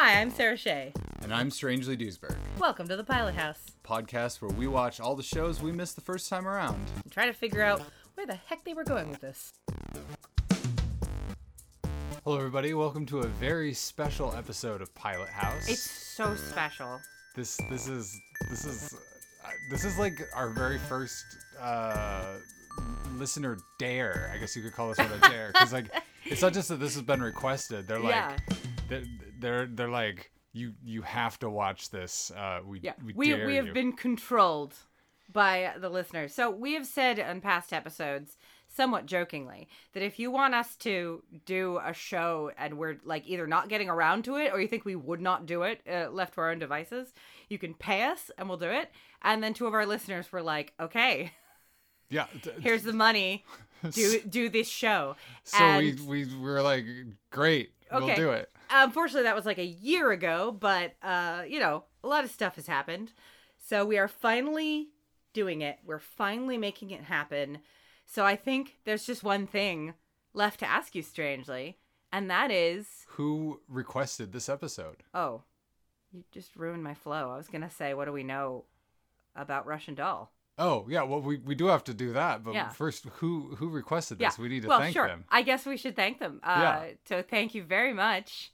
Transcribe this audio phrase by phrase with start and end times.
[0.00, 0.92] Hi, I'm Sarah Shea.
[1.22, 3.58] And I'm Strangely Duesberg, Welcome to the Pilot House.
[3.82, 6.86] podcast where we watch all the shows we missed the first time around.
[7.02, 7.82] And try to figure out
[8.14, 9.52] where the heck they were going with this.
[12.22, 12.74] Hello, everybody.
[12.74, 15.68] Welcome to a very special episode of Pilot House.
[15.68, 17.00] It's so special.
[17.34, 18.16] this this is
[18.50, 18.94] this is
[19.44, 21.24] uh, this is like our very first
[21.60, 22.36] uh,
[23.16, 24.30] listener dare.
[24.32, 25.86] I guess you could call this one a dare because like
[26.24, 27.88] it's not just that this has been requested.
[27.88, 28.14] They're like
[28.90, 29.00] Yeah.
[29.38, 32.30] They're they're like you you have to watch this.
[32.36, 33.72] Uh, we Yeah, we, we we have you.
[33.72, 34.74] been controlled
[35.32, 36.34] by the listeners.
[36.34, 41.22] So we have said in past episodes, somewhat jokingly, that if you want us to
[41.44, 44.84] do a show and we're like either not getting around to it or you think
[44.84, 47.12] we would not do it uh, left to our own devices,
[47.48, 48.90] you can pay us and we'll do it.
[49.22, 51.32] And then two of our listeners were like, "Okay,
[52.10, 52.26] yeah.
[52.60, 53.44] here's the money.
[53.90, 56.86] Do do this show." so we and- we were like
[57.30, 57.72] great.
[57.92, 58.16] We'll Okay.
[58.16, 58.50] do it.
[58.70, 62.56] Unfortunately, that was like a year ago, but uh, you know, a lot of stuff
[62.56, 63.12] has happened.
[63.64, 64.88] So we are finally
[65.32, 65.78] doing it.
[65.84, 67.58] We're finally making it happen.
[68.06, 69.94] So I think there's just one thing
[70.34, 71.76] left to ask you, strangely,
[72.12, 75.02] and that is, Who requested this episode?
[75.14, 75.42] oh,
[76.12, 77.30] you just ruined my flow.
[77.30, 78.64] I was gonna say, what do we know
[79.36, 80.32] about Russian Doll?
[80.58, 82.68] Oh yeah, well we, we do have to do that, but Yeah.
[82.70, 84.38] first who who requested Yeah, this?
[84.38, 85.06] We need to well, thank sure.
[85.06, 85.24] them.
[85.30, 86.40] I guess we should thank them.
[86.42, 86.90] Uh, Yeah.
[87.08, 88.52] So thank you very much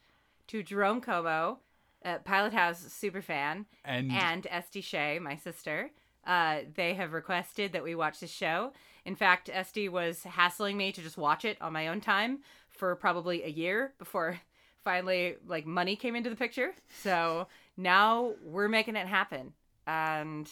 [0.49, 1.61] to Jerome Como,
[2.05, 5.91] uh, Pilot House super fan, And, and Esty Shea, my sister.
[6.27, 8.73] Uh, they have requested that we watch this show.
[9.05, 12.39] In fact, Esty was hassling me to just watch it on my own time
[12.69, 14.41] for probably a year before
[14.83, 16.73] finally like money came into the picture.
[17.03, 19.53] So now we're making it happen.
[19.87, 20.51] And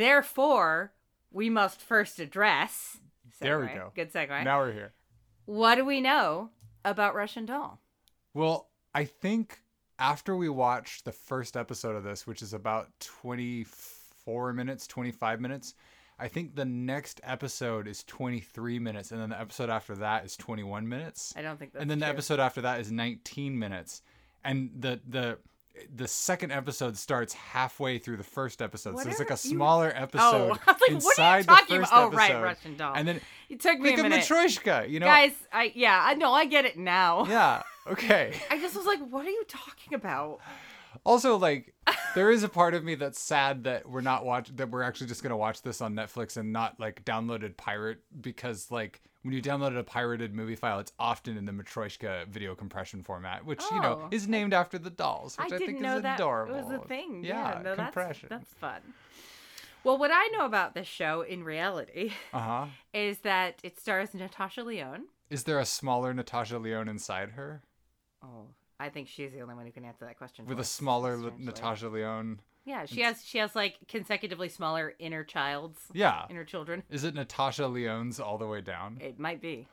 [0.00, 0.92] therefore,
[1.30, 2.98] we must first address.
[3.40, 3.92] There we go.
[3.94, 4.44] Good segue.
[4.44, 4.92] now we're here.
[5.46, 6.50] What do we know
[6.84, 7.80] about Russian Doll?
[8.32, 9.60] Well, I think
[9.98, 15.74] after we watched the first episode of this, which is about 24 minutes, 25 minutes,
[16.18, 20.36] I think the next episode is 23 minutes, and then the episode after that is
[20.36, 21.34] 21 minutes.
[21.36, 24.02] I don't think that's and then the episode after that is 19 minutes.
[24.44, 25.38] And the the
[25.94, 28.98] the second episode starts halfway through the first episode.
[28.98, 31.46] so it's like a you- smaller episode Oh, I was like, what are you inside
[31.46, 32.12] talking the first about?
[32.12, 32.42] Oh, right, episode.
[32.44, 32.94] Russian Doll.
[32.94, 34.20] And then It took me think a minute.
[34.20, 35.06] Matryoshka, you know?
[35.06, 37.26] Guys, I yeah, I know, I get it now.
[37.26, 37.62] Yeah.
[37.86, 38.34] Okay.
[38.50, 40.40] I just was like, what are you talking about?
[41.04, 41.74] Also, like,
[42.14, 45.08] there is a part of me that's sad that we're not watch that we're actually
[45.08, 49.40] just gonna watch this on Netflix and not like downloaded pirate because like when you
[49.42, 53.80] download a pirated movie file, it's often in the Matroska video compression format, which you
[53.80, 54.08] know Oh.
[54.10, 56.54] is named after the dolls, which I I, didn't think know is that adorable.
[56.62, 57.24] was a thing.
[57.24, 58.28] Yeah, Yeah, no, compression.
[58.30, 58.80] that's that's fun.
[59.82, 62.66] Well, what I know about this show in reality Uh huh.
[62.94, 65.06] is that it stars Natasha Lyonne.
[65.30, 67.62] Is there a smaller Natasha Lyonne inside her
[68.22, 68.46] Oh,
[68.78, 70.44] I think she's the only one who can answer that question.
[70.46, 72.40] with a smaller Natasha Lyonne?
[72.64, 76.24] Yeah, she has she has like consecutively smaller inner childs, Yeah.
[76.30, 76.82] inner children.
[76.90, 78.98] Is it Natasha Lyonne's all the way down?
[79.00, 79.68] It might be.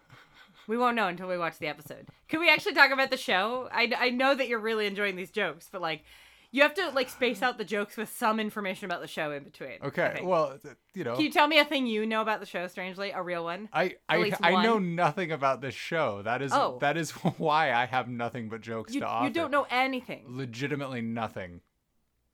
[0.67, 2.07] We won't know until we watch the episode.
[2.27, 3.67] Can we actually talk about the show?
[3.71, 6.03] I, I know that you're really enjoying these jokes, but like,
[6.51, 9.43] you have to like space out the jokes with some information about the show in
[9.43, 9.77] between.
[9.83, 10.19] Okay.
[10.21, 10.57] Well,
[10.93, 11.15] you know.
[11.15, 12.67] can you tell me a thing you know about the show?
[12.67, 13.69] Strangely, a real one.
[13.71, 16.21] I I, I know nothing about this show.
[16.23, 16.77] That is Oh.
[16.81, 19.27] that is why I have nothing but jokes You, to offer.
[19.27, 20.25] you don't know anything.
[20.27, 21.61] legitimately nothing.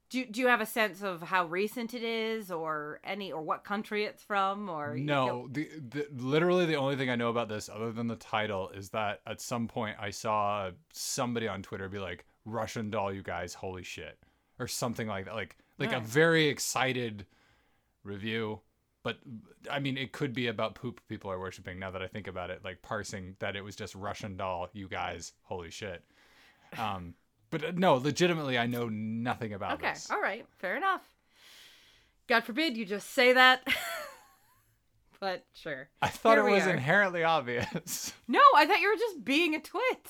[0.09, 3.63] Do, do you have a sense of how recent it is, or any, or what
[3.65, 7.49] country it's from, or No, don't- the, the literally the only thing I know about
[7.49, 11.89] this, other than the title, is that at some point I saw somebody on Twitter
[11.89, 14.17] be like, "Russian doll, you guys, holy shit,"
[14.59, 15.35] or something like that.
[15.35, 17.25] Like like a very excited
[18.03, 18.61] review.
[19.03, 19.17] But
[19.69, 21.79] I mean, it could be about poop people are worshiping.
[21.79, 24.87] Now that I think about it, like parsing that it was just Russian doll, you
[24.87, 26.03] guys, holy shit.
[26.77, 27.13] Um,
[27.49, 30.09] but uh, no, legitimately, I know nothing about Okay, this.
[30.11, 31.01] all right, fair enough.
[32.27, 33.65] God forbid you just say that.
[35.19, 35.89] but sure.
[36.01, 36.71] I thought Here it was are.
[36.71, 38.13] inherently obvious.
[38.27, 40.07] No, I thought you were just being a twit.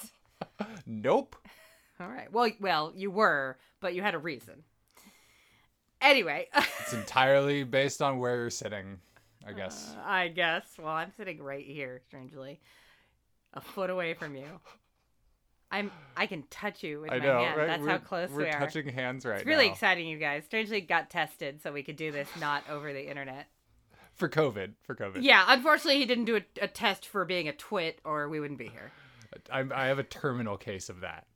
[0.88, 1.36] nope.
[2.00, 2.32] All right.
[2.32, 4.64] Well, well, you were, but you had a reason.
[6.02, 6.48] Anyway,
[6.82, 9.00] It's entirely based on where you're sitting,
[9.48, 9.96] I guess.
[9.98, 10.64] Uh, I guess.
[10.80, 12.60] Well, I'm sitting right here, strangely,
[13.54, 14.60] a foot away from you.
[15.72, 15.92] I'm.
[16.16, 17.58] I can touch you with I my know, hand.
[17.58, 17.68] right?
[17.68, 18.60] That's we're, how close we're we are.
[18.60, 19.38] touching hands right now.
[19.40, 19.74] it's really now.
[19.74, 20.46] exciting, you guys.
[20.46, 23.48] Strangely, got tested so we could do this not over the internet.
[24.16, 25.18] For COVID, for COVID.
[25.22, 28.58] Yeah, unfortunately, he didn't do a, a test for being a twit, or we wouldn't
[28.60, 28.92] be here.
[29.52, 31.28] I'm, I have a terminal case of that.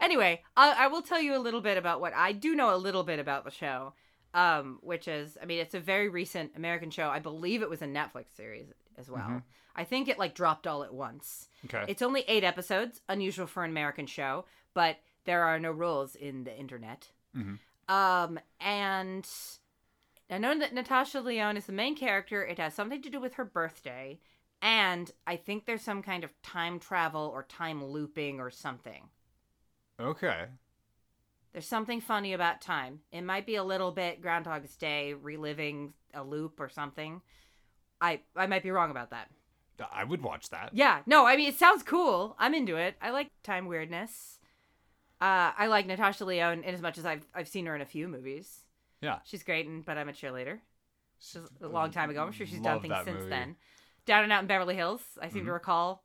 [0.00, 2.76] Anyway, I, I will tell you a little bit about what I do know a
[2.76, 3.92] little bit about the show,
[4.34, 7.08] um, which is, I mean, it's a very recent American show.
[7.08, 8.66] I believe it was a Netflix series
[8.98, 9.42] as well.
[9.74, 11.48] I think it like dropped all at once.
[11.64, 11.84] Okay.
[11.88, 14.44] It's only eight episodes, unusual for an American show,
[14.74, 17.10] but there are no rules in the internet.
[17.34, 17.58] Mhm.
[17.88, 19.28] Um, and
[20.30, 22.44] I know that Natasha Lyonne is the main character.
[22.44, 24.20] It has something to do with her birthday,
[24.60, 29.08] and I think there's some kind of time travel or time looping or something.
[29.98, 30.46] Okay.
[31.52, 33.00] There's something funny about time.
[33.10, 37.20] It might be a little bit Groundhog's Day reliving a loop or something.
[38.02, 39.30] I I might be wrong about that.
[39.92, 40.70] I would watch that.
[40.74, 42.36] Yeah, no, I mean it sounds cool.
[42.38, 42.96] I'm into it.
[43.00, 44.38] I like time weirdness.
[45.20, 47.86] Uh, I like Natasha Lyonne in as much as I've I've seen her in a
[47.86, 48.60] few movies.
[49.00, 49.18] Yeah.
[49.24, 50.58] She's great, in, but I'm a cheerleader.
[51.18, 52.22] She's a long time ago.
[52.22, 53.30] I'm sure she's done things since movie.
[53.30, 53.56] then.
[54.06, 55.02] Down and Out in Beverly Hills.
[55.20, 55.54] I seem to Mhm.
[55.54, 56.04] recall.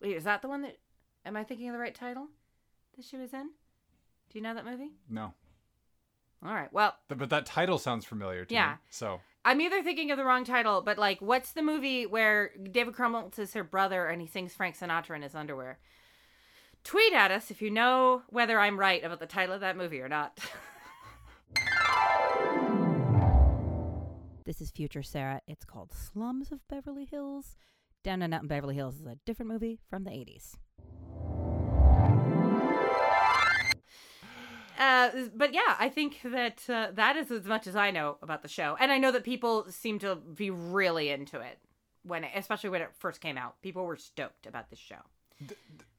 [0.00, 0.78] Wait, is that the one that?
[1.24, 2.28] Am I thinking of the right title?
[2.96, 3.50] That she was in?
[4.30, 4.92] Do you know that movie?
[5.08, 5.34] No.
[6.44, 6.72] All right.
[6.72, 8.72] Well, Th- But that title sounds familiar to Yeah.
[8.72, 8.76] me.
[8.90, 12.94] So I'm either thinking of the wrong title, but like, what's the movie where David
[12.94, 15.78] Krumholtz is her brother and he sings Frank Sinatra in his underwear?
[16.84, 20.00] Tweet at us if you know whether I'm right about the title of that movie
[20.00, 20.38] or not.
[24.44, 25.40] this is Future Sarah.
[25.46, 27.56] It's called Slums of Beverly Hills.
[28.04, 30.56] Down and Out in Beverly Hills is a different movie from the 80s.
[34.78, 38.42] Uh, but yeah, I think that uh, that is as much as I know about
[38.42, 41.58] the show, and I know that people seem to be really into it
[42.04, 43.60] when, it, especially when it first came out.
[43.60, 45.00] People were stoked about this show.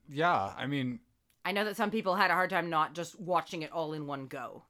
[0.10, 1.00] yeah, I mean,
[1.46, 4.08] I know that some people had a hard time not just watching it all in
[4.08, 4.64] one go.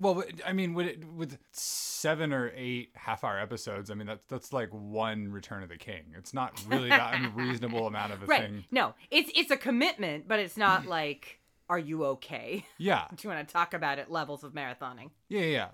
[0.00, 4.52] well, I mean, with it, with seven or eight half-hour episodes, I mean that's that's
[4.52, 6.14] like one Return of the King.
[6.16, 8.42] It's not really that unreasonable amount of a Right?
[8.42, 8.64] thing.
[8.70, 11.37] No, it's it's a commitment, but it's not like,
[11.68, 12.64] are you okay?
[12.78, 14.10] Yeah, Do you want to talk about it?
[14.10, 15.10] Levels of marathoning.
[15.28, 15.68] yeah, yeah.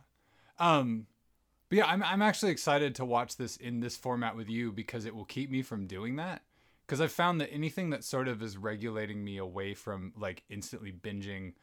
[0.58, 1.06] Um,
[1.68, 5.04] but yeah, I'm I'm actually excited to watch this in this format with you because
[5.04, 6.42] it will keep me from doing that.
[6.86, 10.92] Because I've found that anything that sort of is regulating me away from like instantly
[10.92, 11.54] binging,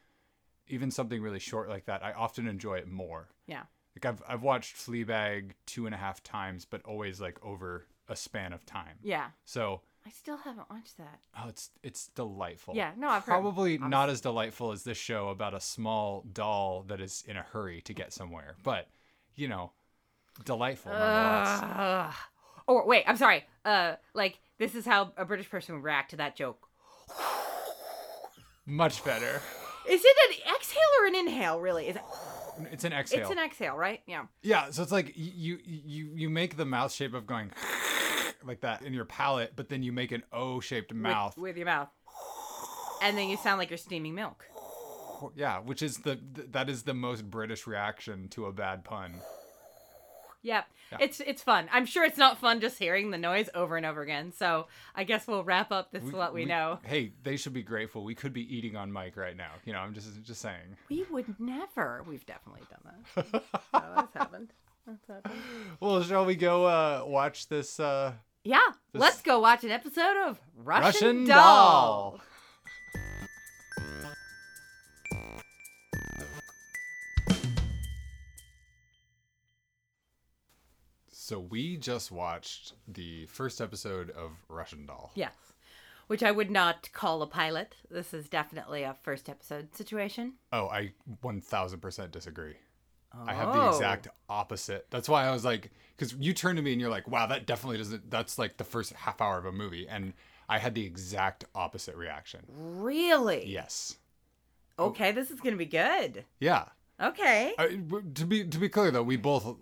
[0.67, 3.29] even something really short like that, I often enjoy it more.
[3.45, 3.63] Yeah.
[3.95, 8.15] Like I've I've watched Fleabag two and a half times, but always like over a
[8.15, 8.97] span of time.
[9.03, 11.19] Yeah, So I still haven't watched that.
[11.37, 12.75] oh, it's it's delightful.
[12.75, 13.33] Yeah, no, I've heard.
[13.33, 17.43] Probably not as delightful as this show about a small doll that is in a
[17.43, 18.87] hurry to get somewhere, but
[19.35, 19.71] you know,
[20.43, 20.91] delightful.
[20.93, 22.13] Ugh.
[22.67, 23.43] Oh wait, I'm sorry.
[23.63, 26.67] Uh, like this is how a British person would react to that joke.
[28.65, 29.41] Much better.
[29.89, 31.59] Is it an exhale or an inhale?
[31.59, 31.87] Really?
[31.87, 32.01] Is it?
[32.71, 33.21] It's an exhale.
[33.21, 34.01] It's an exhale, right?
[34.05, 34.25] Yeah.
[34.41, 37.51] yeah, so it's like you you you make the mouth shape of going
[38.45, 41.37] like that in your palate, but then you make an O-shaped mouth.
[41.37, 41.89] with, your mouth,
[43.01, 44.45] and then you sound like you're steaming milk.
[45.35, 49.21] Yeah, which is the th- that is the most British reaction to a bad pun.
[50.43, 50.65] Yep.
[50.91, 50.97] Yeah.
[50.99, 51.69] It's it's fun.
[51.71, 54.33] I'm sure it's not fun just hearing the noise over and over again.
[54.33, 56.79] So I guess we'll wrap up this what we, know.
[56.83, 58.03] Hey, they should be grateful.
[58.03, 59.51] We could be eating on mic right now.
[59.63, 60.77] You know, I'm just just saying.
[60.89, 62.03] We would never.
[62.07, 63.43] We've definitely done that.
[63.73, 64.49] oh, that's happened.
[64.85, 65.41] That's happened.
[65.79, 67.79] Well, shall we go uh, watch this?
[67.79, 68.59] Uh, Yeah.
[68.93, 72.11] This- Let's go watch an episode of Russian, Russian Doll.
[72.11, 72.21] Doll.
[81.09, 85.11] So we just watched the first episode of Russian Doll.
[85.15, 85.33] Yes.
[86.07, 87.75] Which I would not call a pilot.
[87.89, 90.33] This is definitely a first episode situation.
[90.51, 90.93] Oh, I
[91.23, 92.55] 1000% disagree.
[93.27, 93.69] I have the Oh.
[93.69, 94.87] exact opposite.
[94.89, 97.45] That's why I was like, because you turn to me and you're like, wow, that
[97.45, 99.87] definitely doesn't, that's like the first half hour of a movie.
[99.87, 100.13] And
[100.49, 102.41] I had the exact opposite reaction.
[102.47, 103.45] Really?
[103.47, 103.97] Yes.
[104.79, 106.25] Okay, this is going to be good.
[106.39, 106.65] Yeah.
[106.99, 107.53] Okay.
[107.57, 107.79] I,
[108.15, 109.57] to be to be clear though, we both,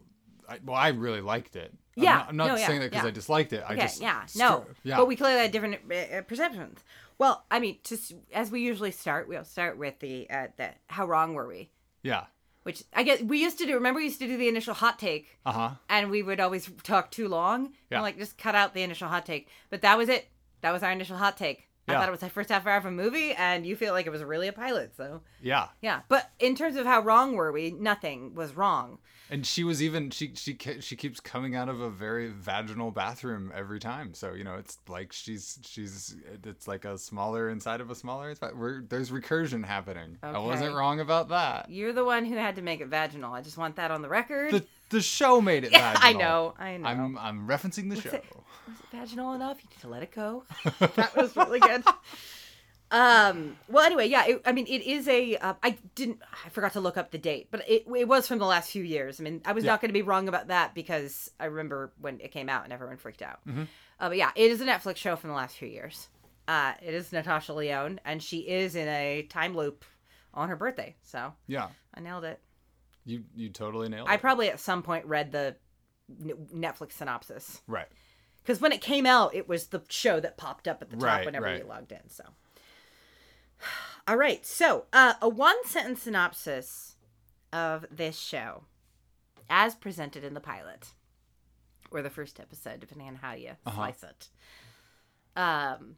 [0.48, 1.74] I, well, I really liked it.
[1.98, 3.10] I'm Yeah, not, I'm not no, yeah, saying that because yeah.
[3.10, 3.64] I disliked it.
[3.68, 6.80] I Okay, just yeah, str- no, yeah, but we clearly had different uh, perceptions.
[7.18, 11.06] Well, I mean, just as we usually start, we'll start with the uh, the how
[11.08, 11.72] wrong were we?
[12.04, 12.26] yeah,
[12.70, 13.74] Which I guess we used to do.
[13.74, 15.70] Remember, we used to do the initial hot take, uh huh.
[15.90, 17.74] and we would always talk too long.
[17.90, 17.98] Yeah.
[17.98, 19.48] And like just cut out the initial hot take.
[19.72, 20.28] But that was it.
[20.62, 21.68] That was our initial hot take.
[21.90, 22.00] I Yeah.
[22.00, 24.12] thought it was the first half hour of a movie, and you feel like it
[24.12, 24.94] was really a pilot.
[24.96, 26.02] So Yeah, yeah.
[26.08, 29.00] But in terms of how wrong were we, nothing was wrong.
[29.32, 33.52] and she was even she she she keeps coming out of a very vaginal bathroom
[33.56, 34.14] every time.
[34.16, 38.34] So you know, it's like she's she's it's like a smaller inside of a smaller.
[38.56, 40.18] We're, there's recursion happening.
[40.24, 41.70] I wasn't wrong about that.
[41.70, 43.34] You're the one who had to make it vaginal.
[43.34, 44.54] I just want that on the record.
[44.54, 45.72] The the show made it.
[45.72, 46.54] yeah, I know.
[46.60, 46.88] I know.
[46.88, 48.10] I'm I'm referencing the Was show.
[48.12, 48.26] it-
[48.68, 49.58] was it vaginal enough?
[49.64, 50.44] You need to let it go.
[50.80, 51.84] that was really good.
[52.92, 53.56] Um.
[53.68, 54.26] Well, anyway, yeah.
[54.26, 55.36] It, I mean, it is a.
[55.38, 56.22] Uh, I didn't.
[56.46, 58.84] I forgot to look up the date, but it it was from the last few
[58.84, 59.20] years.
[59.20, 59.72] I mean, I was Yeah.
[59.72, 62.74] not going to be wrong about that because I remember when it came out and
[62.74, 63.40] everyone freaked out.
[63.48, 63.68] Mhm.
[64.00, 66.08] Uh, but yeah, it is a Netflix show from the last few years.
[66.48, 69.86] Uh, it is Natasha Lyonne, and she is in a time loop
[70.34, 70.96] on her birthday.
[71.04, 71.68] So Yeah.
[71.94, 72.40] I nailed it.
[73.06, 74.12] You you totally nailed it.
[74.12, 75.56] I probably at some point read the
[76.54, 77.88] Netflix synopsis right.
[78.42, 81.04] because when it came out, it was the show that popped up at the top
[81.06, 81.60] Right, whenever right.
[81.60, 82.10] you logged in.
[82.10, 82.24] So,
[84.08, 84.46] all right.
[84.46, 86.96] So, uh, a one sentence synopsis
[87.54, 88.64] of this show,
[89.50, 90.94] as presented in the pilot,
[91.92, 93.76] or the first episode, depending on how you Uh-huh.
[93.76, 94.30] slice it.
[95.36, 95.96] Um,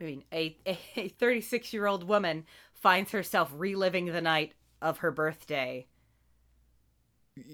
[0.00, 0.56] I mean, a
[0.96, 4.52] a 36 year old woman finds herself reliving the night
[4.84, 5.86] of her birthday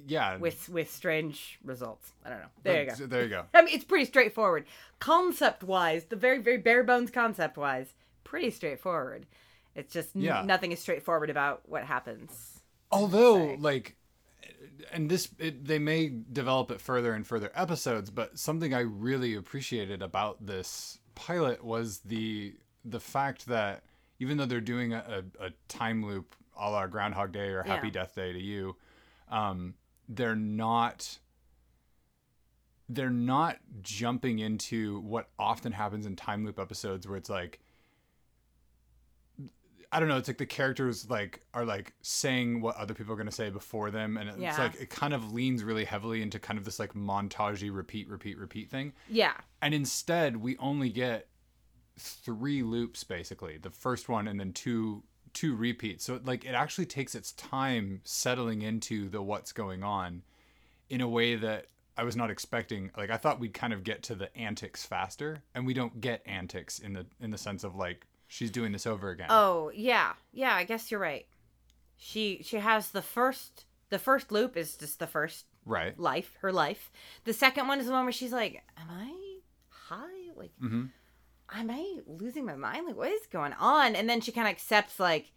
[0.07, 0.37] Yeah.
[0.37, 2.13] with with strange results.
[2.25, 2.47] I don't know.
[2.63, 3.07] There you go.
[3.07, 3.45] There you go.
[3.55, 4.67] I mean, it's pretty straightforward.
[4.99, 7.95] Concept wise, the very, very bare bones concept wise,
[8.25, 9.27] pretty straightforward.
[9.75, 10.43] It's just n- Yeah.
[10.43, 12.61] nothing is straightforward about what happens.
[12.93, 13.97] Although, like,
[14.93, 19.35] and this it, they may develop it further in further episodes, but something I really
[19.35, 23.85] appreciated about this pilot was the the fact that
[24.19, 27.89] even though they're doing a, a, a time loop a la Groundhog Day or Happy
[27.89, 27.93] Yeah.
[27.95, 28.77] Death Day to you,
[29.29, 29.75] um,
[30.09, 31.19] they're not
[32.93, 37.61] they're not jumping into what often happens in time loop episodes where it's like
[39.93, 40.19] I don't know.
[40.19, 43.91] It's like the characters like are like saying what other people are gonna say before
[43.91, 44.57] them, and it's Yeah.
[44.57, 48.39] like it kind of leans really heavily into kind of this like montagey repeat, repeat,
[48.39, 48.93] repeat thing.
[49.09, 49.35] Yeah.
[49.61, 51.29] And instead, we only get
[51.99, 53.59] three loops basically.
[53.59, 55.03] The first one, and then two
[55.33, 56.05] two repeats.
[56.05, 60.23] So like it actually takes its time settling into the what's going on
[60.89, 62.91] in a way that I was not expecting.
[62.97, 66.23] Like I thought we'd kind of get to the antics faster, and we don't get
[66.27, 69.27] antics in the in the sense of like she's doing this over again.
[69.31, 70.55] Oh yeah, yeah.
[70.55, 71.27] I guess you're right.
[71.97, 75.99] She she has the first the first loop is just the first Right.
[75.99, 76.91] life, her life.
[77.25, 80.31] The second one is the one where she's like, "Am I high?
[80.35, 80.87] Like, Mm-hmm.
[81.55, 82.87] Am I losing my mind?
[82.87, 85.33] Like, what is going on?" And then she kind of accepts, like,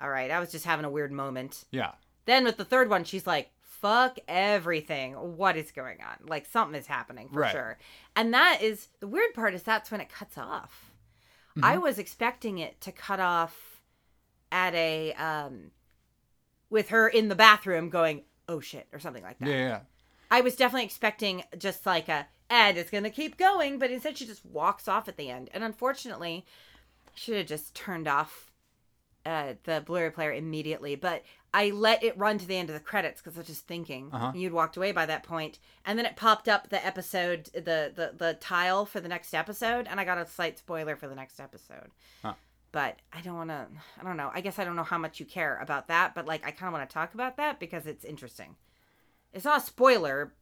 [0.00, 1.92] "All right, I was just having a weird moment." Yeah.
[2.26, 5.12] Then with the third one, she's like, "Fuck everything.
[5.36, 6.26] What is going on?
[6.26, 7.52] Like, something is happening for Right.
[7.52, 7.78] sure."
[8.16, 10.90] And that is the weird part is that's when it cuts off.
[11.50, 11.64] Mm-hmm.
[11.64, 13.80] I was expecting it to cut off
[14.50, 15.70] at a um
[16.70, 19.48] with her in the bathroom going, "Oh shit," or something like that.
[19.48, 19.54] Yeah.
[19.54, 19.80] Yeah.
[20.30, 24.26] I was definitely expecting just like a and it's gonna keep going, but instead she
[24.26, 25.50] just walks off at the end.
[25.54, 26.44] And unfortunately,
[27.08, 28.50] I should have just turned off
[29.26, 30.96] uh, the Blu-ray player immediately.
[30.96, 31.22] But
[31.54, 34.10] I let it run to the end of the credits because I was just thinking
[34.12, 34.32] Uh-huh.
[34.34, 38.12] you'd walked away by that point, and then it popped up the episode, the the
[38.16, 41.40] the tile for the next episode, and I got a slight spoiler for the next
[41.40, 41.90] episode.
[42.22, 42.34] Huh.
[42.72, 43.68] But I don't want to.
[44.00, 44.32] I don't know.
[44.34, 46.68] I guess I don't know how much you care about that, but like I kind
[46.68, 48.56] of want to talk about that because it's interesting.
[49.32, 50.32] It's not a spoiler.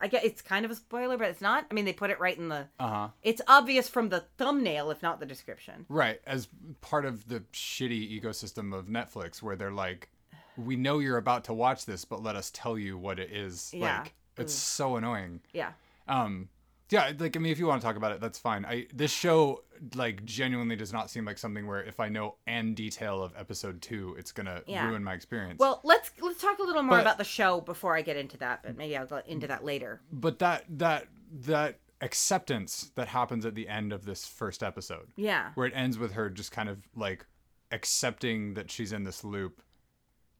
[0.00, 1.66] I get it's kind of a spoiler, but it's not.
[1.70, 2.68] I mean, they put it right in the.
[2.78, 3.08] Uh huh.
[3.22, 5.86] It's obvious from the thumbnail, if not the description.
[5.88, 6.48] Right, as
[6.80, 10.08] part of the shitty ecosystem of Netflix, where they're like,
[10.56, 13.72] "We know you're about to watch this, but let us tell you what it is."
[13.74, 14.00] Yeah.
[14.00, 15.40] Like, it's so annoying.
[15.52, 15.72] Yeah.
[16.06, 16.48] Um,
[16.90, 18.64] yeah, like I mean, if you want to talk about it, that's fine.
[18.64, 19.64] I this show
[19.94, 23.80] like genuinely does not seem like something where if I know and detail of episode
[23.82, 24.88] two, it's gonna Yeah.
[24.88, 25.58] ruin my experience.
[25.58, 28.36] Well, let's let's talk a little more But- about the show before I get into
[28.38, 30.00] that, but maybe I'll go into that later.
[30.10, 35.50] but that that that acceptance that happens at the end of this first episode, Yeah.
[35.54, 37.26] where it ends with her just kind of like
[37.70, 39.62] accepting that she's in this loop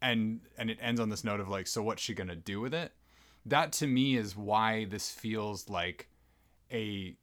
[0.01, 2.61] and and it ends on this note of like so what's she going to do
[2.61, 2.93] with it
[3.45, 6.09] that to me is why this feels like
[6.73, 7.17] a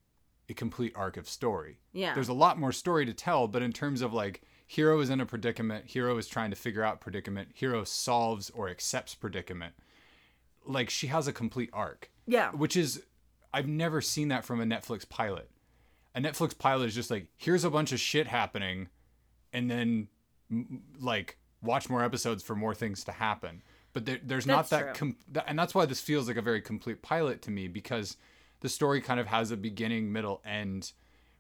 [0.50, 2.14] a complete arc of story Yeah.
[2.14, 5.20] there's a lot more story to tell but in terms of like hero is in
[5.22, 9.74] a predicament hero is trying to figure out predicament hero solves or accepts predicament
[10.66, 12.52] like she has a complete arc Yeah.
[12.52, 13.04] which is
[13.54, 15.50] I've never seen that from a Netflix pilot.
[16.14, 18.90] A Netflix pilot is just like here's a bunch of shit happening,
[19.54, 20.10] and then
[21.00, 23.62] like watch more episodes for more things to happen.
[23.94, 26.62] But there, there's not that, com- that, and that's why this feels like a very
[26.62, 28.18] complete pilot to me because
[28.66, 30.92] the story kind of has a beginning, middle, end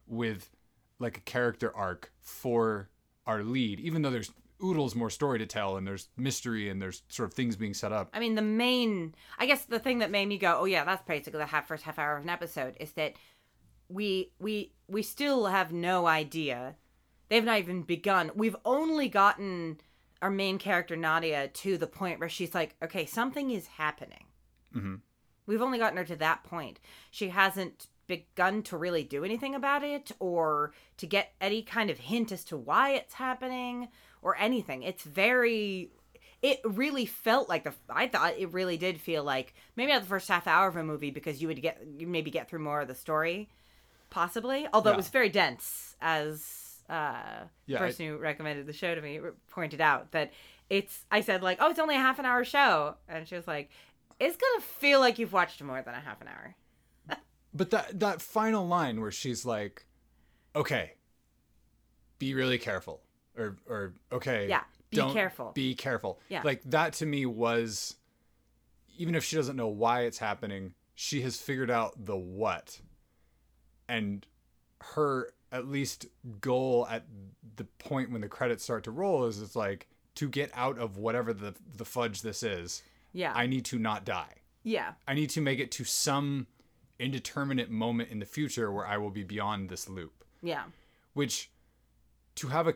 [0.05, 0.51] with
[0.99, 2.87] like a character arc for
[3.25, 4.31] our lead, even though there's
[4.63, 7.91] oodles more story to tell and there's mystery and there's sort of things being set
[7.91, 8.11] up.
[8.13, 11.01] I mean, the main, I guess the thing that made me go, oh yeah, that's
[11.01, 13.13] basically the half first half hour of an episode is that
[13.89, 16.75] we we we still have no idea.
[17.29, 18.29] They've not even begun.
[18.35, 19.81] We've only gotten
[20.21, 24.25] our main character Nadia to the point where she's like, okay, something is happening.
[24.75, 25.01] Mhm.
[25.47, 26.79] We've only gotten her to that point.
[27.11, 31.97] She hasn't begun to really do anything about it or to get any kind of
[31.97, 33.87] hint as to why it's happening
[34.21, 34.83] or anything.
[34.83, 35.89] It's very
[36.41, 40.07] it really felt like the I thought it really did feel like maybe not the
[40.07, 42.81] first half hour of a movie because you would get you maybe get through more
[42.81, 43.49] of the story.
[44.09, 44.67] possibly.
[44.73, 44.95] Although Yeah.
[44.95, 49.19] it was very dense, as uh, Yeah, the person who recommended the show to me
[49.49, 50.31] pointed out that
[50.69, 51.03] it's.
[51.11, 53.69] I said like, oh, it's only a half an hour show, and she was like,
[54.19, 56.55] it's gonna feel like you've watched more than a half an hour.
[57.53, 59.85] But that that final line where she's like,
[60.55, 60.95] "Okay,
[62.19, 63.01] be really careful,"
[63.37, 65.51] or or okay, Yeah, be careful.
[65.53, 66.19] be careful.
[66.27, 66.41] Yeah.
[66.43, 67.95] like that to me was,
[68.97, 72.81] even if she doesn't know why it's happening, she has figured out the what,
[73.87, 74.25] and
[74.81, 76.07] her at least
[76.41, 77.05] goal at
[77.55, 80.97] the point when the credits start to roll is it's like to get out of
[80.97, 82.83] whatever the the fudge this is.
[83.15, 84.33] Yeah, I need to not die.
[84.63, 86.47] yeah, I need to make it to some
[86.99, 90.23] indeterminate moment in the future where I will be beyond this loop.
[90.41, 90.63] yeah,
[91.13, 91.49] Which,
[92.35, 92.73] to have a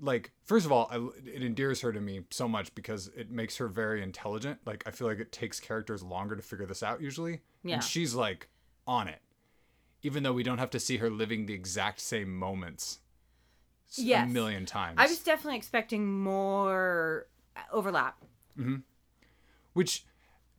[0.00, 0.96] like, first of all, I,
[1.28, 4.60] it endears her to me so much because it makes her very intelligent.
[4.64, 7.40] Like, I feel like it takes characters longer to figure this out usually.
[7.62, 7.74] Yeah.
[7.74, 8.48] And she's like
[8.86, 9.20] on it,
[10.02, 12.98] even though we don't have to see her living the exact same moments
[13.96, 14.26] Yes.
[14.28, 14.96] a million times.
[14.98, 18.16] I was definitely expecting more uh, overlap
[18.58, 18.76] mm-hmm.
[19.72, 20.04] Which,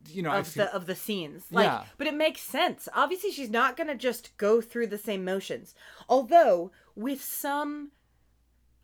[0.10, 1.46] you know, of feel, the of the scenes.
[1.52, 1.86] Like, Yeah.
[1.98, 2.88] but it makes sense.
[2.94, 5.74] Obviously, she's not gonna just go through the same motions.
[6.10, 7.92] Although with some,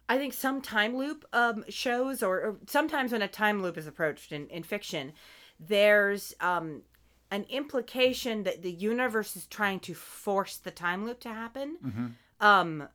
[0.08, 3.88] I think some time loop um, shows, or, or sometimes when a time loop is
[3.88, 5.14] approached in in fiction,
[5.60, 6.84] there's um,
[7.32, 11.78] an implication that the universe is trying to force the time loop to happen.
[11.84, 12.12] Mhm.
[12.44, 12.88] Um,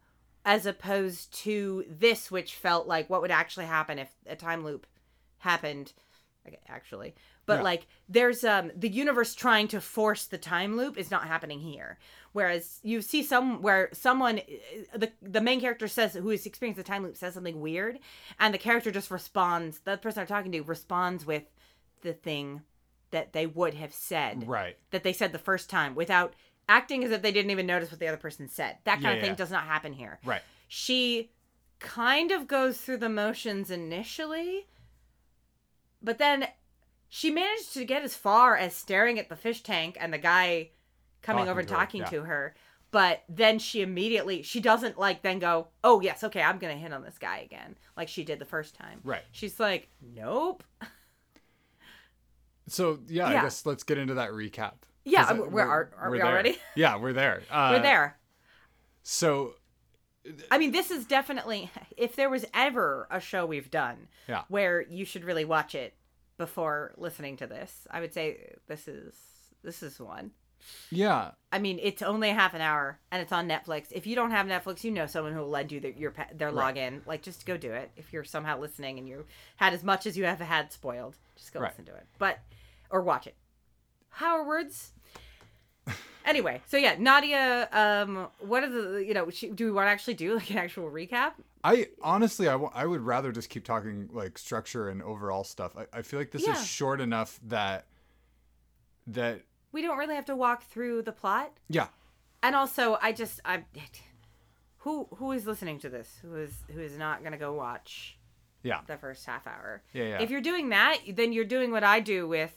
[0.47, 4.87] as opposed to this, which felt like what would actually happen if a time loop
[5.39, 5.93] happened
[6.47, 7.15] okay, actually
[7.47, 7.63] but Yeah.
[7.63, 11.99] like there's um the universe trying to force the time loop is not happening here
[12.33, 16.77] whereas you see some where someone uh, the the main character says who has experienced
[16.79, 17.99] the time loop says something weird
[18.39, 21.45] and the character just responds the person they're talking to responds with
[22.03, 22.63] the thing
[23.11, 24.77] that they would have said right.
[24.91, 26.35] that they said the first time without
[26.69, 29.13] acting as if they didn't even notice what the other person said that kind Yeah,
[29.13, 29.37] of thing yeah.
[29.37, 30.43] does not happen here Right.
[30.69, 31.31] she
[31.79, 34.67] kind of goes through the motions initially,
[36.05, 36.47] but then
[37.09, 40.71] she managed to get as far as staring at the fish tank and the guy
[41.23, 42.09] coming Talking over and her, talking yeah.
[42.11, 42.55] to her.
[42.91, 46.81] But then she immediately she doesn't like then go, "Oh, yes, okay, I'm going to
[46.81, 49.01] hit on this guy again." Like she did the first time.
[49.03, 49.23] Right.
[49.33, 50.63] She's like, "Nope."
[52.69, 53.41] So yeah, Yeah.
[53.41, 54.75] I guess let's get into that recap.
[55.05, 56.27] Yeah, we're, we're, are, are we're we there.
[56.27, 56.57] already?
[56.77, 57.43] Yeah, we're there.
[57.51, 58.17] Uh, we're there.
[59.03, 59.55] So
[60.51, 64.43] I mean, this is definitely if there was ever a show we've done Yeah.
[64.49, 65.95] where you should really watch it
[66.39, 69.15] before listening to this, I would say this is
[69.63, 70.33] this is one.
[70.91, 73.87] yeah, I mean, it's only half an hour and it's on Netflix.
[73.91, 76.51] If you don't have Netflix, you know someone who will lend you their your their
[76.51, 76.75] Right.
[76.75, 77.07] login.
[77.07, 77.91] Like, just go do it.
[77.97, 81.53] If you're somehow listening and you had as much as you have had spoiled, just
[81.53, 81.71] go Right.
[81.71, 82.07] listen to it.
[82.19, 82.39] But
[82.91, 83.35] or watch it.
[84.09, 84.93] How are words?
[86.27, 87.69] Anyway, so yeah, Nadia.
[87.71, 89.29] Um, what are the you know?
[89.29, 91.33] She, do we want to actually do like an actual recap?
[91.63, 95.77] I honestly, I I would rather just keep talking like structure and overall stuff.
[95.77, 96.53] I, I feel like this Yeah.
[96.59, 97.85] is short enough that
[99.07, 101.53] that We don't really have to walk through the plot.
[101.69, 101.89] yeah,
[102.43, 103.65] And also, I just I
[104.79, 106.19] who who is listening to this?
[106.23, 108.19] Who is who is not gonna go watch
[108.63, 109.83] yeah, the first half hour?
[109.93, 110.23] yeah, yeah.
[110.23, 112.55] If you're doing that, then you're doing what I do with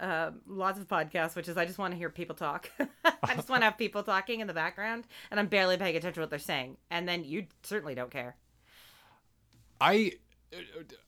[0.00, 2.70] uh, lots of podcasts, which is I just want to hear people talk.
[3.22, 6.14] I just want to have people talking in the background, and I'm barely paying attention
[6.14, 6.76] to what they're saying.
[6.90, 8.36] And then you certainly don't care.
[9.80, 10.12] I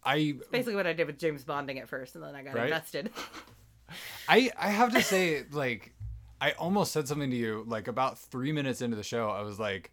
[0.04, 2.64] I Basically, what I did with James Bonding at first, and then I got Right?
[2.64, 3.10] invested.
[4.28, 5.94] I I have to say like
[6.40, 9.60] I almost said something to you like about 3 minutes into the show I was
[9.60, 9.92] like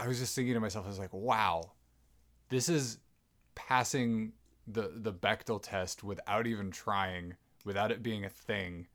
[0.00, 1.70] I was just thinking to myself I was like wow
[2.48, 2.98] this is
[3.54, 4.32] passing
[4.70, 8.86] the the Bechdel test without even trying without it being a thing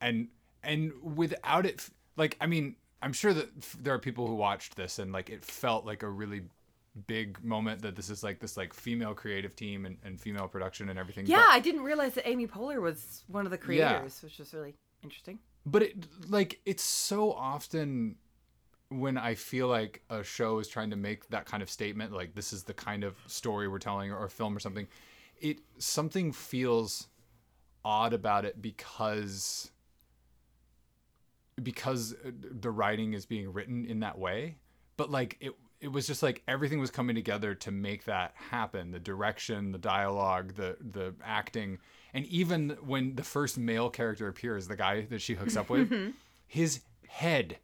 [0.00, 0.28] and
[0.62, 4.76] and without it like I mean I'm sure that f- there are people who watched
[4.76, 6.42] this and like it felt like a really
[7.06, 10.88] big moment that this is like this like female creative team and, and female production
[10.90, 14.20] and everything yeah, but- I didn't realize that Amy Poehler was one of the creators,
[14.22, 15.38] which was really interesting.
[15.64, 18.16] but it like it's so often
[18.88, 22.34] when i feel like a show is trying to make that kind of statement like
[22.34, 24.88] this is the kind of story we're telling or, a film or something
[25.40, 27.08] it something feels
[27.84, 29.70] odd about it because
[31.62, 34.56] because the writing is being written in that way.
[34.96, 38.90] But like it it was just like everything was coming together to make that happen.
[38.90, 41.78] The direction the dialogue the the acting.
[42.12, 45.90] And even when the first male character appears the guy that she hooks up with
[45.90, 46.10] mm-hmm.
[46.46, 47.58] his head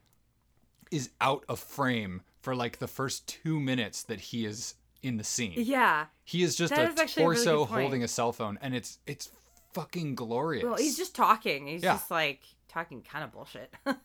[0.91, 5.25] is out of frame for like the first two minutes that he is in the
[5.25, 6.07] scene Yeah.
[6.25, 8.75] he is just That a is actually a really torso holding a cell phone and
[8.75, 9.31] it's it's
[9.75, 11.67] fucking glorious Well, he's just talking.
[11.67, 11.95] He's Yeah.
[11.95, 13.73] just like talking kind of bullshit.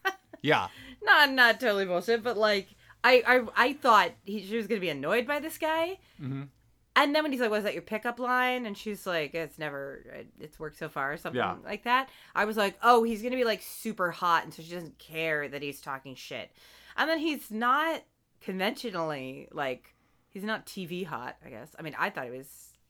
[0.43, 0.67] Yeah.
[1.03, 2.67] not not totally bullshit, but like
[3.03, 3.23] I
[3.55, 6.47] I, I thought he, she was gonna be annoyed by this guy, Mhm.
[6.95, 10.03] and then when he's like, "Was that your pickup line?" and she's like, "It's never
[10.39, 11.55] it's worked so far," or something Yeah.
[11.63, 12.09] like that.
[12.35, 15.47] I was like, "Oh, he's gonna be like super hot," and so she doesn't care
[15.47, 16.51] that he's talking shit,
[16.97, 18.01] and then he's not
[18.41, 19.93] conventionally like
[20.31, 21.37] he's not TV hot.
[21.45, 21.69] I guess.
[21.77, 22.47] I mean, I thought he was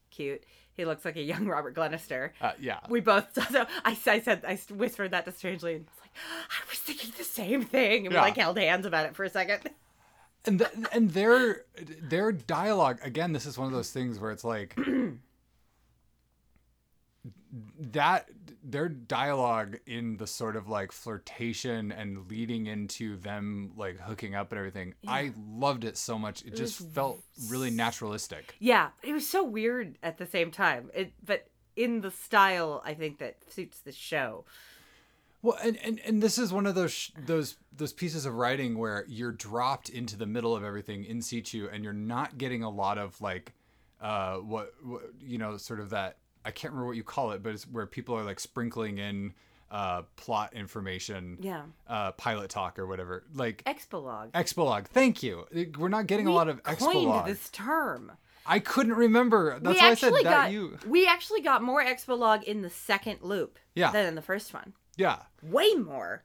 [0.09, 0.43] cute.
[0.73, 2.33] He looks like a young Robert Glenister.
[2.41, 2.79] Uh, yeah.
[2.89, 6.11] We both so I, I said I whispered that to Strangely and was like
[6.49, 8.21] I was thinking the same thing and Yeah.
[8.21, 9.69] we like held hands about it for a second.
[10.45, 11.65] and th- and their
[12.01, 14.75] their dialogue again this is one of those things where it's like
[17.91, 18.29] that
[18.63, 24.51] their dialogue in the sort of like flirtation and leading into them like hooking up
[24.51, 29.27] and everything i loved it so much it just felt really naturalistic Yeah, it was
[29.27, 30.91] so weird at the same time.
[30.93, 34.45] It but in the style I think that suits the show.
[35.41, 38.77] Well, and, and, and this is one of those sh- those those pieces of writing
[38.77, 42.69] where you're dropped into the middle of everything in situ, and you're not getting a
[42.69, 43.53] lot of like,
[43.99, 47.43] uh, what, what you know, sort of that I can't remember what you call it,
[47.43, 49.33] but it's where people are like sprinkling in
[49.69, 51.63] uh, plot information, Yeah.
[51.87, 54.31] uh, pilot talk or whatever, like Expolog.
[54.31, 54.85] expolog.
[54.87, 55.45] Thank you.
[55.77, 57.25] We're not getting a lot of coined expolog.
[57.25, 58.11] this term.
[58.45, 59.59] I couldn't remember.
[59.59, 60.77] That's we why I said actually that you.
[60.87, 63.91] we actually got more expolog in the second loop Yeah.
[63.91, 64.73] than in the first one.
[64.97, 65.19] Yeah.
[65.41, 66.23] way more.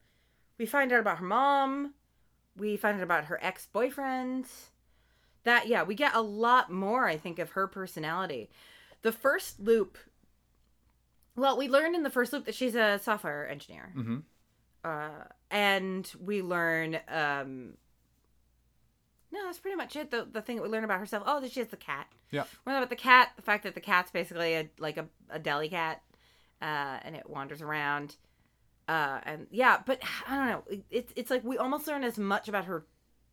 [0.58, 1.92] We find out about her mom.
[2.56, 4.46] We find out about her ex boyfriend.
[5.44, 8.50] That, yeah, we get a lot more, I think, of her personality.
[9.06, 9.98] The first loop,
[11.36, 13.92] well, we learned in the first loop that she's a software engineer.
[13.94, 14.18] hmm
[14.82, 15.10] Uh,
[15.48, 17.74] and we learn, um,
[19.30, 20.10] no, that's pretty much it.
[20.10, 21.22] The, the thing that we learn about herself.
[21.24, 22.08] Oh, that she has the cat.
[22.32, 22.44] Yeah.
[22.64, 25.38] We learn about the cat, the fact that the cat's basically a, like a, a
[25.38, 26.02] deli cat,
[26.60, 28.16] uh, and it wanders around.
[28.88, 30.62] Uh, and yeah, but I don't know.
[30.68, 32.84] It- It's it's like we almost learn as much about her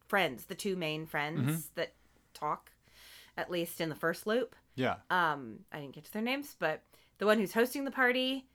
[0.08, 1.94] friends, the two main friends that
[2.36, 2.72] talk,
[3.38, 4.56] at least in the first loop.
[4.76, 4.96] Yeah.
[5.10, 6.82] Um, I didn't get to their names, but
[7.18, 8.48] the one who's hosting the party,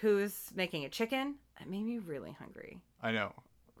[0.00, 2.78] who's making a chicken, it made me really hungry.
[3.02, 3.32] I know.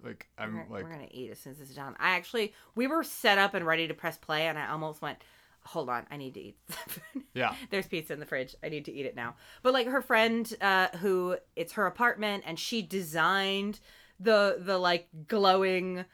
[0.02, 1.96] Like I'm we're, like we're gonna eat as soon as is done.
[1.98, 5.18] I actually we were set up and ready to press play, and I almost went,
[5.64, 6.56] "Hold on, I need to eat."
[7.34, 7.54] yeah.
[7.70, 8.54] There's pizza in the fridge.
[8.62, 9.34] I need to eat it now.
[9.62, 13.80] But like her friend, uh, who it's her apartment, and she designed
[14.20, 16.04] the the like glowing,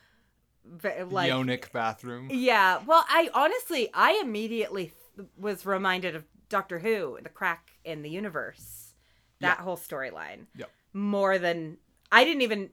[0.82, 2.28] like Yonic bathroom.
[2.30, 2.80] yeah.
[2.86, 4.92] Well, I honestly, I immediately
[5.38, 8.94] was reminded of Doctor Who, the crack in the universe,
[9.40, 10.46] that whole storyline.
[10.56, 10.70] Yep.
[10.92, 11.78] More than
[12.12, 12.70] I didn't even,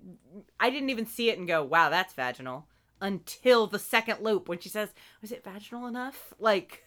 [0.60, 2.67] I didn't even see it and go, "Wow, that's vaginal."
[2.99, 4.89] Until the second loop when she says,
[5.21, 6.86] "Was it vaginal enough?" Like,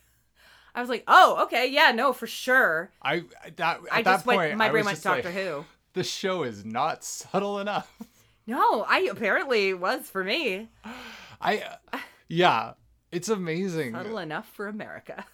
[0.74, 3.24] I was like, "Oh, okay, yeah, no, for sure." I
[3.56, 5.64] that at I that just point went, my brain went just like, Doctor Who.
[5.94, 7.92] The show is not subtle enough.
[8.46, 10.68] No, I apparently was for me
[11.40, 11.62] I
[12.28, 12.72] yeah,
[13.10, 13.92] it's amazing.
[13.92, 15.24] subtle enough for America.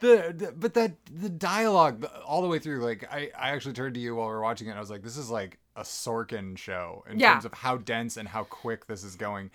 [0.00, 3.74] The, the but that the dialogue the- all the way through like I I actually
[3.74, 5.58] turned to you while we were watching it and I was like this is like
[5.76, 7.32] a Sorkin show in Yeah.
[7.34, 9.50] terms of how dense and how quick this is going.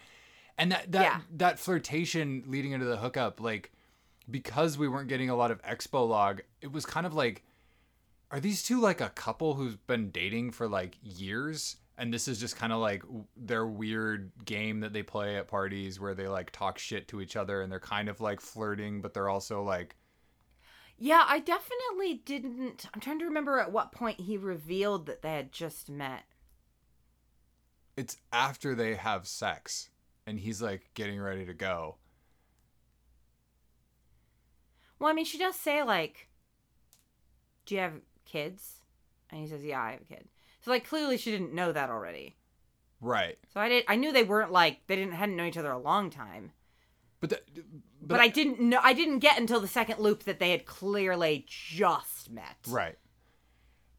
[0.57, 1.21] And that that Yeah.
[1.37, 3.71] that flirtation leading into the hookup like
[4.29, 7.43] because we weren't getting a lot of expo log, it was kind of like
[8.31, 12.39] are these two like a couple who's been dating for like years and this is
[12.39, 13.03] just kind of like
[13.37, 17.35] their weird game that they play at parties where they like talk shit to each
[17.35, 19.95] other and they're kind of like flirting but they're also like
[20.97, 22.87] Yeah, I definitely didn't.
[22.93, 26.25] I'm trying to remember at what point he revealed that they had just met.
[27.97, 29.89] it's after they have sex
[30.25, 31.97] and he's like getting ready to go
[34.99, 36.29] Well, I mean, she does say like,
[37.65, 38.83] "Do you have kids?"
[39.29, 40.29] And he says, "Yeah, I have a kid."
[40.63, 42.35] So like, clearly she didn't know that already.
[43.01, 43.83] right So I did.
[43.87, 46.51] I knew they weren't like they didn't hadn't known each other a long time.
[47.19, 47.41] but the,
[48.01, 48.79] But, I didn't know.
[48.81, 52.57] I didn't get until the second loop that they had clearly just met.
[52.67, 52.97] right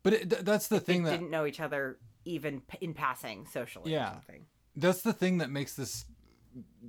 [0.02, 2.92] but it, th- that's the They thing that didn't know each other even p- in
[2.94, 3.92] passing socially.
[3.92, 4.08] Yeah.
[4.10, 4.46] Or something.
[4.76, 6.04] that's the thing that makes this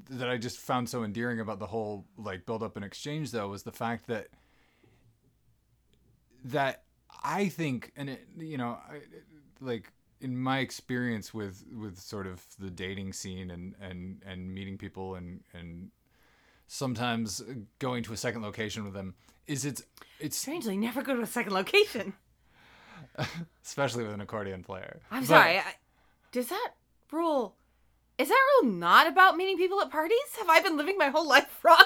[0.09, 3.47] that I just found so endearing about the whole like build up and exchange though
[3.49, 4.27] was the fact that
[6.45, 6.83] that
[7.23, 8.99] I think and it you know I,
[9.61, 9.91] like
[10.21, 15.15] in my experience with with sort of the dating scene and and and meeting people
[15.15, 15.91] and and
[16.67, 17.43] sometimes
[17.79, 19.13] going to a second location with them
[19.47, 19.83] is it's
[20.19, 22.13] it's Strangely, never go to a second location.
[23.63, 24.99] especially with an accordion player.
[25.11, 25.57] I'm But- sorry.
[25.59, 25.63] I,
[26.31, 26.71] does that
[27.11, 27.55] rule?
[28.17, 30.17] Is that rule not about meeting people at parties?
[30.39, 31.83] Have I been living my whole life wrong?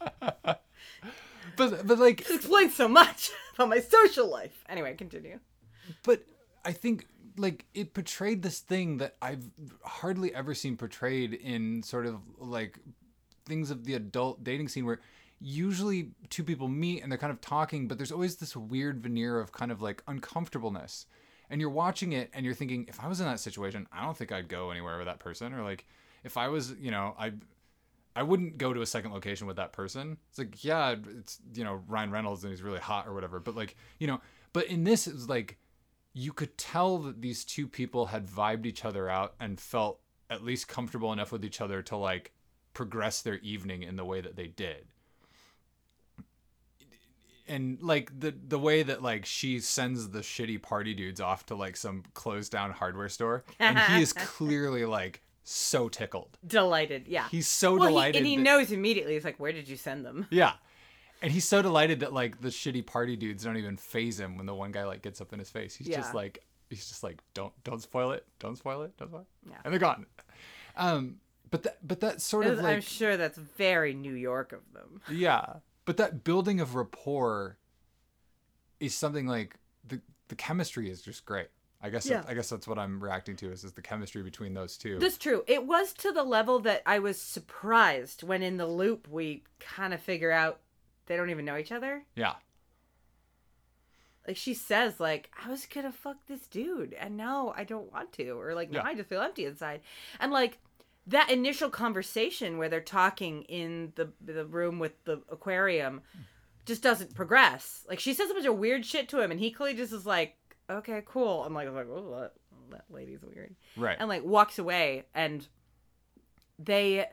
[1.56, 4.64] but but like This explains so much about my social life.
[4.68, 5.38] Anyway, continue.
[6.02, 6.22] but
[6.68, 7.06] I think
[7.38, 9.50] like it portrayed this thing that I've
[9.82, 12.78] hardly ever seen portrayed in sort of like
[13.46, 15.00] things of the adult dating scene where
[15.40, 19.40] usually two people meet and they're kind of talking, but there's always this weird veneer
[19.40, 21.06] of kind of like uncomfortableness.
[21.48, 24.14] And you're watching it and you're thinking, if I was in that situation, I don't
[24.16, 25.54] think I'd go anywhere with that person.
[25.54, 25.86] Or like
[26.22, 27.32] if I was, you know, I
[28.14, 30.18] I wouldn't go to a second location with that person.
[30.28, 33.40] It's like, yeah, it's you know, Ryan Reynolds and he's really hot or whatever.
[33.40, 34.20] But like, you know,
[34.52, 35.56] but in this it was like
[36.18, 40.42] you could tell that these two people had vibed each other out and felt at
[40.44, 42.32] least comfortable enough with each other to like
[42.74, 44.86] progress their evening in the way that they did
[47.46, 51.54] and like the the way that like she sends the shitty party dudes off to
[51.54, 57.26] like some closed down hardware store and he is clearly like so tickled Delighted, yeah.
[57.30, 59.14] he's so well, he, delighted and he that- knows immediately.
[59.14, 60.52] He's like, "Where did you send them?" yeah
[61.22, 64.46] and he's so delighted that like the shitty party dudes don't even phase him when
[64.46, 65.96] the one guy like gets up in his face he's Yeah.
[65.98, 69.48] just like he's just like don't don't spoil it don't spoil it don't spoil it
[69.50, 69.56] Yeah.
[69.64, 70.06] and they're gone
[70.76, 71.16] um
[71.50, 75.00] but that but that sort of like, I'm sure that's very New York of them.
[75.10, 75.54] Yeah,
[75.86, 77.56] but that building of rapport
[78.80, 81.48] is something like the the chemistry is just great.
[81.80, 82.22] I guess Yeah.
[82.28, 84.98] I guess that's what I'm reacting to is, is the chemistry between those two.
[84.98, 85.42] That's true.
[85.46, 89.94] It was to the level that I was surprised when in the loop we kind
[89.94, 90.60] of figure out
[91.08, 92.04] they don't even know each other.
[92.14, 92.34] yeah,
[94.26, 98.12] Like she says, like I was gonna fuck this dude, and now I don't want
[98.14, 98.88] to, or like now Yeah.
[98.90, 99.80] I just feel empty inside,
[100.20, 100.58] and like
[101.06, 106.02] that initial conversation where they're talking in the the room with the aquarium
[106.66, 107.86] just doesn't progress.
[107.88, 110.04] Like she says a bunch of weird shit to him, and he clearly just is
[110.04, 110.36] like,
[110.68, 111.42] okay, cool.
[111.44, 112.32] I'm like, I'm like, oh, that,
[112.70, 113.56] that lady's weird.
[113.76, 113.96] right.
[113.98, 115.48] and like walks away and
[116.58, 117.06] they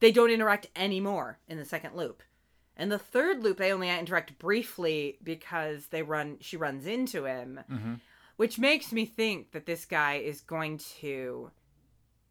[0.00, 2.22] they don't interact anymore in the second loop.
[2.76, 7.60] And the third loop they only interact briefly because they run she runs into him
[7.68, 7.94] hmm
[8.36, 11.50] which makes me think that this guy is going to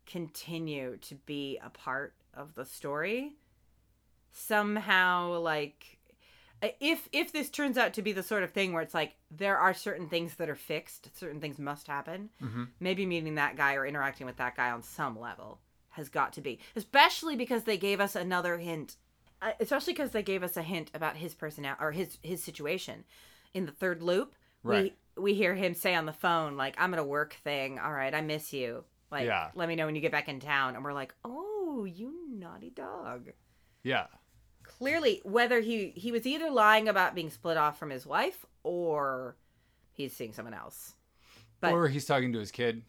[0.06, 3.34] continue to be a part of the story.
[4.32, 5.98] Somehow like
[6.80, 9.58] if if this turns out to be the sort of thing where it's like there
[9.58, 13.76] are certain things that are fixed certain things must happen hmm maybe meeting that guy
[13.76, 15.60] or interacting with that guy on some level
[15.98, 18.96] has got to be especially because they gave us another hint
[19.42, 23.04] uh, especially because they gave us a hint about his personality or his his situation.
[23.54, 24.34] In the third loop
[24.64, 24.96] Right.
[25.16, 27.78] we we hear him say on the phone like i'm at a work thing.
[27.80, 28.84] All right i miss you.
[29.12, 29.50] Like Yeah.
[29.56, 30.76] let me know when you get back in town.
[30.76, 33.32] And we're like oh you naughty dog.
[33.84, 34.08] Yeah,
[34.64, 39.36] clearly whether he he was either lying about being split off from his wife or
[39.94, 40.94] he's seeing someone else.
[41.62, 42.82] But- or he's talking to his kid.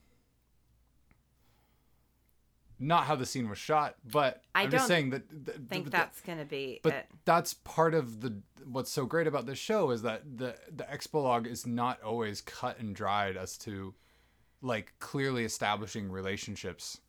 [2.81, 5.29] Not how the scene was shot, but I I'm just saying that.
[5.31, 9.27] th- think th- that's gonna be but it that's part of the what's so great
[9.27, 13.59] about this show is that the the expolog is not always cut and dried as
[13.59, 13.95] to
[14.63, 17.01] like clearly establishing relationships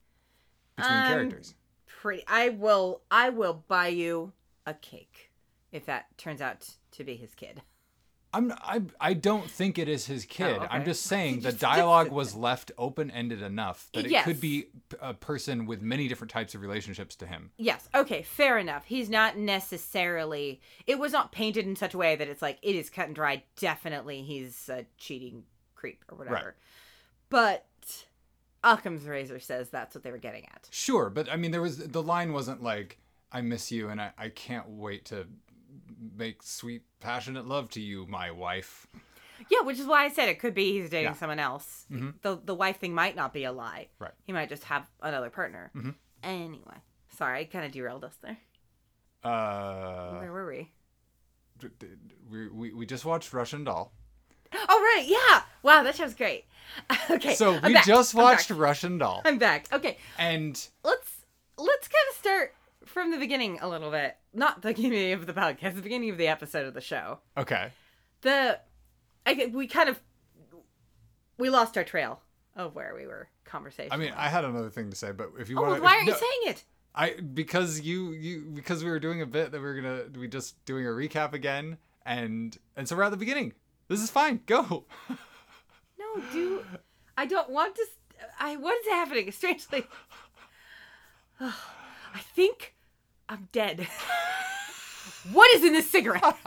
[0.75, 1.55] between Um, characters
[1.87, 4.31] pretty i will i will buy you
[4.65, 5.31] a cake
[5.71, 7.61] if that turns out to be his kid
[8.33, 10.57] i'm i i don't think it is his oh, kid.
[10.61, 14.25] Oh, i'm just saying the dialogue was left open-ended enough that it Yes.
[14.25, 14.65] could be
[15.01, 17.51] a person with many different types of relationships to him.
[17.57, 17.87] Yes.
[17.93, 18.85] Okay fair enough.
[18.85, 22.75] He's not necessarily it was not painted in such a way that it's like it
[22.75, 23.43] is cut and dried.
[23.57, 25.43] Definitely he's a cheating
[25.75, 26.35] creep or whatever.
[26.35, 26.53] Right.
[27.29, 27.65] but
[28.63, 30.67] Occam's razor says that's what they were getting at.
[30.71, 32.99] Sure but i mean there was the line wasn't like
[33.31, 35.27] i miss you and i, I can't wait to
[36.15, 38.87] make sweet passionate love to you my wife
[39.49, 41.13] yeah which is why i said it could be he's dating Yeah.
[41.13, 42.13] someone else Mhm.
[42.21, 44.11] the, the wife thing might not be a lie Right.
[44.25, 45.95] he might just have another partner Mhm.
[46.23, 46.77] anyway
[47.17, 48.37] sorry i kind of derailed us there
[49.23, 50.71] uh where were we
[52.29, 53.91] we, we, we just watched Russian Doll.
[54.53, 55.43] Oh right, yeah.
[55.61, 56.45] Wow, that show's great.
[57.11, 57.35] okay.
[57.35, 57.85] so I'm we back.
[57.85, 58.49] just watched.
[58.49, 59.21] Russian Doll.
[59.25, 59.67] I'm back.
[59.73, 61.17] Okay, And let's
[61.57, 62.55] let's kind of start
[62.93, 64.17] from the beginning a little bit.
[64.33, 67.19] Not the beginning of the podcast, the beginning of the episode of the show.
[67.37, 67.71] okay.
[68.21, 68.59] The
[69.25, 69.99] I we kind of
[71.37, 72.21] we lost our trail
[72.55, 73.91] of where we were conversation.
[73.93, 76.07] I mean, I had another thing to say, but if you Oh, want why aren't
[76.07, 76.63] you saying it?
[76.95, 80.27] I because you you because we were doing a bit that we were gonna we
[80.27, 83.53] just doing a recap again, and and so we're at the beginning.
[83.87, 84.41] This is fine.
[84.47, 84.85] Go.
[85.97, 86.65] No, do
[87.17, 87.81] I don't want to.
[87.83, 89.31] s- I what is happening?
[89.33, 89.85] Strangely,
[91.39, 92.75] I think
[93.29, 93.87] I'm dead.
[95.31, 96.23] what is in this cigarette?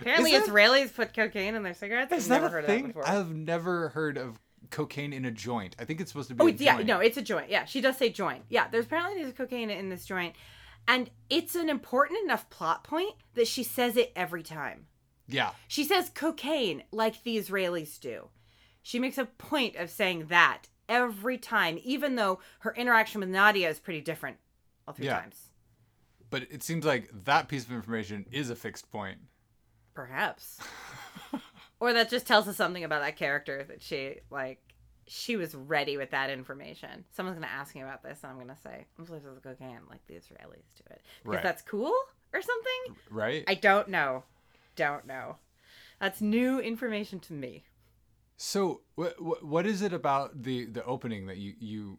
[0.00, 2.12] Apparently, that- Israelis put cocaine in their cigarettes.
[2.12, 2.80] Is I've that never a heard thing?
[2.80, 3.08] of that before.
[3.08, 4.38] I've never heard of
[4.70, 5.76] cocaine in a joint.
[5.78, 6.42] I think it's supposed to be.
[6.42, 6.86] Oh, a yeah, joint.
[6.86, 7.50] no, it's a joint.
[7.50, 8.44] Yeah, she does say joint.
[8.48, 10.34] Yeah, there's apparently there's cocaine in this joint,
[10.86, 14.86] and it's an important enough plot point that she says it every time.
[15.26, 15.50] Yeah.
[15.68, 18.28] She says cocaine like the Israelis do.
[18.82, 23.70] She makes a point of saying that every time, even though her interaction with Nadia
[23.70, 24.36] is pretty different
[24.86, 25.20] all three Yeah.
[25.20, 25.50] times.
[26.30, 29.18] But it seems like that piece of information is a fixed point.
[29.94, 30.58] Perhaps.
[31.80, 34.60] or that just tells us something about that character that she like
[35.06, 37.04] she was ready with that information.
[37.12, 40.04] Someone's gonna ask me about this, and I'm gonna say, "I'm supposed to cocaine like
[40.06, 41.42] the Israelis do it," because Right.
[41.42, 41.94] that's cool
[42.32, 42.96] or something.
[43.10, 43.44] Right?
[43.46, 44.24] I don't know.
[44.76, 45.36] Don't know.
[46.00, 47.64] That's new information to me.
[48.36, 51.98] So, what what is it about the the opening that you you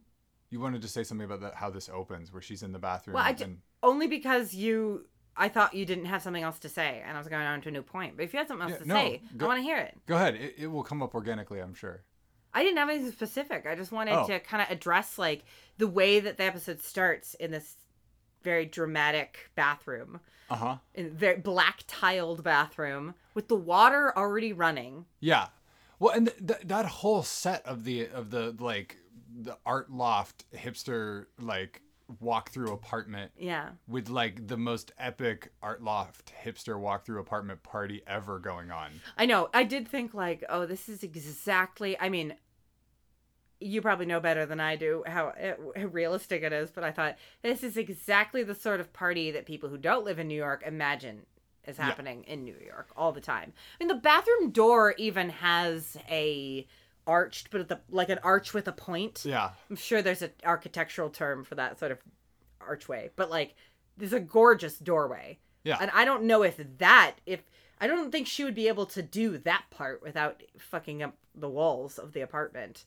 [0.50, 3.16] you wanted to say something about that how this opens, where she's in the bathroom?
[3.16, 5.06] Well, I ju- and, Only because you,
[5.36, 7.70] I thought you didn't have something else to say, and I was going on to
[7.70, 8.16] a new point.
[8.16, 9.78] But if you had something else Yeah, to no, say, go- I want to hear
[9.78, 9.98] it.
[10.06, 10.36] go ahead.
[10.36, 12.04] It, it will come up organically, I'm sure.
[12.54, 13.66] I didn't have anything specific.
[13.68, 14.28] I just wanted Oh.
[14.28, 15.44] to kind of address like
[15.78, 17.76] the way that the episode starts in this
[18.44, 20.78] very dramatic bathroom, Uh huh.
[20.94, 25.06] in very black tiled bathroom with the water already running.
[25.20, 25.48] Yeah.
[26.00, 28.98] Well, and th- th- that whole set of the of the like
[29.38, 31.82] the art loft hipster like
[32.20, 33.72] walk through apartment Yeah.
[33.88, 38.92] with like the most epic art loft hipster walk through apartment party ever going on.
[39.18, 39.50] I know.
[39.54, 42.00] I did think like, oh, this is exactly.
[42.00, 42.36] I mean,
[43.60, 46.92] you probably know better than I do how, eh, how realistic it is, but I
[46.92, 50.36] thought this is exactly the sort of party that people who don't live in New
[50.36, 51.26] York imagine
[51.66, 51.86] is Yeah.
[51.86, 53.54] happening in New York all the time.
[53.80, 56.68] I mean, the bathroom door even has a
[57.08, 59.24] arched, but the like an arch with a point.
[59.26, 59.52] Yeah.
[59.70, 62.00] I'm sure there's an architectural term for that sort of
[62.62, 63.56] archway, but like
[63.98, 65.40] there's a gorgeous doorway.
[65.64, 65.78] Yeah.
[65.80, 67.42] And I don't know if that if
[67.80, 71.50] I don't think she would be able to do that part without fucking up the
[71.50, 72.86] walls of the apartment.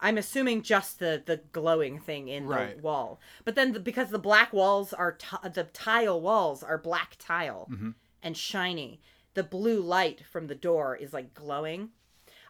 [0.00, 2.76] I'm assuming just the the glowing thing in Right.
[2.76, 3.20] the wall.
[3.44, 7.68] But then the, because the black walls are ti the tile walls are black tile
[7.70, 7.94] Mhm.
[8.22, 9.00] and shiny.
[9.34, 11.90] The blue light from the door is like glowing.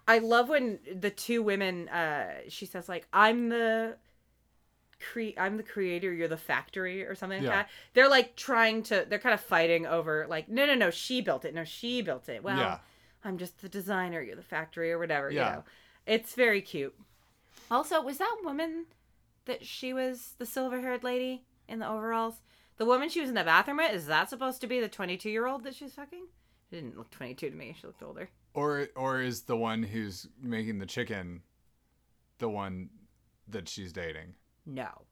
[0.09, 3.97] I love when the two women uh she says like I'm the
[5.01, 7.57] cre- I'm the creator, you're the factory or something like Yeah.
[7.63, 7.69] that.
[7.95, 11.45] They're like trying to they're kind of fighting over like no no no she built
[11.45, 11.55] it.
[11.55, 12.43] No, she built it.
[12.43, 12.79] Well, Yeah.
[13.25, 15.49] I'm just the designer, you're the factory or whatever, Yeah.
[15.49, 15.65] you know.
[16.07, 16.95] It's very cute.
[17.71, 18.87] Also, was that woman
[19.45, 22.43] that she was the silver-haired lady in the overalls?
[22.79, 25.63] The woman she was in the bathroom with, is that supposed to be the 22-year-old
[25.63, 26.27] that she's fucking?
[26.73, 27.77] She didn't look 22 to me.
[27.79, 28.31] She looked older.
[28.55, 31.43] Or or is the one who's making the chicken
[32.39, 32.89] the one
[33.47, 34.37] that she's dating?
[34.65, 35.03] No.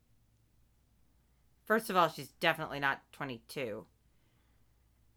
[1.66, 3.84] First of all, she's definitely not 22.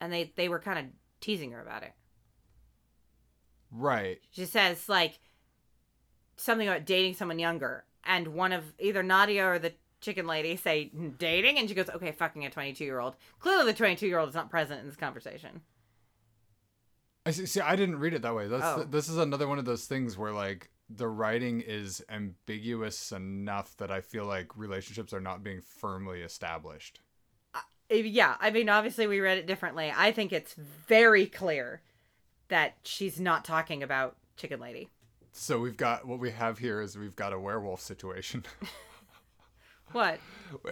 [0.01, 0.85] And they they were kind of
[1.21, 1.93] teasing her about it.
[3.71, 4.19] Right.
[4.29, 5.19] She says like
[6.35, 10.89] something about dating someone younger, and one of either Nadia or the chicken lady say
[10.89, 14.19] hmm, dating, and she goes, "Okay, fucking a 22 year old." Clearly, the 22 year
[14.19, 15.61] old is not present in this conversation.
[17.25, 18.47] I see, see I didn't read it that way.
[18.47, 18.83] That's Oh.
[18.83, 23.89] this is another one of those things where like the writing is ambiguous enough that
[23.91, 26.99] I feel like relationships are not being firmly established.
[27.53, 29.91] Uh, Yeah, I mean, obviously we read it differently.
[29.95, 31.81] I think it's very clear
[32.49, 34.89] that she's not talking about chicken lady.
[35.31, 38.43] So we've got what we have here is we've got a werewolf situation.
[39.93, 40.19] What?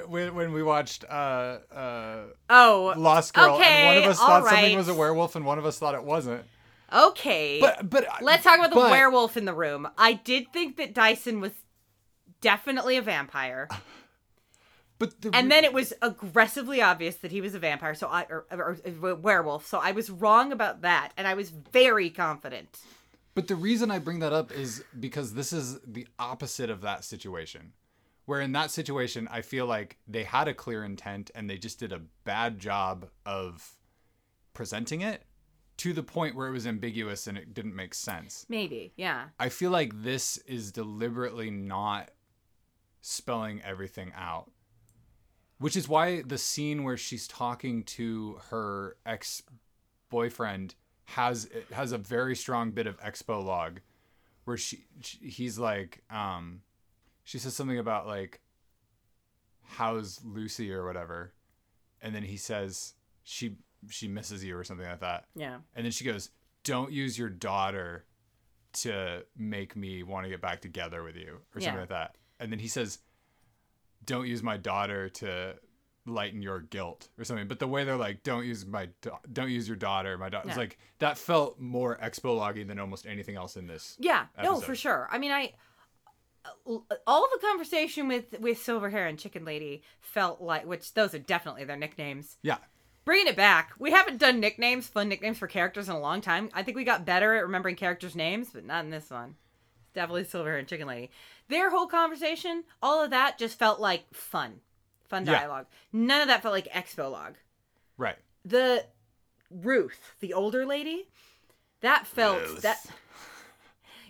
[0.08, 4.78] when, when we watched uh, uh, Oh, Lost Girl, and one of us thought something
[4.78, 6.44] was a werewolf and one of us thought it wasn't.
[6.92, 7.60] okay.
[7.60, 9.88] But but Let's talk about the but- werewolf in the room.
[9.98, 11.52] I did think that Dyson was
[12.42, 13.68] definitely a vampire.
[15.00, 18.28] But the, And then it was aggressively obvious that he was a vampire, so I
[18.30, 19.66] or, or, or werewolf.
[19.66, 22.78] So I was wrong about that, and I was very confident.
[23.34, 27.04] But the reason I bring that up is because this is the opposite of that
[27.04, 27.74] situation.
[28.32, 31.80] Where in that situation, I feel like they had a clear intent and they just
[31.80, 33.76] did a bad job of
[34.54, 35.24] presenting it
[35.80, 38.46] to the point where it was ambiguous and it didn't make sense.
[38.48, 39.26] Maybe, yeah.
[39.38, 42.12] I feel like this is deliberately not
[43.02, 44.50] spelling everything out.
[45.58, 49.44] Which is why the scene where she's talking to her ex
[50.10, 53.82] boyfriend has has a very strong bit of expo log
[54.46, 56.62] where she, she he's like um
[57.32, 58.42] she says something about like
[59.64, 61.34] how's Lucy or whatever
[62.02, 63.56] and then he says she
[63.90, 65.60] she misses you or something like that Yeah.
[65.74, 66.30] and then she goes,
[66.66, 68.06] "Don't use your daughter
[68.74, 72.16] to make me want to get back together with you," or something like that.
[72.40, 73.00] And then he says,
[74.06, 75.56] "Don't use my daughter to
[76.06, 77.48] lighten your guilt," or something.
[77.48, 80.48] But the way they're like, "Don't use my, da- don't use your daughter," my daughter,
[80.50, 80.62] it's Yeah.
[80.64, 83.96] like that felt more expo loggy than almost anything else in this.
[84.00, 85.08] Yeah, no, for sure.
[85.12, 85.54] I mean, I
[86.66, 91.20] all the conversation with with Silver Hair and Chicken Lady felt like, which those are
[91.20, 92.38] definitely their nicknames.
[92.42, 92.58] Yeah,
[93.06, 93.72] bringing it back.
[93.80, 96.50] We haven't done nicknames, fun nicknames for characters in a long time.
[96.54, 99.36] I think we got better at remembering characters' names, but not in this one.
[99.94, 101.12] Definitely Silver hair and Chicken Lady.
[101.50, 104.62] Their whole conversation, all of that just felt like fun.
[105.10, 105.34] Fun Yeah.
[105.42, 105.66] dialogue.
[105.92, 107.36] None of that felt like expo log.
[107.98, 108.16] Right.
[108.46, 108.86] The
[109.50, 111.10] Ruth, the older lady,
[111.82, 112.62] that felt Ruth.
[112.62, 112.78] that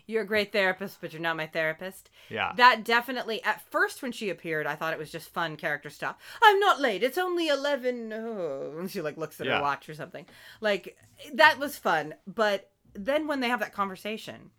[0.07, 2.09] you're a great therapist, but you're not my therapist.
[2.29, 2.53] Yeah.
[2.55, 6.17] That definitely, at first when she appeared, I thought it was just fun character stuff.
[6.43, 7.03] I'm not late.
[7.03, 8.13] It's only 11.
[8.13, 8.75] Oh.
[8.79, 9.57] And she like looks at Yeah.
[9.57, 10.25] her watch or something.
[10.59, 10.97] Like,
[11.33, 12.15] that was fun.
[12.27, 14.51] But then when they have that conversation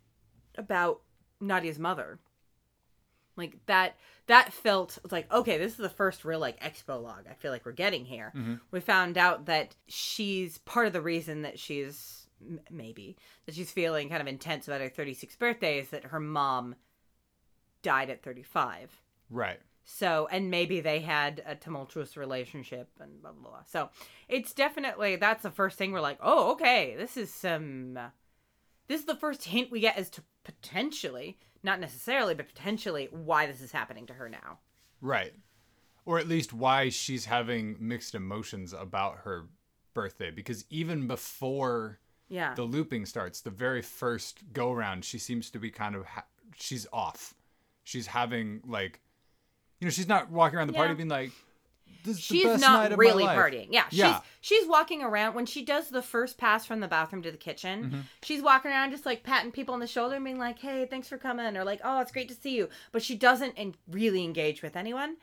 [0.57, 1.01] about
[1.41, 2.19] Nadia's mother,
[3.35, 3.95] like that,
[4.27, 7.65] that felt like, okay, this is the first real like expo log I feel like
[7.65, 8.31] we're getting here.
[8.35, 8.59] Mhm.
[8.71, 13.71] We found out that she's part of the reason that she's m- maybe that she's
[13.71, 16.75] feeling kind of intense about her 36th birthday is that her mom
[17.81, 19.01] died at 35.
[19.29, 19.59] Right.
[19.85, 23.63] So, and maybe they had a tumultuous relationship and blah, blah, blah.
[23.65, 23.89] So,
[24.29, 27.99] it's definitely, that's the first thing we're like, oh, okay, this is some,
[28.87, 33.45] this is the first hint we get as to potentially, not necessarily, but potentially why
[33.45, 34.59] this is happening to her now.
[35.01, 35.33] Right.
[36.05, 39.47] Or at least why she's having mixed emotions about her
[39.93, 40.31] birthday.
[40.31, 41.99] Because even before
[42.33, 42.53] Yeah.
[42.55, 46.25] the looping starts, the very first go round, she seems to be kind of, ha-
[46.57, 47.33] she's off.
[47.83, 48.99] She's having, like,
[49.79, 51.31] you know, she's not walking around the party being like,
[52.03, 53.67] this is the she's not really life." partying.
[53.69, 54.19] Yeah, Yeah.
[54.41, 57.37] she's she's walking around when she does the first pass from the bathroom to the
[57.37, 57.83] kitchen.
[57.83, 57.99] Mm-hmm.
[58.23, 61.07] She's walking around just like patting people on the shoulder and being like, "Hey, thanks
[61.07, 64.23] for coming," or like, "Oh, it's great to see you." But she doesn't en- really
[64.23, 65.15] engage with anyone.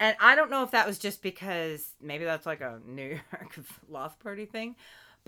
[0.00, 3.56] And I don't know if that was just because maybe that's like a New York
[3.88, 4.76] loft party thing,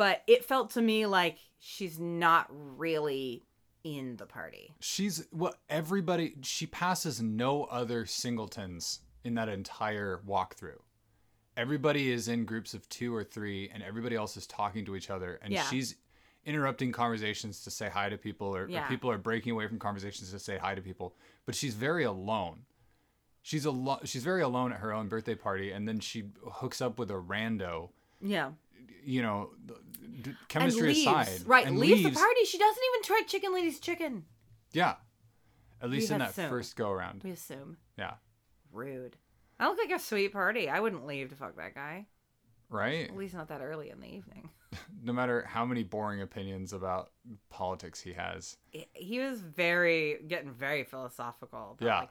[0.01, 3.42] but it felt to me like she's not really
[3.84, 4.72] in the party.
[4.80, 6.36] She's well, everybody.
[6.40, 10.80] She passes no other singletons in that entire walkthrough.
[11.55, 15.11] Everybody is in groups of two or three, and everybody else is talking to each
[15.11, 15.64] other, and Yeah.
[15.64, 15.96] she's
[16.46, 20.30] interrupting conversations to say hi to people, or, or people are breaking away from conversations
[20.30, 21.14] to say hi to people.
[21.44, 22.61] But she's very alone.
[23.42, 24.01] She's a alone.
[24.05, 27.20] She's very alone at her own birthday party, and then she hooks up with a
[27.20, 27.90] rando.
[28.22, 28.53] Yeah.
[29.04, 29.50] You know,
[30.48, 31.06] chemistry and leaves.
[31.06, 31.66] aside, right?
[31.66, 32.44] and leaves, the party.
[32.44, 34.24] She doesn't even try Chicken Lady's chicken.
[34.72, 34.94] Yeah,
[35.80, 36.50] at least in that assume.
[36.50, 37.22] first go around.
[37.24, 37.76] We assume.
[37.98, 38.14] Yeah,
[38.72, 39.16] Rude.
[39.58, 40.68] I look like a sweet party.
[40.68, 42.06] I wouldn't leave to fuck that guy.
[42.70, 43.08] Right.
[43.08, 44.48] At least not that early in the evening.
[45.02, 47.10] no matter how many boring opinions about
[47.50, 48.56] politics he has.
[48.70, 51.76] He- was very getting very philosophical.
[51.78, 52.00] About, Yeah.
[52.00, 52.10] like,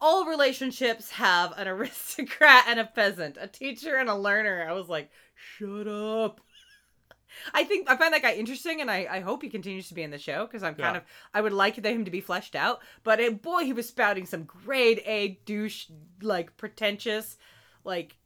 [0.00, 4.66] all relationships have an aristocrat and a peasant, a teacher and a learner.
[4.68, 6.40] I was like, shut up.
[7.54, 10.02] I think I find that guy interesting, and I, I hope he continues to be
[10.02, 10.98] in the show because I'm kind Yeah.
[11.02, 12.80] of I would like him to be fleshed out.
[13.04, 15.86] But eh, boy, he was spouting some grade A douche,
[16.22, 17.36] like pretentious,
[17.84, 18.16] like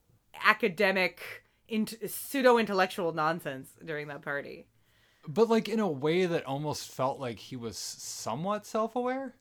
[0.42, 4.66] academic, int- pseudo intellectual nonsense during that party.
[5.26, 9.34] But like in a way that almost felt like he was somewhat self-aware.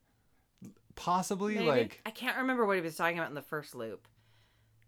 [0.96, 1.68] Possibly Maybe.
[1.68, 4.08] like I can't remember what he was talking about in the first loop.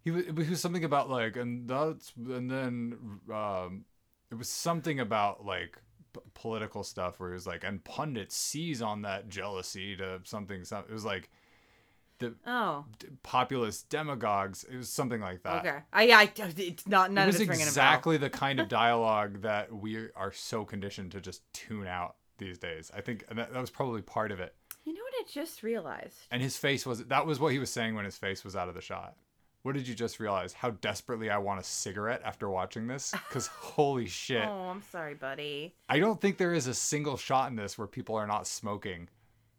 [0.03, 2.97] he was, it was something about like and that's and then
[3.33, 3.85] um
[4.31, 5.79] it was something about like
[6.13, 10.63] p- political stuff where he was like and pundits seize on that jealousy to something
[10.63, 11.31] some it was like
[12.19, 15.77] the Oh, d- populist demagogues it was something like that okay.
[15.91, 17.69] I, I, it's not none it was of it's ringing a bell.
[17.71, 22.57] exactly the kind of dialogue that we are so conditioned to just tune out these
[22.57, 22.91] days.
[22.95, 24.53] I think that, that was probably part of it.
[24.83, 26.17] You know what I just realized?
[26.31, 28.67] And his face was that was what he was saying when his face was out
[28.69, 29.15] of the shot.
[29.63, 30.53] What did you just realize?
[30.53, 33.11] How desperately I want a cigarette after watching this?
[33.27, 34.43] Because holy shit.
[34.45, 35.73] Oh, I'm sorry, buddy.
[35.89, 39.09] I don't think there is a single shot in this where people are not smoking.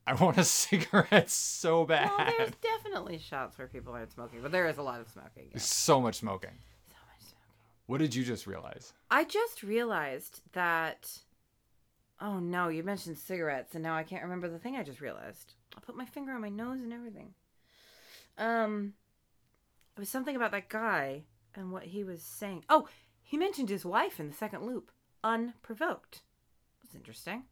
[0.07, 2.11] I want a cigarette so bad.
[2.17, 5.49] Well, there's definitely shots where people aren't smoking, but there is a lot of smoking.
[5.53, 5.59] yeah.
[5.59, 6.51] So much smoking.
[6.89, 7.37] So much smoking.
[7.87, 8.93] What did you just realize?
[9.11, 11.19] I just realized that.
[12.19, 15.55] Oh no, you mentioned cigarettes, and now I can't remember the thing I just realized.
[15.77, 17.35] I put my finger on my nose and everything.
[18.39, 18.95] Um,
[19.97, 22.65] it was something about that guy and what he was saying.
[22.71, 22.89] Oh,
[23.23, 24.91] he mentioned his wife in the second loop,
[25.25, 26.23] unprovoked.
[26.83, 27.45] That's interesting.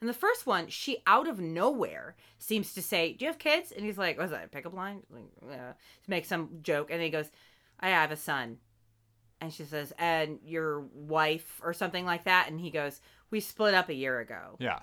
[0.00, 3.72] In the first one, she out of nowhere seems to say, "Do you have kids?"
[3.72, 4.44] And he's like, "Was that?
[4.44, 7.30] a Pickup line?" Like, uh, to make some joke, and then he goes,
[7.80, 8.58] "I have a son."
[9.40, 13.74] And she says, "And your wife or something like that?" And he goes, "We split
[13.74, 14.80] up a year ago." Yeah.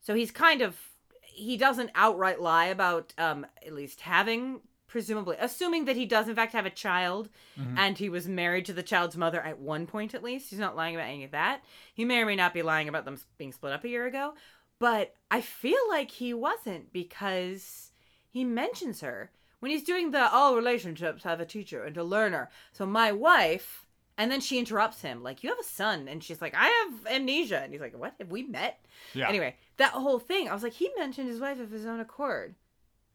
[0.00, 0.76] So he's kind of
[1.22, 4.60] he doesn't outright lie about um at least having
[4.92, 7.78] presumably assuming that he does in fact have a child Mhm.
[7.78, 10.50] and he was married to the child's mother at one point at least.
[10.50, 11.64] He's not lying about any of that.
[11.94, 14.34] He may or may not be lying about them being split up a year ago,
[14.78, 17.90] but I feel like he wasn't because
[18.28, 19.30] he mentions her
[19.60, 22.50] when he's doing the all relationships have a teacher and a learner.
[22.72, 23.86] So my wife
[24.18, 26.06] And then she interrupts him, like, You have a son.
[26.06, 27.60] And she's like, I have amnesia.
[27.62, 28.12] And he's like, What?
[28.18, 28.84] Have we met?
[29.14, 29.26] Yeah.
[29.26, 32.54] Anyway, that whole thing, I was like, He mentioned his wife of his own accord.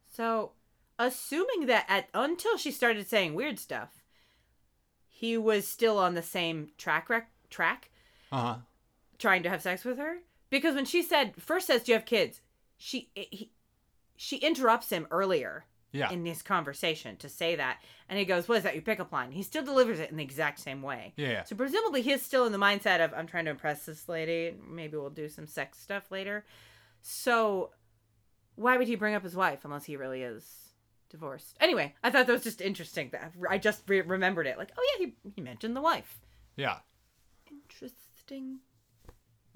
[0.07, 0.53] So,
[0.99, 4.03] assuming that at until she started saying weird stuff,
[5.07, 7.89] he was still on the same track rec- track
[8.31, 8.55] Uh huh.
[9.17, 10.17] trying to have sex with her
[10.49, 12.41] because when she said first says do you have kids
[12.77, 13.51] she he,
[14.15, 16.11] she interrupts him earlier Yeah.
[16.11, 17.79] in this conversation to say that
[18.09, 20.23] and he goes what is that your pickup line he still delivers it in the
[20.23, 21.13] exact same way.
[21.15, 21.43] Yeah.
[21.45, 24.97] so presumably he's still in the mindset of i'm trying to impress this lady maybe
[24.97, 26.45] we'll do some sex stuff later
[27.01, 27.71] so
[28.55, 30.66] why would he bring up his wife unless he really is
[31.09, 34.71] divorced anyway i thought that was just interesting that i just re- remembered it like
[34.77, 36.19] oh yeah he, he mentioned the wife
[36.55, 36.79] Yeah.
[37.49, 38.59] interesting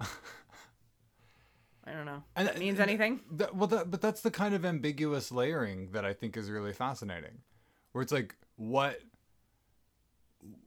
[1.84, 2.22] I don't know.
[2.36, 3.20] And That means anything?
[3.32, 6.72] That, well, that, but that's the kind of ambiguous layering that I think is really
[6.72, 7.38] fascinating,
[7.90, 9.00] where it's like, what,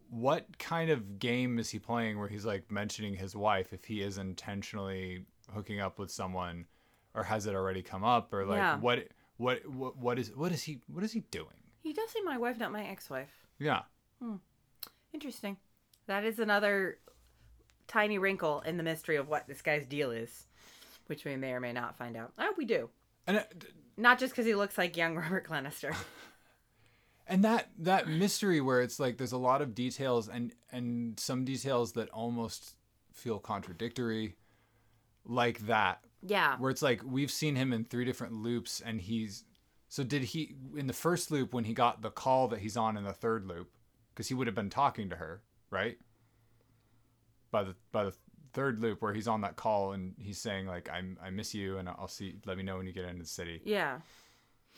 [0.10, 4.02] what kind of game is he playing where he's like mentioning his wife if he
[4.02, 6.66] is intentionally hooking up with someone,
[7.14, 8.78] or has it already come up, or like Yeah.
[8.80, 9.08] what,
[9.38, 11.48] what, what, what is, what is he, what is he doing?
[11.82, 13.30] He does say my wife, not my ex-wife.
[13.60, 13.82] Yeah,
[14.22, 14.36] hmm.
[15.14, 15.58] Interesting.
[16.08, 16.98] That is another
[17.88, 20.48] tiny wrinkle in the mystery of what this guy's deal is,
[21.08, 22.34] which we may or may not find out.
[22.38, 22.90] I hope we do.
[23.28, 23.66] and uh, it,
[23.98, 25.94] Not just because he looks like young Robert Glenister.
[27.28, 31.46] and that that mystery where it's like there's a lot of details and and some
[31.46, 32.76] details that almost
[33.14, 34.36] feel contradictory
[35.26, 36.58] like that yeah.
[36.58, 39.44] where it's like we've seen him in three different loops and he's
[39.88, 42.98] so did he in the first loop when he got the call that he's on
[42.98, 43.70] in the third loop
[44.14, 45.98] because he would have been talking to her right
[47.52, 48.14] by the by the
[48.54, 51.78] third loop where he's on that call and he's saying like I'm I miss you
[51.78, 54.00] and I'll see let me know when you get into the city Yeah.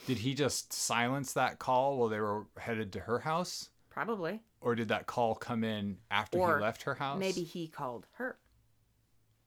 [0.08, 4.42] did he just silence that call while they were headed to her house Probably.
[4.62, 8.06] or did that call come in after Or he left her house Maybe he called
[8.14, 8.38] her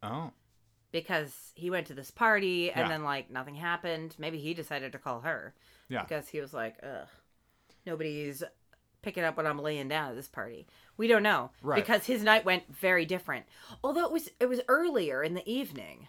[0.03, 0.31] oh
[0.93, 2.89] because he went to this party and Yeah.
[2.89, 4.15] then like nothing happened.
[4.19, 5.55] Maybe he decided to call her.
[5.89, 6.03] Yeah.
[6.03, 7.09] Because he was like, ugh,
[7.87, 8.43] nobody's
[9.03, 10.67] picking up what I'm laying down at this party.
[10.97, 11.51] We don't know.
[11.63, 11.77] Right.
[11.77, 13.47] Because his night went very different.
[13.83, 16.09] Although it was it was earlier in the evening.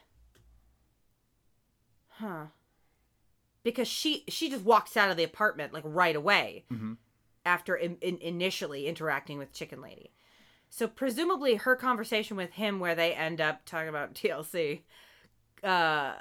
[2.09, 2.45] Huh.
[3.63, 6.97] Because she she just walks out of the apartment like right away Mhm.
[7.45, 10.11] after in, in initially interacting with Chicken Lady.
[10.73, 14.81] So presumably her conversation with him where they end up talking about TLC
[15.63, 16.13] uh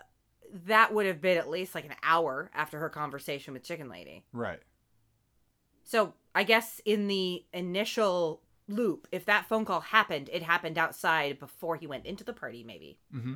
[0.66, 4.24] that would have been at least like an hour after her conversation with Chicken Lady.
[4.32, 4.60] right
[5.84, 11.38] So I guess in the initial loop, if that phone call happened, it happened outside
[11.38, 12.98] before he went into the party, maybe.
[13.14, 13.34] mm-hmm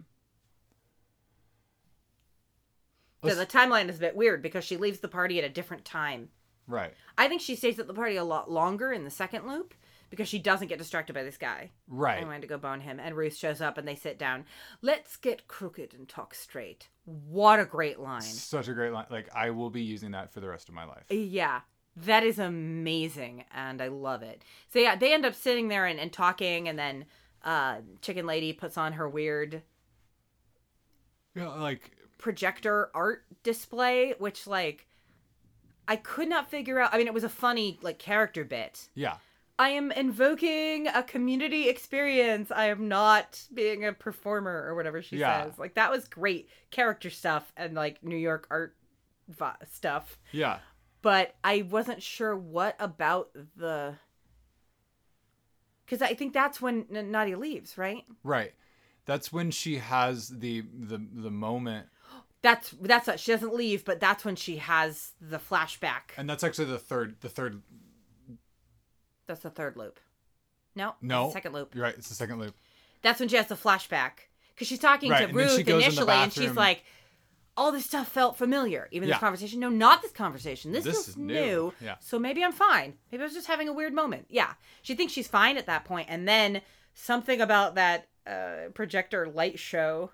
[3.25, 5.85] So the timeline is a bit weird because she leaves the party at a different
[5.85, 6.31] time.
[6.67, 9.75] right I think she stays at the party a lot longer in the second loop
[10.15, 11.71] because she doesn't get distracted by this guy.
[11.89, 12.23] Right.
[12.23, 14.45] I wanted to go bone him, and Ruth shows up and they sit down.
[14.81, 16.89] Let's get crooked and talk straight.
[17.05, 18.23] What a great line.
[18.23, 19.07] Such a great line.
[19.11, 21.05] Like I will be using that for the rest of my life.
[21.11, 21.61] Yeah,
[21.97, 24.43] that is amazing, and I love it.
[24.73, 27.07] So yeah, they end up sitting there and, and talking, and then
[27.43, 29.62] uh, Chicken Lady puts on her weird
[31.35, 34.87] Yeah, like projector art display, which like
[35.87, 36.95] I could not figure out.
[36.95, 38.89] I mean, it was a funny like character bit.
[38.95, 39.17] yeah,
[39.59, 42.50] I am invoking a community experience.
[42.50, 45.44] I am not being a performer or whatever she Yeah.
[45.44, 45.59] says.
[45.59, 48.76] Like that was great character stuff and like New York art
[49.70, 50.18] stuff.
[50.32, 50.59] yeah,
[51.02, 53.94] But I wasn't sure what about the
[55.84, 58.05] because I think that's when Nadia leaves, right?
[58.22, 58.52] right.
[59.07, 61.88] That's when she has the the the moment,
[62.42, 66.12] That's that's what she doesn't leave, but that's when she has the flashback.
[66.18, 67.62] and that's actually the third the third.
[69.27, 70.01] That's the third loop.
[70.77, 71.75] No, No, the second loop.
[71.75, 71.95] You're right.
[71.97, 72.55] It's the second loop.
[73.03, 74.12] That's when she has the flashback
[74.55, 76.83] because she's talking Right, to and Ruth in initially, and she's like,
[77.57, 79.14] "All this stuff felt familiar." Even Yeah.
[79.16, 80.72] this conversation, no, not this conversation.
[80.72, 81.35] This, This feels is new.
[81.35, 81.75] new.
[81.81, 81.97] Yeah.
[82.01, 82.99] So maybe I'm fine.
[83.12, 84.27] Maybe I was just having a weird moment.
[84.31, 86.61] Yeah, she thinks she's fine at that point, and then
[86.95, 90.11] something about that uh, projector light show.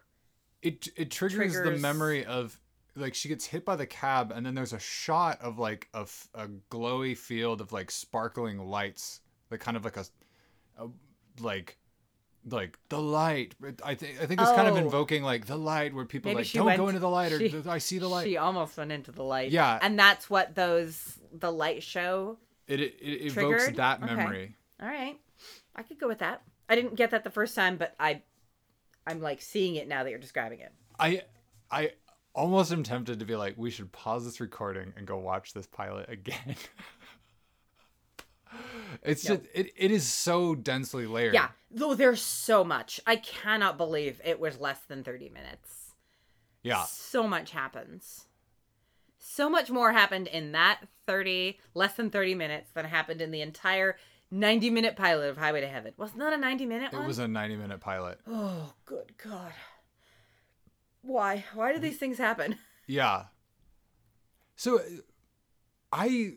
[0.62, 2.60] It it triggers, the memory of
[2.96, 6.00] like she gets hit by the cab, and then there's a shot of like a,
[6.00, 9.20] f- a glowy field of like sparkling lights,
[9.50, 10.04] like kind of like a,
[10.78, 10.88] a
[11.40, 11.76] like
[12.48, 13.54] like the light.
[13.84, 14.78] I think I think it's kind of Oh.
[14.78, 17.38] invoking like the light, where people Maybe like don't went- go into the light, or
[17.38, 18.26] she- I see the light.
[18.26, 19.50] She almost went into the light.
[19.50, 19.78] Yeah.
[19.82, 22.38] and that's what those the light show.
[22.66, 24.14] It it, it evokes that Okay.
[24.14, 24.56] memory.
[24.80, 25.18] All right,
[25.76, 26.42] I could go with that.
[26.68, 28.22] I didn't get that the first time, but I,
[29.06, 30.72] I'm like seeing it now that you're describing it.
[30.98, 31.22] I
[31.70, 31.92] I
[32.34, 35.66] almost am tempted to be like, we should pause this recording and go watch this
[35.66, 36.56] pilot again.
[39.04, 39.36] It's No.
[39.36, 41.32] just it, it is so densely layered.
[41.34, 43.00] Yeah, though there's so much.
[43.06, 45.92] I cannot believe it was less than 30 minutes.
[46.64, 46.82] Yeah.
[46.84, 48.24] So much happens.
[49.18, 53.40] So much more happened in that 30, less than 30 minutes than happened in the
[53.42, 53.96] entire
[54.32, 55.92] 90 minute pilot of Highway to Heaven.
[55.96, 57.06] Wasn't that a 90 minute It one?
[57.06, 58.18] was a 90 minute pilot.
[58.26, 59.52] Oh, good God.
[61.02, 61.44] Why?
[61.54, 62.56] Why do these things happen?
[62.86, 63.26] Yeah.
[64.56, 64.80] So
[65.92, 66.32] I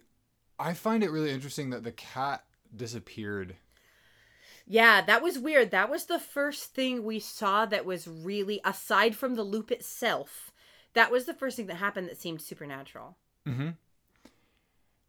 [0.59, 2.43] I find it really interesting that the cat
[2.75, 3.55] disappeared.
[4.67, 5.71] Yeah, that was weird.
[5.71, 10.51] That was the first thing we saw that was really, aside from the loop itself,
[10.93, 13.17] that was the first thing that happened that seemed supernatural.
[13.47, 13.69] Mm-hmm.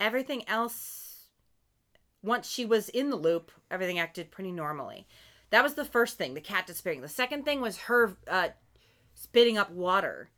[0.01, 1.27] everything else
[2.23, 5.07] once she was in the loop everything acted pretty normally
[5.51, 8.49] that was the first thing the cat disappearing the second thing was her uh
[9.15, 10.31] spitting up water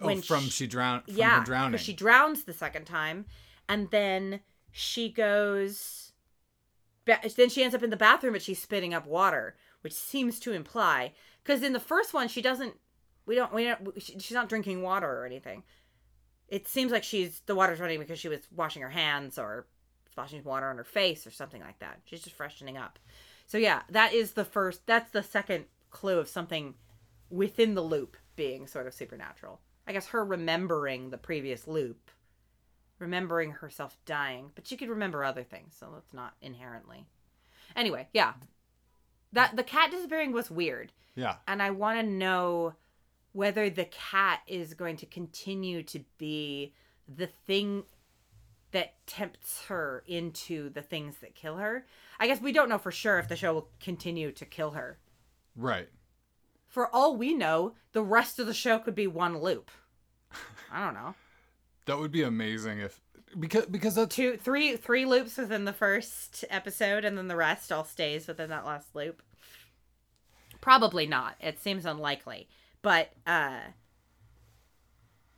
[0.00, 1.78] Oh, from sh- she drowned from yeah drowning.
[1.78, 3.26] she drowns the second time
[3.68, 4.40] and then
[4.72, 6.12] she goes
[7.04, 10.52] then she ends up in the bathroom but she's spitting up water which seems to
[10.52, 11.12] imply
[11.42, 12.74] because in the first one she doesn't
[13.26, 15.62] we don't we don't she- she's not drinking water or anything.
[16.48, 19.66] It seems like she's the water's running because she was washing her hands or
[20.10, 22.00] splashing water on her face or something like that.
[22.04, 22.98] She's just freshening up.
[23.46, 26.74] So yeah that is the first that's the second clue of something
[27.30, 32.10] within the loop being sort of supernatural i guess her remembering the previous loop
[32.98, 37.06] remembering herself dying but she could remember other things so that's not inherently
[37.74, 38.34] anyway yeah
[39.32, 41.36] that the cat disappearing was weird yeah.
[41.46, 42.74] and I want to know
[43.32, 46.74] whether the cat is going to continue to be
[47.08, 47.84] the thing
[48.72, 51.86] that tempts her into the things that kill her.
[52.18, 54.98] I guess we don't know for sure if the show will continue to kill her.
[55.56, 55.88] Right.
[56.72, 59.70] For all we know, the rest of the show could be one loop.
[60.72, 61.14] I don't know.
[61.86, 63.00] That would be amazing if
[63.36, 67.72] because because that's Two, three, three loops within the first episode, and then the rest
[67.72, 69.20] all stays within that last loop.
[70.60, 71.34] Probably not.
[71.40, 72.48] It seems unlikely,
[72.82, 73.58] but uh,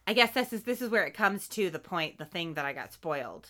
[0.07, 2.67] I guess this is this is where it comes to the point, the thing that
[2.67, 3.49] I got spoiled.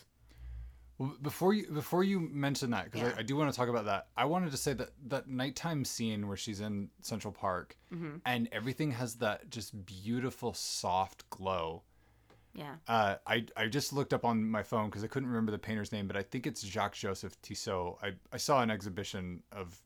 [0.98, 3.14] Well, before you before you mention that because Yeah.
[3.16, 4.08] I, I do want to talk about that.
[4.16, 8.16] I wanted to say that that nighttime scene where she's in Central Park Mm-hmm.
[8.26, 11.82] and everything has that just beautiful soft glow.
[12.54, 12.74] Yeah.
[12.86, 15.90] Uh, I I just looked up on my phone because I couldn't remember the painter's
[15.90, 17.98] name, but I think it's Jacques Joseph Tissot.
[18.02, 19.80] I, I saw an exhibition of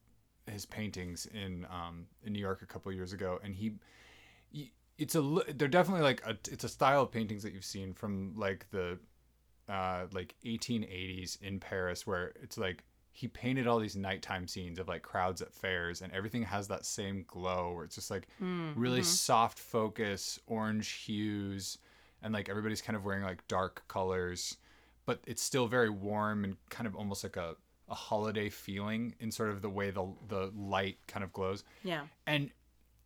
[0.51, 3.73] his paintings in um in New York a couple years ago, and he,
[4.55, 5.23] y- it's a
[5.55, 8.99] they're definitely like a it's a style of paintings that you've seen from like the
[9.69, 14.87] uh like 1880s in Paris where it's like he painted all these nighttime scenes of
[14.87, 18.29] like crowds at fairs and everything has that same glow where it's just like
[18.77, 21.79] really soft focus orange hues
[22.23, 24.57] and like everybody's kind of wearing like dark colors
[25.07, 27.57] but it's still very warm and kind of almost like a,
[27.89, 32.03] a holiday feeling in sort of the way the the light kind of glows Yeah.
[32.27, 32.51] and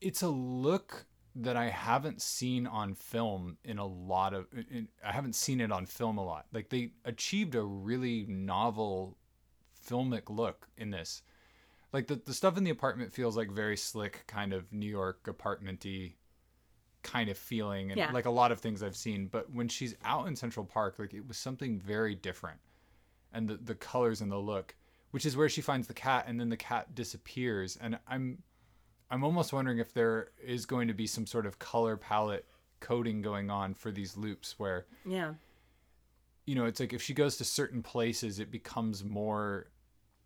[0.00, 5.12] it's a look that I haven't seen on film in a lot of in, I
[5.12, 6.46] haven't seen it on film a lot.
[6.52, 9.16] Like they achieved a really novel
[9.88, 11.22] filmic look in this.
[11.92, 15.24] Like the the stuff in the apartment feels like very slick kind of New York
[15.24, 16.14] apartmenty
[17.02, 18.12] kind of feeling and Yeah.
[18.12, 21.14] like a lot of things I've seen, but when she's out in Central Park like
[21.14, 22.60] it was something very different.
[23.32, 24.74] And the the colors and the look,
[25.12, 28.42] which is where she finds the cat and then the cat disappears and I'm
[29.12, 32.46] I'm almost wondering if there is going to be some sort of color palette
[32.80, 35.34] coding going on for these loops where Yeah.
[36.46, 39.68] you know it's like if she goes to certain places it becomes more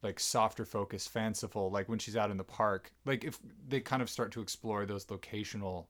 [0.03, 4.01] like softer focus fanciful like when she's out in the park like if they kind
[4.01, 5.87] of start to explore those locational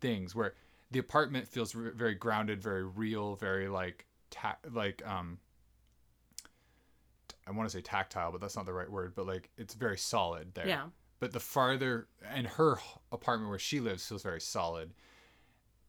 [0.00, 0.54] things where
[0.92, 5.38] the apartment feels r- very grounded very real very like ta- like um
[7.46, 9.14] I want to say tactile, but that's not the right word.
[9.16, 10.84] But like, it's very solid there Yeah.
[11.22, 12.80] But the farther and her
[13.12, 14.92] apartment where she lives feels very solid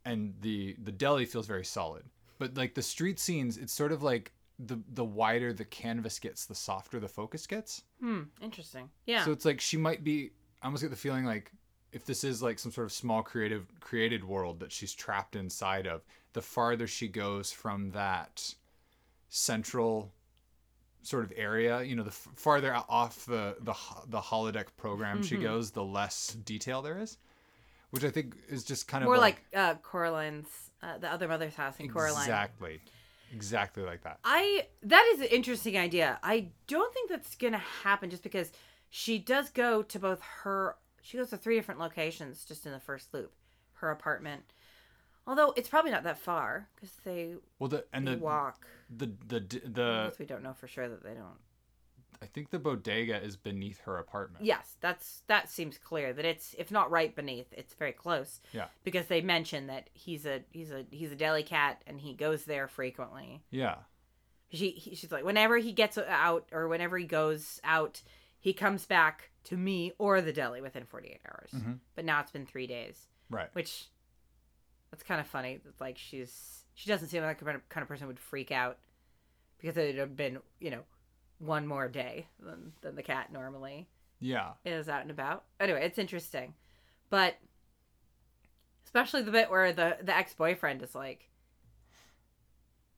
[0.05, 2.03] and the the deli feels very solid
[2.37, 6.45] but like the street scenes it's sort of like the the wider the canvas gets
[6.45, 8.23] the softer the focus gets Hmm.
[8.43, 8.89] Interesting.
[9.07, 9.25] Yeah.
[9.25, 10.29] so it's like she might be
[10.61, 11.51] i almost get the feeling like
[11.91, 15.87] if this is like some sort of small creative created world that she's trapped inside
[15.87, 16.03] of
[16.33, 18.53] the farther she goes from that
[19.29, 20.11] central
[21.03, 23.73] sort of area you know the f- farther off the the
[24.07, 25.43] the holodeck program she Mm-hmm.
[25.43, 27.17] goes the less detail there is
[27.91, 30.47] which i think is just kind of More like, uh, Coraline's,
[30.81, 32.21] uh, the other mother's house in Coraline.
[32.23, 32.79] exactly
[33.33, 36.19] exactly like that I that is an interesting idea.
[36.23, 38.51] I don't think that's gonna happen just because
[38.89, 42.79] she does go to both her she goes to three different locations just in the
[42.79, 43.31] first loop.
[43.73, 44.43] Her apartment.
[45.25, 48.65] Although it's probably not that far because they, well the and the walk.
[48.89, 51.39] the the I the we don't know for sure that they don't.
[52.21, 54.45] I think the bodega is beneath her apartment.
[54.45, 58.41] Yes, that's that seems clear that it's if not right beneath, it's very close.
[58.53, 58.67] Yeah.
[58.83, 62.43] Because they mention that he's a he's a he's a deli cat and he goes
[62.45, 63.43] there frequently.
[63.49, 63.75] Yeah.
[64.51, 68.01] She he, she's like whenever he gets out or whenever he goes out,
[68.39, 71.49] he comes back to me or the deli within 48 hours.
[71.53, 71.79] Mhm.
[71.95, 73.49] But now it's been 3 days, Right.
[73.53, 73.87] which
[74.93, 75.59] that's kind of funny.
[75.67, 78.51] It's Like she's she doesn't seem like the kind of kind of person would freak
[78.51, 78.77] out
[79.57, 80.83] because it would have been, you know,
[81.39, 83.89] one more day than, than the cat normally
[84.19, 84.51] Yeah.
[84.63, 85.45] is out and about.
[85.59, 86.53] Anyway, it's interesting,
[87.09, 87.37] but
[88.85, 91.27] especially the bit where the the ex boyfriend is like,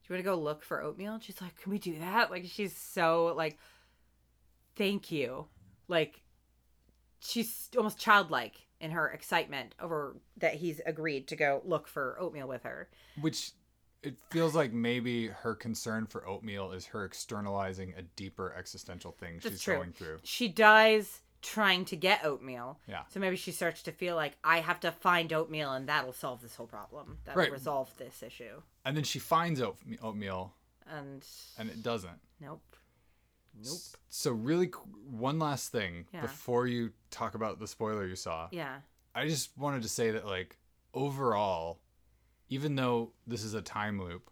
[0.02, 2.30] "Do you want to go look for oatmeal?" And she's like, "Can we do that?"
[2.30, 3.56] Like she's so like,
[4.74, 5.48] "Thank you,"
[5.88, 6.20] like
[7.20, 12.46] she's almost childlike in her excitement over that he's agreed to go look for oatmeal
[12.48, 12.88] with her.
[13.20, 13.52] Which
[14.02, 19.40] it feels like maybe her concern for oatmeal is her externalizing a deeper existential thing
[19.42, 19.76] That's she's true.
[19.76, 20.18] going through.
[20.22, 22.78] She dies trying to get oatmeal.
[22.88, 23.02] Yeah.
[23.08, 26.42] So maybe she starts to feel like I have to find oatmeal and that'll solve
[26.42, 27.18] this whole problem.
[27.24, 27.52] That'll Right.
[27.52, 28.62] resolve this issue.
[28.84, 30.54] And then she finds oat- oatmeal
[30.86, 31.24] And
[31.58, 32.20] and it doesn't.
[32.40, 32.62] nope.
[33.62, 33.78] Nope.
[34.08, 34.70] So really
[35.10, 36.22] one last thing Yeah.
[36.22, 38.48] before you talk about the spoiler you saw.
[38.50, 38.80] Yeah.
[39.14, 40.58] I just wanted to say that like
[40.94, 41.80] overall
[42.48, 44.30] even though this is a time loop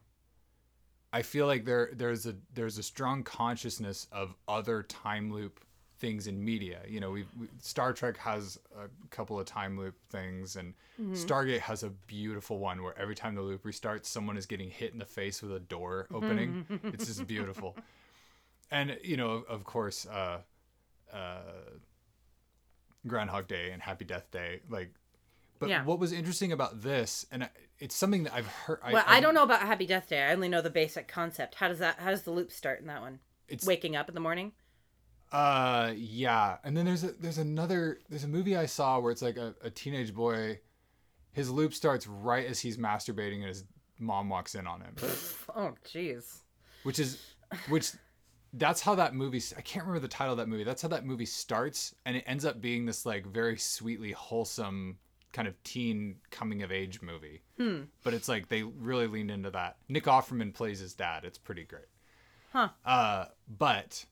[1.15, 5.65] I feel like there there's a there's a strong consciousness of other time loop
[5.99, 6.81] things in media.
[6.89, 7.25] You know, we
[7.61, 11.13] Star Trek has a couple of time loop things and mm-hmm.
[11.15, 14.93] Stargate has a beautiful one where every time the loop restarts someone is getting hit
[14.93, 16.67] in the face with a door opening.
[16.85, 17.77] it's just beautiful.
[18.75, 20.39] And you know, of, course uh
[21.13, 21.39] uh
[23.07, 24.61] Groundhog Day and Happy Death Day.
[24.69, 24.93] Like,
[25.59, 25.85] but Yeah.
[25.85, 27.49] what was interesting about this, and
[27.79, 28.81] it's something that I've heard.
[28.93, 30.23] well, I, don't know about Happy Death Day.
[30.23, 31.55] I only know the basic concept.
[31.57, 32.01] How does that?
[32.01, 33.21] How does the loop start in that one?
[33.49, 34.53] It's Waking up in the morning.
[35.33, 39.23] uh yeah, and then there's a there's another there's a movie I saw where it's
[39.23, 40.61] like a, a teenage boy,
[41.33, 43.65] his loop starts right as he's masturbating and his
[43.99, 44.95] mom walks in on him,
[45.55, 46.41] Oh, jeez.
[46.83, 47.23] which is
[47.69, 47.93] which.
[48.57, 49.43] That's how that movie.
[49.57, 50.65] I can't remember the title of that movie.
[50.65, 54.99] That's how that movie starts, and it ends up being this like very sweetly wholesome
[55.33, 57.43] kind of teen coming of age movie.
[57.59, 57.83] Hmm.
[58.05, 59.77] but it's like they really leaned into that.
[59.89, 61.25] Nick Offerman plays his dad.
[61.25, 61.87] It's pretty great.
[62.53, 62.69] Huh.
[62.85, 64.05] Uh, but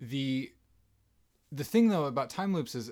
[0.00, 0.52] the
[1.50, 2.90] the thing though about time loops is,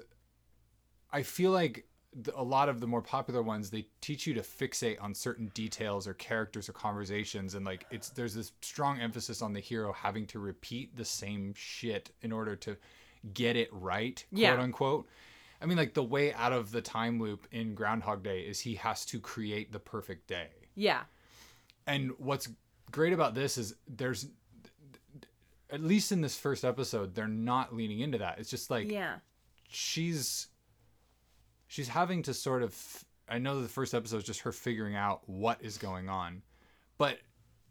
[1.12, 1.86] I feel like
[2.34, 6.06] a lot of the more popular ones they teach you to fixate on certain details
[6.06, 10.26] or characters or conversations, and like it's there's this strong emphasis on the hero having
[10.28, 12.76] to repeat the same shit in order to
[13.32, 14.60] get it right, quote Yeah.
[14.60, 15.08] unquote.
[15.60, 18.74] I mean, like the way out of the time loop in Groundhog Day is he
[18.74, 20.48] has to create the perfect day.
[20.74, 21.02] Yeah.
[21.86, 22.48] And what's
[22.90, 24.26] great about this is there's,
[25.70, 28.38] at least in this first episode, they're not leaning into that.
[28.38, 29.16] It's just like Yeah.
[29.68, 30.48] she's,
[31.66, 33.04] she's having to sort of.
[33.28, 36.42] I know the first episode is just her figuring out what is going on,
[36.98, 37.18] but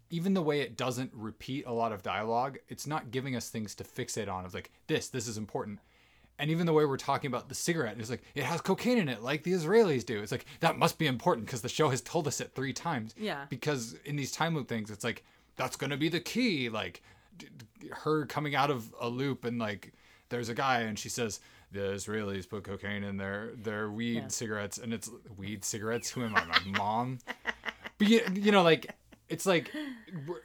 [0.10, 3.74] even the way it doesn't repeat a lot of dialogue, it's not giving us things
[3.76, 4.46] to fixate on.
[4.46, 5.80] Of like this, this is important.
[6.40, 9.08] And even the way we're talking about the cigarette, it's like it has cocaine in
[9.10, 10.22] it, like the Israelis do.
[10.22, 13.14] It's like that must be important because the show has told us it three times.
[13.18, 13.46] Yeah.
[13.50, 15.24] Because in these time loop things, it's like
[15.56, 16.70] that's gonna be the key.
[16.70, 17.02] Like
[17.38, 17.48] d-
[17.80, 19.94] d- her coming out of a loop and like
[20.30, 21.40] there's a guy and she says
[21.74, 24.28] the Israelis put cocaine in their their weed Yeah.
[24.30, 26.10] cigarettes and it's weed cigarettes.
[26.12, 27.20] Who am I, my mom?
[28.00, 28.96] But you, you know, like
[29.30, 29.72] it's like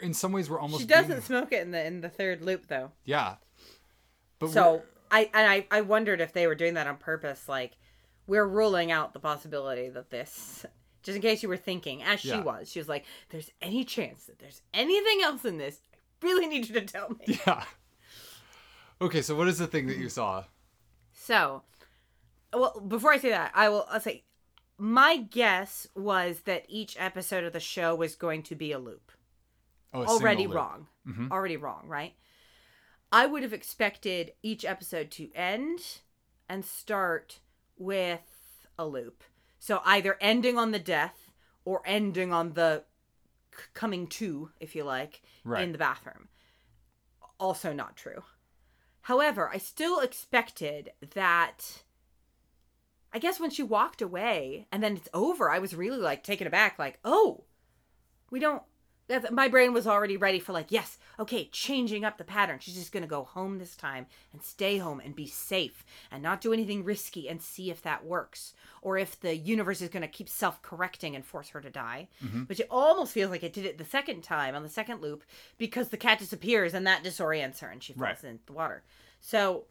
[0.00, 2.66] in some ways we're almost She doesn't smoke it in the in the third loop
[2.66, 2.90] though.
[3.04, 3.36] yeah.
[4.38, 7.48] But So we're- I and I I wondered if they were doing that on purpose.
[7.48, 7.76] Like
[8.26, 10.66] we're ruling out the possibility that this.
[11.02, 12.42] Just in case you were thinking, as she Yeah.
[12.42, 15.80] was, she was like, "There's any chance that there's anything else in this?
[16.22, 17.64] I really need you to tell me." yeah.
[19.00, 20.44] Okay, so what is the thing that you saw?
[21.28, 21.62] So,
[22.54, 23.84] well, before I say that, I will.
[23.90, 24.24] I'll say,
[24.78, 29.12] my guess was that each episode of the show was going to be a loop.
[29.92, 30.56] Oh, a Already loop.
[30.56, 30.86] wrong.
[31.06, 31.30] Mhm.
[31.30, 32.14] Already wrong, right?
[33.12, 36.00] I would have expected each episode to end
[36.48, 37.40] and start
[37.76, 39.22] with a loop.
[39.58, 41.30] So either ending on the death
[41.66, 42.84] or ending on the
[43.74, 45.62] coming to, if you like, Right.
[45.62, 46.28] in the bathroom.
[47.38, 48.22] Also not true.
[49.08, 51.82] However, I still expected that.
[53.10, 56.46] I guess when she walked away and then it's over, I was really like taken
[56.46, 57.44] aback, like, oh,
[58.30, 58.62] we don't
[59.08, 62.58] that's, my brain was already ready for like, yes, okay, changing up the pattern.
[62.60, 66.40] She's just gonna go home this time and stay home and be safe and not
[66.40, 70.28] do anything risky and see if that works or if the universe is gonna keep
[70.28, 72.08] self-correcting and force her to die.
[72.24, 72.42] Mm-hmm.
[72.44, 75.24] Which it almost feels like it did it the second time on the second loop
[75.56, 78.24] because the cat disappears and that disorients her and she falls Right.
[78.24, 78.82] in the water.
[79.20, 79.64] So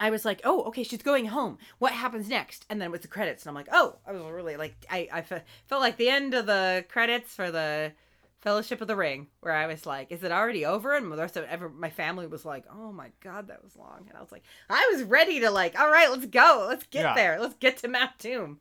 [0.00, 1.58] I was like, oh, okay, she's going home.
[1.78, 2.64] What happens next?
[2.70, 5.22] And then with the credits, and I'm like, oh, I was really like, I, I
[5.22, 7.92] fe- felt like the end of the credits for the
[8.40, 10.94] Fellowship of the Ring, where I was like, is it already over?
[10.94, 14.06] And the rest of ever, my family was like, oh my God, that was long.
[14.08, 16.66] And I was like, I was ready to like, all right, let's go.
[16.68, 17.14] Let's get Yeah.
[17.14, 17.40] there.
[17.40, 18.60] Let's get to Mount Doom.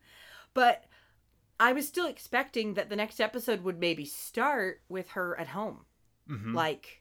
[0.55, 0.85] But
[1.59, 5.85] I was still expecting that the next episode would maybe start with her at home
[6.27, 6.96] hmm like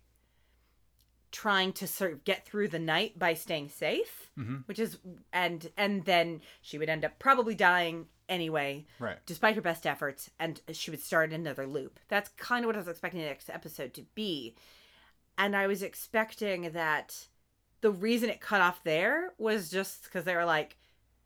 [1.43, 4.66] trying to sort of get through the night by staying safe Mhm.
[4.68, 4.99] which is
[5.32, 9.18] and and then she would end up probably dying anyway Right.
[9.26, 12.78] despite her best efforts and she would start another loop that's kind of what i
[12.78, 14.55] was expecting the next episode to be
[15.37, 17.28] and i was expecting that
[17.82, 20.78] the reason it cut off there was just because they were like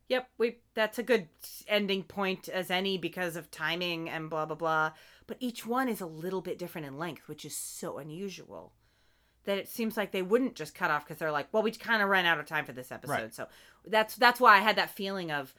[0.09, 1.29] yep we that's a good
[1.67, 4.91] ending point as any because of timing and blah blah blah
[5.27, 8.73] but each one is a little bit different in length which is so unusual
[9.45, 12.01] that it seems like they wouldn't just cut off because they're like well we kind
[12.01, 13.11] of ran out of time for this episode.
[13.13, 13.33] Right.
[13.33, 13.47] so
[13.87, 15.53] that's that's why i had that feeling of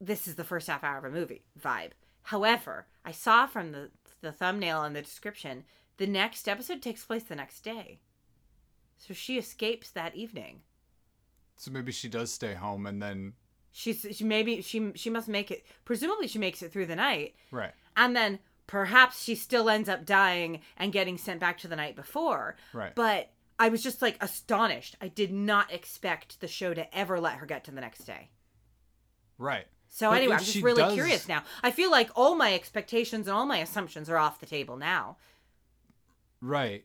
[0.00, 1.90] this is the first half hour of a movie vibe.
[2.22, 3.90] However i saw from the
[4.20, 5.64] the thumbnail and the description
[5.98, 8.00] the next episode takes place the next day.
[8.98, 10.60] So she escapes that evening.
[11.56, 13.34] So maybe she does stay home and then
[13.72, 17.34] she's she maybe she she must make it presumably she makes it through the night.
[17.50, 17.72] Right.
[17.96, 21.94] and then perhaps she still ends up dying and getting sent back to the night
[21.96, 22.56] before.
[22.72, 22.94] Right.
[22.94, 24.96] but i was just like astonished.
[25.00, 28.28] I did not expect the show to ever let her get to the next day.
[29.38, 29.66] Right.
[29.88, 31.42] so But anyway i'm just really does- curious now.
[31.62, 35.16] I feel like all my expectations and all my assumptions are off the table now.
[36.40, 36.84] Right.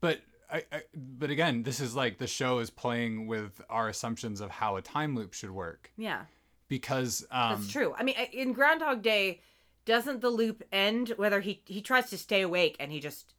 [0.00, 4.40] But I, I but again, this is like the show is playing with our assumptions
[4.40, 5.90] of how a time loop should work.
[5.96, 6.22] Yeah.
[6.68, 7.94] Because um that's true.
[7.98, 9.40] I mean in groundhog day
[9.86, 13.32] doesn't the loop end whether he he tries to stay awake and he just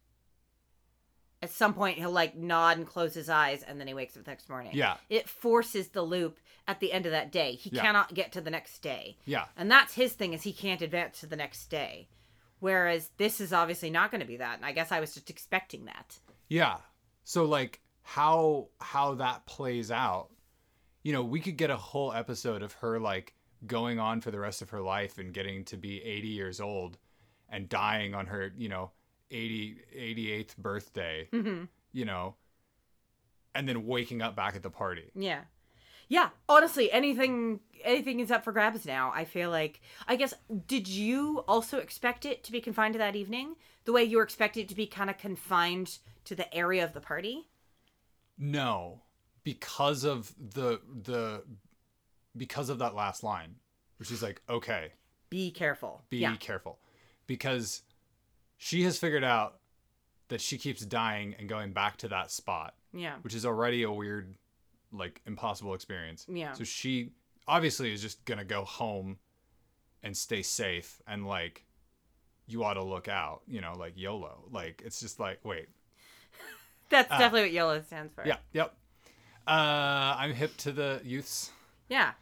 [1.40, 4.24] at some point he'll like nod and close his eyes and then he wakes up
[4.24, 4.96] the next morning Yeah.
[5.08, 7.82] it forces the loop at the end of that day he Yeah.
[7.82, 9.44] cannot get to the next day Yeah.
[9.56, 12.08] and that's his thing is he can't advance to the next day
[12.58, 15.30] whereas this is obviously not going to be that and i guess i was just
[15.30, 16.18] expecting that
[16.48, 16.78] Yeah.
[17.24, 20.30] So like how how that plays out,
[21.02, 23.34] you know, we could get a whole episode of her like
[23.66, 26.98] going on for the rest of her life and getting to be 80 years old
[27.48, 28.90] and dying on her, you know,
[29.30, 31.64] 80 88th birthday, mm-hmm.
[31.92, 32.34] you know,
[33.54, 35.10] and then waking up back at the party.
[35.14, 35.40] Yeah.
[36.08, 39.12] Yeah, honestly, anything anything is up for grabs now.
[39.14, 40.32] I feel like I guess
[40.66, 43.56] did you also expect it to be confined to that evening?
[43.84, 46.94] The way you were expecting it to be kind of confined to the area of
[46.94, 47.48] the party?
[48.38, 49.02] No,
[49.44, 51.42] because of the the
[52.38, 53.56] because of that last line,
[53.98, 54.92] which is like, okay,
[55.30, 56.02] Be careful.
[56.08, 56.36] be yeah.
[56.36, 56.78] careful
[57.26, 57.82] because
[58.56, 59.58] she has figured out
[60.28, 63.16] that she keeps dying and going back to that spot Yeah.
[63.22, 64.34] which is already a weird
[64.92, 66.54] like impossible experience Yeah.
[66.54, 67.10] so she
[67.46, 69.18] obviously is just gonna go home
[70.02, 71.64] and stay safe and like
[72.46, 75.68] you ought to look out you know like yolo like it's just like wait
[76.90, 78.26] That's uh, definitely what YOLO stands for.
[78.26, 78.74] yeah yep
[79.46, 81.50] uh i'm hip to the youths
[81.88, 82.12] Yeah.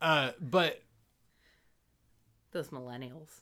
[0.00, 0.82] Uh but
[2.52, 3.40] Those millennials.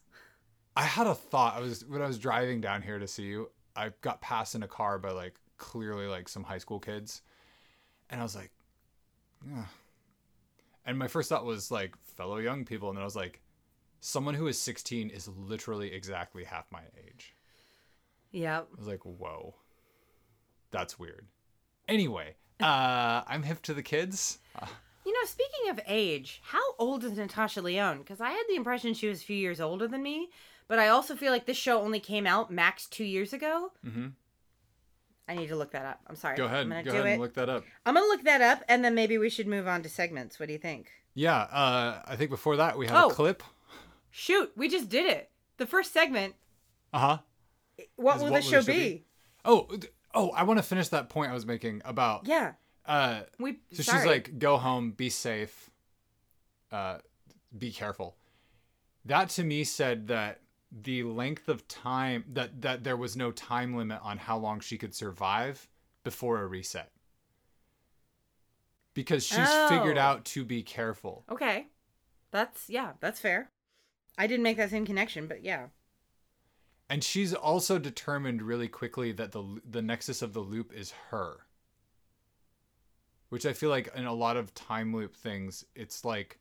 [0.77, 1.57] I had a thought.
[1.57, 3.51] I was when I was driving down here to see you.
[3.77, 7.23] I got passed in a car by like clearly like some high school kids,
[8.11, 8.51] and I was like,
[9.49, 9.65] yeah.
[10.87, 13.41] And my first thought was like fellow young people, and then I was like,
[14.01, 17.35] someone who is 16 is literally exactly half my age.
[18.33, 18.69] Yep.
[18.75, 19.55] I was like, whoa,
[20.73, 21.27] that's weird.
[21.89, 24.39] Anyway, uh, I'm hip to the kids.
[25.07, 27.99] You know, speaking of age, how old is Natasha Lyonne?
[27.99, 30.31] Because I had the impression she was a few years older than me,
[30.67, 33.73] but I also feel like this show only came out max two years ago.
[33.87, 34.13] mhm.
[35.27, 36.01] I need to look that up.
[36.07, 36.37] I'm sorry.
[36.37, 37.13] Go ahead, I'm gonna go do ahead it.
[37.13, 37.65] and look that up.
[37.87, 40.39] I'm gonna look that up, and then maybe we should move on to segments.
[40.39, 40.91] What do you think?
[41.15, 43.09] Yeah, uh, I think before that we have Oh.
[43.09, 43.43] a clip.
[44.11, 45.31] Shoot, we just did it.
[45.57, 46.35] The first segment.
[46.93, 47.19] Uh huh.
[47.97, 48.89] What will what the will show the show be?
[48.97, 49.05] be?
[49.47, 49.69] Oh,
[50.15, 52.27] oh, I want to finish that point I was making about.
[52.27, 52.53] Yeah,
[52.87, 53.59] Uh, we.
[53.73, 53.99] so sorry.
[53.99, 55.71] she's like, go home, be safe,
[56.71, 56.99] uh,
[57.57, 58.17] be careful.
[59.07, 63.77] That to me said that the length of time that that there was no time
[63.77, 65.69] limit on how long she could survive
[66.03, 66.91] before a reset.
[68.93, 70.03] Because she's figured Oh.
[70.03, 71.25] out to be careful.
[71.31, 71.67] okay,
[72.31, 73.51] that's yeah, that's fair.
[74.17, 75.69] I didn't make that same connection, but yeah.
[76.89, 81.47] And she's also determined really quickly that the the nexus of the loop is her.
[83.35, 86.39] Which I feel like in a lot of time loop things, it's like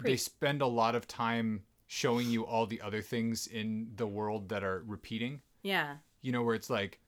[0.00, 4.48] they spend a lot of time showing you all the other things in the world
[4.50, 5.40] that are repeating.
[5.62, 5.96] Yeah.
[6.22, 7.00] You know, where it's like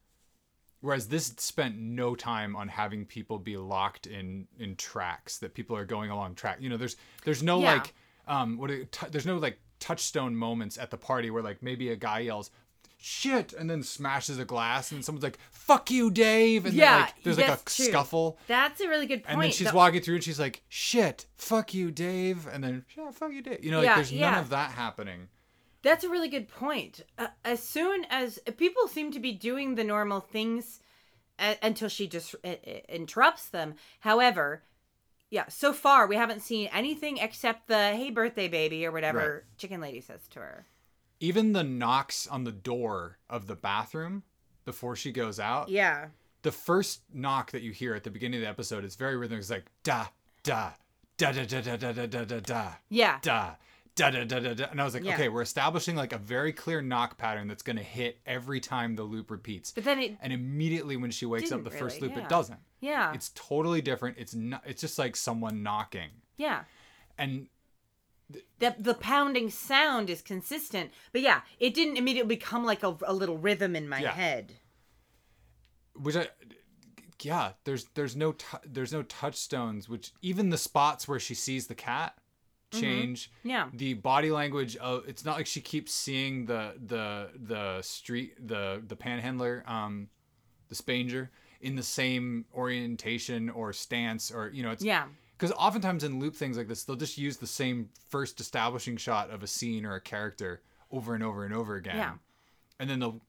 [0.81, 5.77] whereas this spent no time on having people be locked in in tracks that people
[5.77, 6.59] are going along track.
[6.61, 7.75] You know, there's there's no Yeah.
[7.75, 7.95] like
[8.27, 11.91] um what it- t- there's no like touchstone moments at the party where like maybe
[11.91, 12.51] a guy yells
[12.99, 17.01] shit and then smashes a glass and someone's like fuck you Dave and Yeah, then
[17.03, 17.85] like there's like a true.
[17.87, 19.35] scuffle That's a really good point.
[19.35, 22.85] and then she's The- walking through and she's like shit fuck you Dave and then
[22.97, 25.29] yeah fuck you Dave you know like Yeah, there's none of that happening
[25.83, 27.03] That's a really good point.
[27.17, 30.81] Uh, as soon as people seem to be doing the normal things
[31.39, 33.75] a- until she just uh, uh, interrupts them.
[34.01, 34.63] However,
[35.31, 39.81] yeah, so far we haven't seen anything except the "Hey, birthday baby" or whatever Chicken
[39.81, 40.67] Lady says to her.
[41.21, 44.23] Even the knocks on the door of the bathroom
[44.64, 46.09] before she goes out Yeah,
[46.43, 49.41] the first knock that you hear at the beginning of the episode is very rhythmic.
[49.41, 50.07] It's like da
[50.43, 50.71] da
[51.17, 53.55] da da da da da da da da da yeah, da
[53.97, 54.64] da da da da da.
[54.71, 55.14] And I was like, Yeah.
[55.14, 59.03] okay, we're establishing like a very clear knock pattern that's gonna hit every time the
[59.05, 59.73] loop repeats.
[59.73, 62.25] but then it, And immediately when she wakes up the first really, loop, yeah.
[62.25, 62.61] it doesn't.
[62.81, 64.19] yeah, It's totally different.
[64.19, 64.62] It's not.
[64.67, 66.11] It's just like someone knocking.
[66.37, 66.64] yeah.
[67.19, 67.47] And
[68.59, 73.12] The the pounding sound is consistent, but yeah, it didn't immediately become like a, a
[73.14, 74.12] little rhythm in my Yeah.
[74.12, 74.55] head.
[75.95, 76.29] which I,
[77.22, 79.89] yeah, there's there's no tou there's no touchstones.
[79.89, 82.18] Which even the spots where she sees the cat
[82.72, 83.31] change.
[83.45, 88.35] Yeah, the body language of it's not like she keeps seeing the the the street
[88.49, 90.09] the the panhandler um
[90.68, 91.29] the spanger
[91.61, 95.07] in the same orientation or stance or you know it's yeah,
[95.37, 99.30] because oftentimes in loop things like this they'll just use the same first establishing shot
[99.30, 102.14] of a scene or a character over and over and over again Yeah.
[102.80, 103.20] and then they'll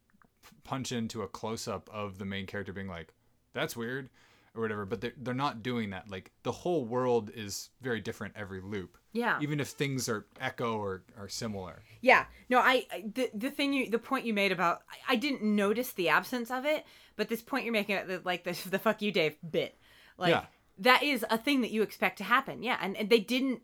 [0.64, 3.14] punch into a close-up of the main character being like
[3.54, 4.10] that's weird
[4.56, 8.34] or whatever but they're, they're not doing that like the whole world is very different
[8.38, 9.40] every loop yeah.
[9.42, 11.82] even if things are echo or are similar.
[12.02, 12.26] Yeah.
[12.50, 15.42] No, I I- the the thing you the point you made about I, I didn't
[15.42, 16.86] notice the absence of it,
[17.16, 19.76] but this point you're making like the the fuck you Dave bit.
[20.20, 20.46] Like Yeah.
[20.78, 22.64] That is a thing that you expect to happen.
[22.64, 23.62] Yeah, and, and they didn't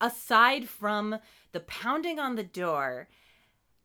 [0.00, 1.18] aside from
[1.52, 3.08] the pounding on the door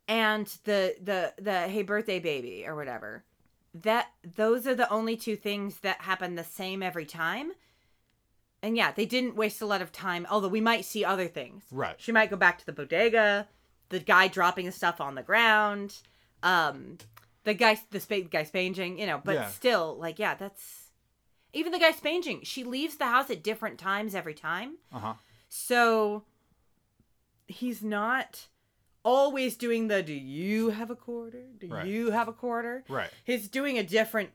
[0.08, 3.24] and the the the hey birthday baby or whatever.
[3.74, 7.52] That those are the only two things that happen the same every time.
[8.62, 11.64] And yeah, they didn't waste a lot of time, although we might see other things.
[11.72, 11.96] Right.
[11.98, 13.48] She might go back to the bodega,
[13.90, 15.96] the guy dropping his stuff on the ground,
[16.44, 16.98] um,
[17.46, 19.48] the guy, the spa- guy spanging, you know, but Yeah.
[19.48, 20.79] still, like, yeah, that's
[21.54, 22.42] even the guy spanging.
[22.44, 25.14] She leaves the house at different times every time, Uh huh.
[25.48, 26.24] so
[27.48, 28.48] he's not
[29.04, 31.46] always doing the "Do you have a quarter?
[31.58, 31.86] Do Right.
[31.88, 33.10] you have a quarter?" Right.
[33.24, 34.32] He's doing a different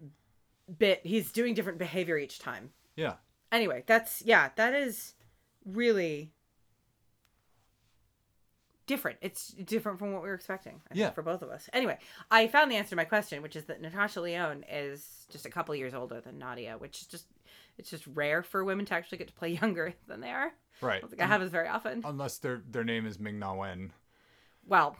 [0.78, 1.00] bit.
[1.04, 2.72] He's doing different behavior each time.
[2.96, 3.16] Yeah.
[3.52, 5.14] Anyway, that's yeah, that is
[5.64, 6.33] really
[8.86, 9.18] different.
[9.22, 10.80] It's different from what we were expecting.
[10.86, 11.10] I think, Yeah.
[11.10, 11.68] for both of us.
[11.72, 11.98] Anyway,
[12.30, 15.50] I found the answer to my question, which is that Natasha Lyonne is just a
[15.50, 17.26] couple years older than Nadia, which is just
[17.76, 20.52] it's just rare for women to actually get to play younger than they are.
[20.82, 21.00] I Right.
[21.00, 22.02] don't think I have this very often.
[22.04, 23.92] Unless their their name is Ming Na Wen.
[24.66, 24.96] Well,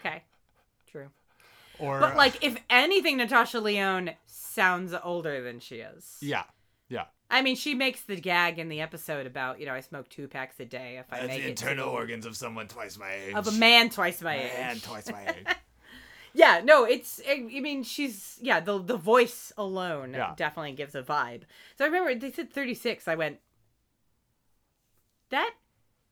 [0.00, 0.22] okay,
[0.90, 1.08] true.
[1.78, 6.16] Or But like, uh, if anything, Natasha Lyonne sounds older than she is.
[6.20, 6.44] yeah.
[6.88, 7.06] Yeah.
[7.28, 10.28] I mean, she makes the gag in the episode about you know I smoke two
[10.28, 13.34] packs a day if I make it to the- organs of someone twice my age.
[13.34, 14.52] of a man twice my age.
[14.56, 15.46] Man twice my age.
[16.38, 17.18] Yeah, no, it's.
[17.26, 18.60] I I mean, she's yeah.
[18.60, 20.34] The the voice alone Yeah.
[20.36, 21.44] definitely gives a vibe.
[21.78, 23.08] So I remember they said thirty six.
[23.08, 23.38] I went.
[25.30, 25.52] That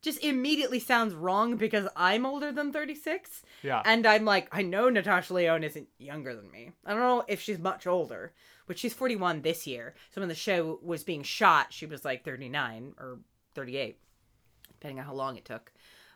[0.01, 3.81] just immediately sounds wrong because I'm older than thirty six, Yeah.
[3.85, 6.71] and I'm like, I know Natasha Lyonne isn't younger than me.
[6.85, 8.33] I don't know if she's much older,
[8.67, 9.93] but she's forty one this year.
[10.13, 13.19] So when the show was being shot, she was like thirty nine or
[13.53, 13.99] thirty eight,
[14.67, 15.71] depending on how long it took.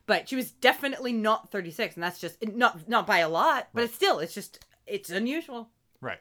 [0.05, 3.83] But she was definitely not 36, and that's just not not by a lot, but
[3.83, 5.69] it's still it's just it's unusual.
[6.01, 6.19] right.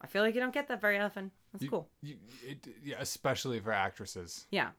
[0.00, 1.30] I feel like you don't get that very often.
[1.52, 1.88] That's You- cool.
[2.02, 4.46] You, it, yeah, especially for actresses.
[4.50, 4.70] Yeah,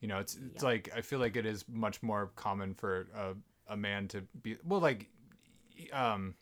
[0.00, 0.68] You know, it's it's Yeah.
[0.68, 3.34] like I feel like it is much more common for a,
[3.72, 5.08] a man to be well, like,
[5.92, 6.34] um,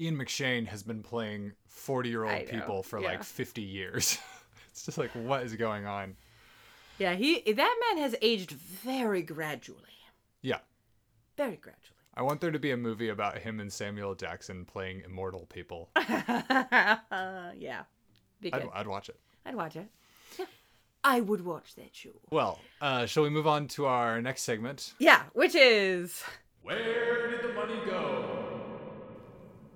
[0.00, 3.08] Ian McShane has been playing 40 year old people for yeah.
[3.08, 4.18] like fifty years.
[4.70, 6.16] it's just like what is going on?
[6.98, 7.14] yeah.
[7.14, 9.78] He that man has aged very gradually,
[10.42, 10.58] Yeah,
[11.36, 11.86] very gradually.
[12.14, 15.90] I want there to be a movie about him and Samuel Jackson playing immortal people.
[15.96, 16.98] yeah,
[18.40, 18.70] be I'd, good.
[18.74, 19.18] I'd watch it.
[19.46, 19.88] I'd watch it.
[21.02, 22.10] I would watch that show.
[22.30, 24.92] Well, uh, shall we move on to our next segment?
[24.98, 26.22] Yeah, which is
[26.62, 28.39] Where did the money go?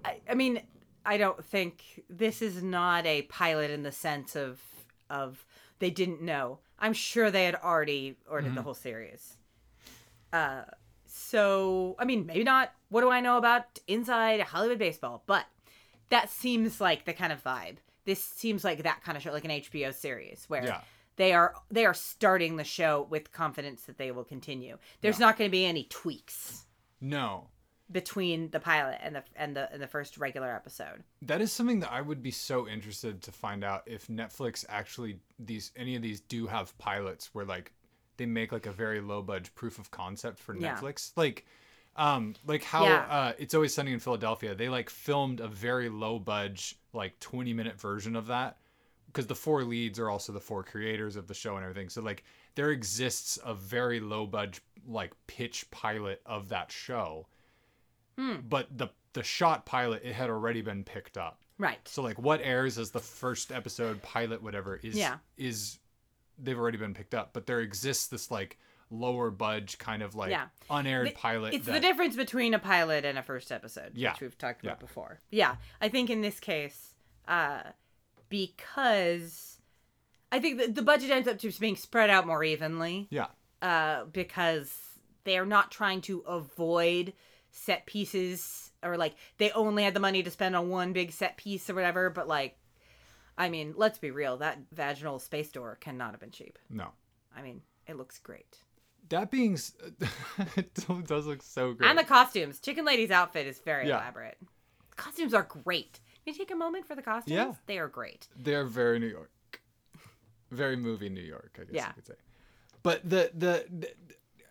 [0.05, 0.61] I, I mean,
[1.05, 4.61] I don't think this is not a pilot in the sense of
[5.11, 5.45] of
[5.79, 6.59] they didn't know.
[6.79, 9.37] I'm sure they had already ordered the whole series.
[10.33, 10.63] Uh,
[11.07, 12.73] so I mean, maybe not.
[12.89, 15.23] What do I know about inside Hollywood baseball?
[15.27, 15.47] But
[16.11, 17.77] that seems like the kind of vibe.
[18.05, 20.81] This seems like that kind of show, like an HBO series where Yeah.
[21.17, 24.79] they are they are starting the show with confidence that they will continue.
[25.01, 26.67] There's not going to be any tweaks
[27.01, 27.49] No.
[27.93, 31.05] Between the pilot and the and the and the first regular episode.
[31.22, 35.18] That is something that I would be so interested to find out if Netflix actually
[35.39, 37.72] these any of these do have pilots where like
[38.16, 40.76] they make like a very low budget proof of concept for Yeah.
[40.76, 41.12] Netflix.
[41.16, 41.45] Like
[41.97, 43.07] um like how Yeah.
[43.09, 44.55] uh it's always sunny in Philadelphia.
[44.55, 48.57] They like filmed a very low budget like 20 minute version of that
[49.07, 51.89] because the four leads are also the four creators of the show and everything.
[51.91, 52.24] So like
[52.55, 57.26] there exists a very low budget like pitch pilot of that show.
[58.19, 58.37] Hmm.
[58.49, 61.41] But the the shot pilot it had already been picked up.
[61.59, 61.79] Right.
[61.87, 65.19] So like what airs as the first episode pilot whatever is Yeah.
[65.37, 65.79] is
[66.39, 68.59] they've already been picked up, but there exists this like
[68.91, 70.47] lower budge kind of like Yeah.
[70.69, 74.12] unaired pilot It's that the difference between a pilot and a first episode, Yeah.
[74.12, 74.87] which we've talked about Yeah.
[74.87, 75.21] before.
[75.31, 76.95] Yeah, I think in this case,
[77.29, 77.62] uh,
[78.29, 79.59] because
[80.33, 83.07] I think the, the budget ends up just being spread out more evenly.
[83.11, 83.29] Yeah.
[83.62, 84.77] Uh, because
[85.23, 87.12] they're not trying to avoid
[87.57, 91.37] set pieces or like they only had the money to spend on one big set
[91.37, 92.11] piece or whatever.
[92.11, 92.59] But like,
[93.39, 94.37] I mean, let's be real.
[94.39, 96.59] That vaginal space door cannot have been cheap.
[96.69, 96.89] No.
[97.37, 98.59] I mean, it looks great.
[99.09, 99.73] That being s-
[100.57, 100.75] it
[101.07, 101.89] does look so great.
[101.89, 102.59] And the costumes.
[102.59, 103.97] Chicken Lady's outfit is very Yeah.
[103.99, 104.37] elaborate.
[104.97, 106.01] Costumes are great.
[106.25, 107.35] Can you take a moment for the costumes?
[107.35, 107.53] Yeah.
[107.67, 108.29] They are great.
[108.37, 109.31] They're very New York.
[110.51, 111.89] Very movie New York, I guess Yeah.
[111.89, 112.15] you could say.
[112.83, 113.91] But the, the the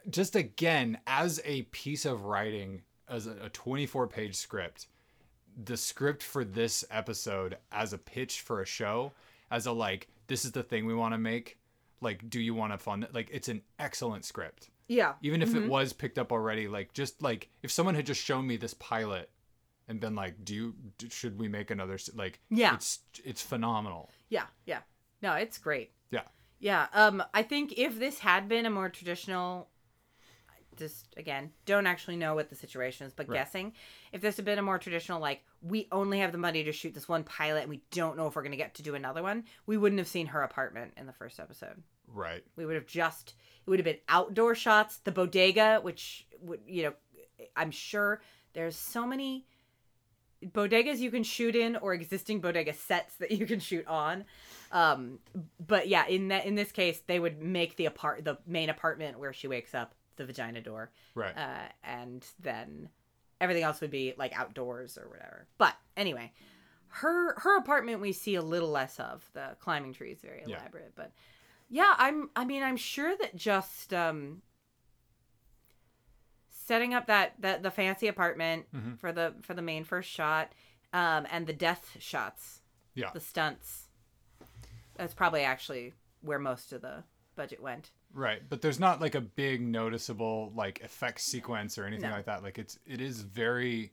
[0.10, 4.88] just again as a piece of writing as a 24 page script,
[5.64, 9.12] the script for this episode as a pitch for a show,
[9.52, 11.60] as a like this is the thing we want to make,
[12.02, 13.14] like do you want to fund it?
[13.14, 14.70] Like it's an excellent script.
[14.88, 15.14] Yeah.
[15.22, 18.46] Even if it was picked up already, like just like if someone had just shown
[18.46, 19.30] me this pilot
[19.88, 20.76] and been like, "Do you
[21.10, 22.74] should we make another like Yeah.
[22.76, 24.10] it's it's phenomenal.
[24.30, 24.46] Yeah.
[24.66, 24.80] Yeah.
[25.22, 25.92] No, it's great.
[26.12, 26.24] Yeah.
[26.60, 26.88] Yeah.
[26.94, 29.70] Um, I think if this had been a more traditional
[30.78, 33.38] just again, don't actually know what the situation is, but Right.
[33.38, 33.74] guessing.
[34.12, 36.94] If this had been a more traditional, like, we only have the money to shoot
[36.94, 39.46] this one pilot and we don't know if we're gonna get to do another one,
[39.66, 41.82] we wouldn't have seen her apartment in the first episode.
[42.08, 42.44] Right.
[42.56, 46.84] We would have just it would have been outdoor shots, the bodega, which would you
[46.84, 46.94] know,
[47.56, 48.22] I'm sure
[48.54, 49.48] there's so many
[50.46, 54.26] bodegas you can shoot in or existing bodega sets that you can shoot on.
[54.72, 55.20] Um,
[55.66, 59.20] but yeah, in that in this case, they would make the apart the main apartment
[59.20, 61.36] where she wakes up the vagina door, Right.
[61.38, 62.90] uh, and then
[63.42, 65.48] everything else would be like outdoors or whatever.
[65.58, 66.32] But anyway,
[66.88, 69.28] her her apartment we see a little less of.
[69.34, 70.58] The climbing tree is very Yeah.
[70.60, 71.12] elaborate, but
[71.70, 74.42] yeah, I'm I mean I'm sure that just um
[76.50, 79.00] setting up that that the fancy apartment Mhm.
[79.00, 80.54] for the for the main first shot
[80.94, 82.62] um and the death shots
[82.94, 83.12] Yeah.
[83.12, 83.90] the stunts
[84.96, 87.04] that's probably actually where most of the
[87.36, 92.10] budget went Right, but there's not like a big noticeable like effect sequence or anything
[92.10, 92.16] No.
[92.16, 92.44] like that.
[92.44, 93.92] Like it's it is very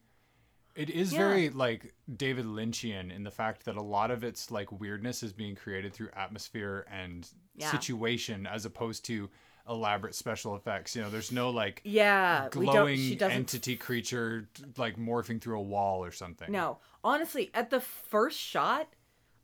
[0.76, 1.18] it is Yeah.
[1.18, 5.32] very like David Lynchian in the fact that a lot of its like weirdness is
[5.32, 7.70] being created through atmosphere and Yeah.
[7.70, 9.30] situation as opposed to
[9.68, 10.94] elaborate special effects.
[10.96, 16.10] You know, there's no like yeah glowing entity creature like morphing through a wall or
[16.12, 16.50] something.
[16.52, 18.88] no honestly at the first shot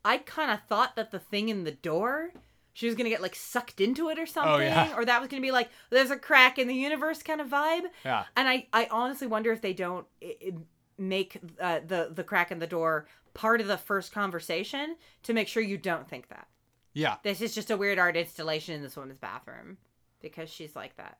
[0.05, 2.31] i kind of thought that the thing in the door
[2.77, 4.95] she was gonna get like sucked into it or something Oh, yeah.
[4.95, 7.85] or that was gonna be like there's a crack in the universe kind of vibe
[8.05, 8.25] Yeah.
[8.35, 10.05] and I, I honestly wonder if they don't
[10.99, 15.47] make uh, the the crack in the door part of the first conversation to make
[15.47, 16.47] sure you don't think that
[16.93, 17.15] Yeah.
[17.23, 19.77] this is just a weird art installation in this woman's bathroom
[20.21, 21.17] because she's like that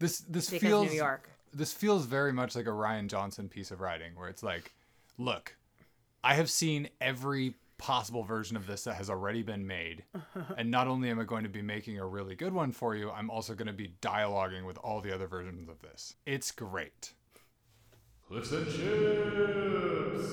[0.00, 1.30] This this because feels New York.
[1.54, 4.74] this feels very much like a Rian Johnson piece of writing where it's like,
[5.18, 5.56] look,
[6.24, 10.04] I have seen every possible version of this that has already been made.
[10.56, 13.10] and not only am I going to be making a really good one for you,
[13.10, 16.14] I'm also going to be dialoguing with all the other versions of this.
[16.24, 17.12] It's great.
[18.28, 20.32] Clips and chips.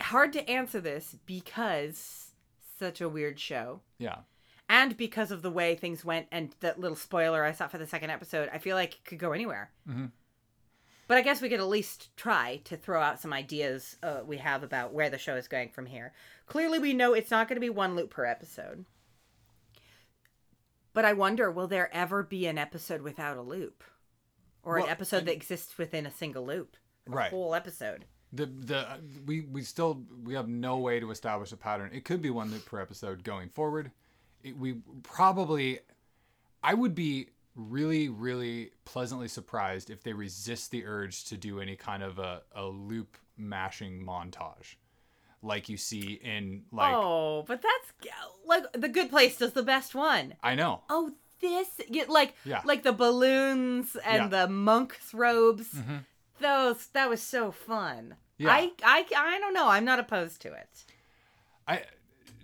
[0.00, 2.32] Hard to answer this because
[2.78, 3.80] such a weird show.
[3.98, 4.20] Yeah.
[4.68, 7.86] And because of the way things went and that little spoiler I saw for the
[7.86, 9.70] second episode, I feel like it could go anywhere.
[9.88, 10.12] Mhm.
[11.10, 14.36] But I guess we could at least try to throw out some ideas uh, we
[14.36, 16.12] have about where the show is going from here.
[16.46, 18.84] Clearly, we know it's not going to be one loop per episode.
[20.92, 23.82] But I wonder, will there ever be an episode without a loop?
[24.62, 26.76] Or Well, an episode and- that exists within a single loop?
[27.08, 27.30] A Right.
[27.30, 28.04] whole episode.
[28.32, 31.90] the the we we still we have no way to establish a pattern.
[31.92, 33.90] It could be one loop per episode going forward.
[34.44, 35.80] It, we probably,
[36.62, 37.30] I would be
[37.68, 42.42] really really pleasantly surprised if they resist the urge to do any kind of a,
[42.54, 44.76] a loop mashing montage,
[45.42, 48.14] like you see in like oh, but that's
[48.46, 50.34] like the Good Place does the best one.
[50.42, 51.68] I know Oh, this
[52.08, 52.62] like Yeah.
[52.64, 54.44] like the balloons and Yeah.
[54.46, 55.68] the monk's robes.
[55.74, 56.04] Mhm.
[56.40, 58.16] Those that was so fun.
[58.38, 58.50] Yeah.
[58.50, 59.68] I I I don't know.
[59.68, 60.84] I'm not opposed to it.
[61.68, 61.84] I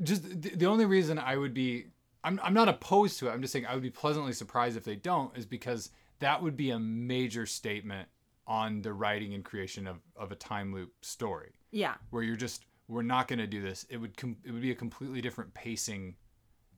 [0.03, 1.87] just the, the only reason I would be
[2.27, 3.31] I'm I'm not opposed to it.
[3.31, 6.57] I'm just saying I would be pleasantly surprised if they don't is because that would
[6.57, 8.09] be a major statement
[8.47, 11.95] on the writing and creation of, of a time loop story Yeah.
[12.11, 13.85] where you're just we're not going to do this.
[13.91, 16.17] It would com- it would be a completely different pacing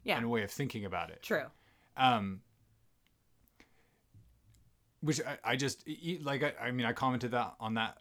[0.04, 0.18] Yeah.
[0.18, 1.22] and way of thinking about it.
[1.22, 1.44] True.
[1.96, 2.40] Um
[5.00, 5.88] which I, I just
[6.22, 7.98] like I, I mean I commented that on that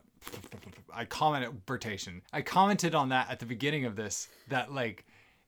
[0.93, 2.21] I commented Bertation.
[2.33, 5.05] I commented on that at the beginning of this that like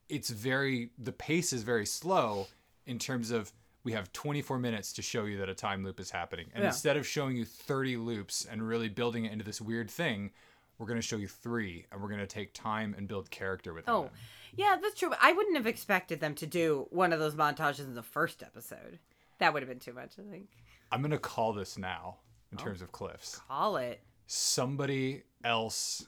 [0.10, 2.48] it's very the pace is very slow
[2.86, 3.52] in terms of
[3.84, 6.48] we have 24 minutes to show you that a time loop is happening.
[6.53, 6.69] And Yeah.
[6.69, 10.31] instead of showing you 30 loops and really building it into this weird thing,
[10.77, 13.73] we're going to show you 3 and we're going to take time and build character
[13.73, 14.11] within Oh, it.
[14.56, 15.14] yeah, that's true.
[15.22, 18.99] I wouldn't have expected them to do one of those montages in the first episode.
[19.38, 20.49] That would have been too much, I think.
[20.91, 22.18] I'm going to call this now
[22.52, 22.64] in Oh.
[22.64, 23.40] terms of cliffs.
[23.48, 24.02] Call it.
[24.27, 26.06] somebody else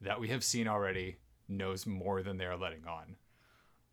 [0.00, 1.16] that we have seen already
[1.48, 3.16] knows more than they're letting on.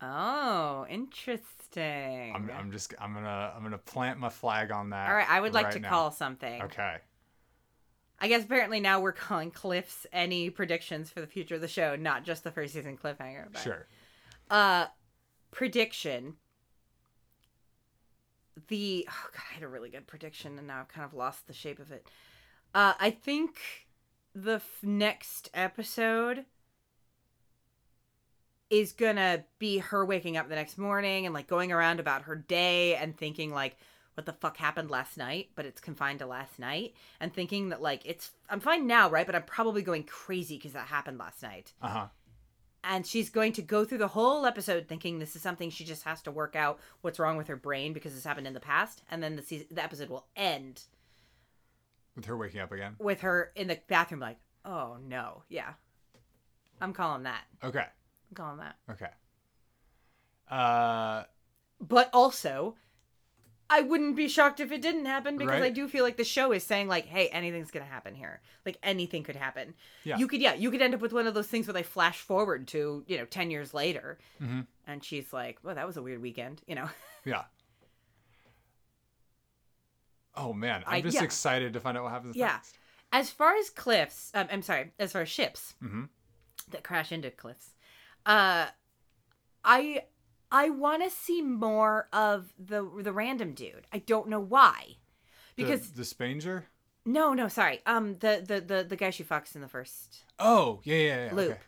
[0.04, 2.32] Oh, interesting.
[2.34, 5.08] I'm, I'm just I'm gonna I'm gonna plant my flag on that.
[5.08, 5.88] All right, I would like right to now.
[5.88, 6.60] call something.
[6.62, 6.96] Okay.
[8.18, 11.96] I guess apparently now we're calling Cliff's any predictions for the future of the show,
[11.96, 13.46] not just the first season cliffhanger.
[13.52, 13.86] But, Sure.
[14.50, 14.86] Uh,
[15.50, 16.34] prediction.
[18.68, 21.46] The oh god, I had a really good prediction, and now I've kind of lost
[21.46, 22.06] the shape of it.
[22.74, 23.58] Uh, I think
[24.34, 26.44] the f- next episode
[28.72, 32.34] is gonna be her waking up the next morning and like going around about her
[32.34, 33.76] day and thinking like
[34.14, 37.82] what the fuck happened last night but it's confined to last night and thinking that
[37.82, 41.42] like it's i'm fine now right but i'm probably going crazy because that happened last
[41.42, 42.06] night Uh huh.
[42.82, 46.04] and she's going to go through the whole episode thinking this is something she just
[46.04, 49.02] has to work out what's wrong with her brain because this happened in the past
[49.10, 50.82] and then the season, the episode will end
[52.16, 52.96] With her waking up again.
[52.98, 55.72] with her in the bathroom like oh no yeah
[56.80, 57.84] i'm calling that Okay.
[58.32, 59.10] I'm calling that Okay.
[60.50, 61.24] Uh.
[61.80, 62.74] but also
[63.70, 65.64] i wouldn't be shocked if it didn't happen because Right.
[65.64, 68.76] i do feel like the show is saying like hey anything's gonna happen here like
[68.82, 70.18] anything could happen Yeah.
[70.18, 72.18] you could yeah you could end up with one of those things where they flash
[72.18, 74.66] forward to you know 10 years later mhm.
[74.86, 76.88] and she's like well that was a weird weekend you know
[77.24, 77.42] Yeah.
[80.34, 81.24] Oh man, I'm I- just yeah.
[81.24, 82.52] excited to find out what happens Yeah.
[82.54, 82.76] next.
[83.12, 86.08] as far as cliffs um, i'm sorry as far as ships Mhm.
[86.70, 87.74] that crash into cliffs
[88.26, 88.66] uh
[89.64, 90.02] i
[90.50, 94.96] i want to see more of the the random dude i don't know why
[95.56, 96.64] because the, the Spanger.
[97.04, 100.80] no no sorry um the the the, the guy she fucks in the first Oh
[100.84, 101.34] yeah yeah yeah.
[101.34, 101.60] loop Okay.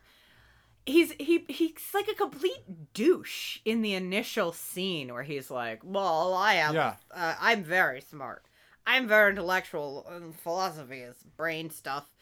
[0.86, 6.34] he's he he's like a complete douche in the initial scene where he's like well
[6.34, 6.94] i am Yeah.
[7.10, 8.44] uh, i'm very smart
[8.86, 12.12] i'm very intellectual and philosophy is brain stuff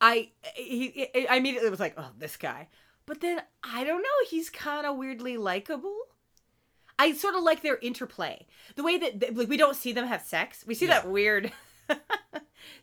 [0.00, 2.68] i he, he i immediately was like oh this guy
[3.10, 5.96] but then i don't know he's kind of weirdly likable
[6.96, 8.46] i sort of like their interplay
[8.76, 11.00] the way that like we don't see them have sex we see Yeah.
[11.00, 11.50] that weird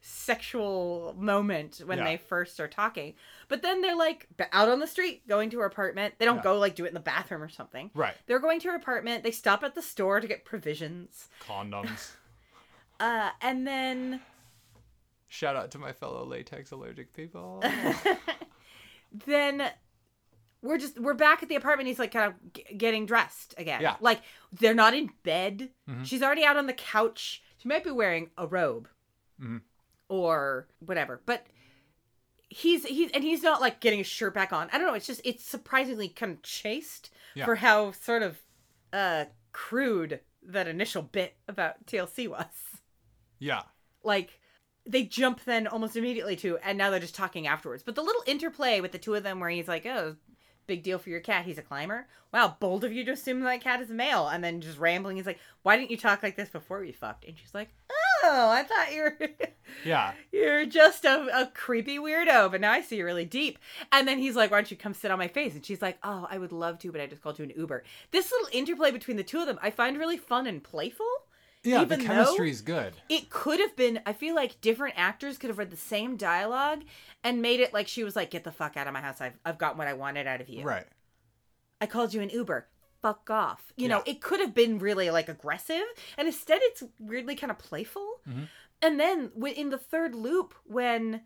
[0.02, 2.04] sexual moment when Yeah.
[2.04, 3.14] they first are talking
[3.48, 6.44] but then they're like out on the street going to her apartment they don't Yeah.
[6.44, 8.16] go like do it in the bathroom or something Right.
[8.26, 12.12] they're going to her apartment they stop at the store to get provisions Condoms.
[13.00, 14.22] uh and then
[15.30, 17.62] Shout out to my fellow latex allergic people.
[19.26, 19.70] then
[20.68, 23.82] we're just we're back at the apartment he's like kind of g- getting dressed again
[23.82, 23.96] Yeah.
[24.02, 24.22] like
[24.52, 26.06] they're not in bed Mhm.
[26.06, 28.88] she's already out on the couch she might be wearing a robe
[29.42, 29.62] Mhm.
[30.10, 31.46] or whatever but
[32.50, 35.08] he's he's and he's not like getting his shirt back on i don't know it's
[35.08, 37.46] just it's surprisingly kind of chaste Yeah.
[37.46, 38.38] for how sort of
[38.94, 42.46] uh crude that initial bit about tlc was
[43.40, 43.64] yeah.
[44.04, 44.40] like
[44.86, 48.24] they jump then almost immediately to and now they're just talking afterwards but the little
[48.26, 50.16] interplay with the two of them where he's like oh
[50.68, 51.46] big deal for your cat.
[51.46, 52.08] He's a climber.
[52.34, 54.28] Wow bold of you to assume that cat is a male.
[54.28, 55.18] And then just rambling.
[55.18, 57.26] He's like why didn't you talk like this before we fucked?
[57.26, 57.70] And she's like
[58.24, 59.18] oh i thought you were
[59.86, 60.14] Yeah.
[60.32, 63.60] you're just a, a creepy weirdo but now i see you're really deep.
[63.92, 65.54] And then he's like why don't you come sit on my face?
[65.56, 67.84] And she's like oh i would love to but i just called you an uber.
[68.12, 71.08] This little interplay between the two of them i find really fun and playful
[71.68, 72.94] Yeah, Even the chemistry is good.
[73.10, 76.84] it could have been i feel like different actors could have read the same dialogue
[77.24, 79.38] and made it like she was like get the fuck out of my house i've,
[79.46, 80.86] I've got what i wanted out of you Right.
[81.82, 82.68] i called you an uber
[83.02, 85.84] fuck off you know it could have been really like aggressive
[86.18, 88.48] and instead it's weirdly kind of playful Mhm.
[88.82, 91.22] and then in the third loop when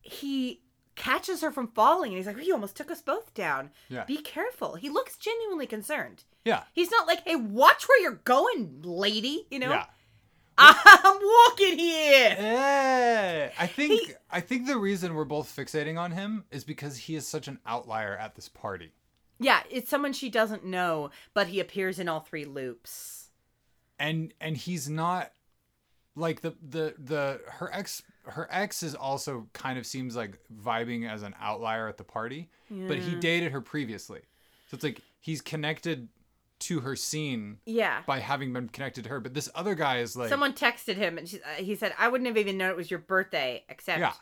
[0.00, 0.62] he
[0.98, 4.04] catches her from falling and he's like you almost took us both down Yeah.
[4.04, 6.64] be careful he looks genuinely concerned Yeah.
[6.72, 9.86] he's not like hey watch where you're going lady you know Yeah.
[10.58, 16.10] i'm walking here Eh, I think He- I think the reason we're both fixating on
[16.12, 18.92] him is because he is such an outlier at this party.
[19.40, 23.30] Yeah, it's someone she doesn't know, but he appears in all three loops.
[23.98, 25.32] and and he's not
[26.16, 31.08] like the the the her ex her ex is also kind of seems like vibing
[31.10, 34.20] as an outlier at the party but he dated her previously
[34.66, 36.08] so it's like he's connected
[36.60, 38.02] to her scene Yeah.
[38.06, 41.16] by having been connected to her but this other guy is like Someone texted him
[41.18, 44.00] and she, uh, he said, I wouldn't have even known it was your birthday, except
[44.00, 44.12] Yeah.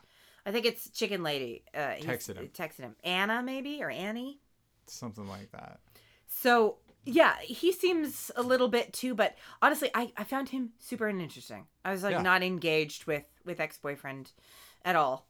[0.45, 1.65] I think it's Chicken Lady.
[1.75, 2.49] Uh, Texted him.
[2.49, 2.95] Texted him.
[3.03, 3.83] Anna, maybe?
[3.83, 4.39] Or Annie?
[4.87, 5.81] something like that
[6.29, 11.09] So, yeah, he seems a little bit too, but honestly, I, I found him super
[11.09, 11.67] uninteresting.
[11.85, 12.23] I was like Yeah.
[12.23, 14.33] not engaged with, with ex boyfriend
[14.85, 15.27] at all.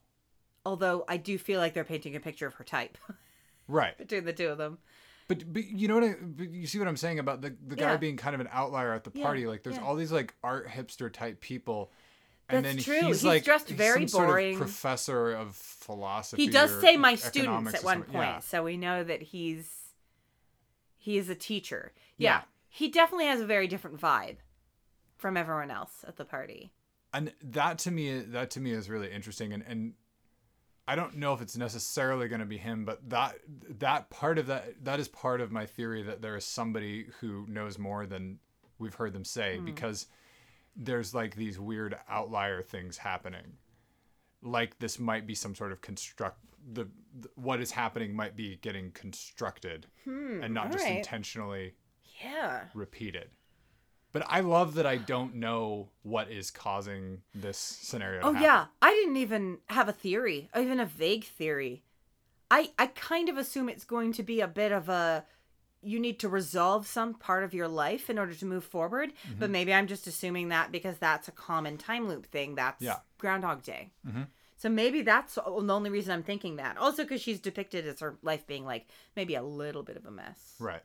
[0.65, 2.97] Although I do feel like they're painting a picture of her type
[3.67, 4.79] right between the two of them.
[5.29, 7.75] but, but you know what I, but you see what i'm saying about the the
[7.75, 7.97] guy Yeah.
[7.97, 9.83] being kind of an outlier at the Yeah, party like there's yeah.
[9.83, 11.91] all these like art hipster type people
[12.47, 12.95] That's and then true.
[12.95, 14.09] he's, He's like dressed he's very boring.
[14.09, 18.39] sort of professor of philosophy He does say my students at one point, Yeah.
[18.39, 19.69] so we know that he's
[20.97, 21.93] he is a teacher.
[22.17, 22.29] Yeah.
[22.29, 22.41] Yeah.
[22.69, 24.37] He definitely has a very different vibe
[25.15, 26.71] from everyone else at the party.
[27.13, 29.93] And that to me that to me is really interesting and and
[30.89, 33.39] I don't know if it's necessarily going to be him but that
[33.79, 37.45] that part of that that is part of my theory that there is somebody who
[37.47, 38.39] knows more than
[38.79, 39.65] we've heard them say hmm.
[39.65, 40.07] because
[40.75, 43.57] there's like these weird outlier things happening
[44.41, 46.39] like this might be some sort of construct
[46.73, 46.87] the,
[47.19, 50.99] the what is happening might be getting constructed hmm, and not just alright.
[50.99, 51.73] intentionally
[52.21, 52.65] Yeah.
[52.73, 53.29] repeated.
[54.17, 58.21] But I love that I don't know what is causing this scenario.
[58.21, 58.41] Oh happen.
[58.41, 61.83] yeah, I didn't even have a theory, even a vague theory.
[62.49, 65.25] I I kind of assume it's going to be a bit of a
[65.83, 69.39] you need to resolve some part of your life in order to move forward, Mm-hmm.
[69.39, 72.55] but maybe I'm just assuming that because that's a common time loop thing.
[72.55, 72.97] That's Yeah.
[73.19, 73.91] Groundhog Day.
[74.07, 74.27] Mhm.
[74.57, 76.77] So maybe that's the only reason I'm thinking that.
[76.77, 80.11] Also, because she's depicted as her life being like maybe a little bit of a
[80.11, 80.55] mess.
[80.59, 80.81] Right.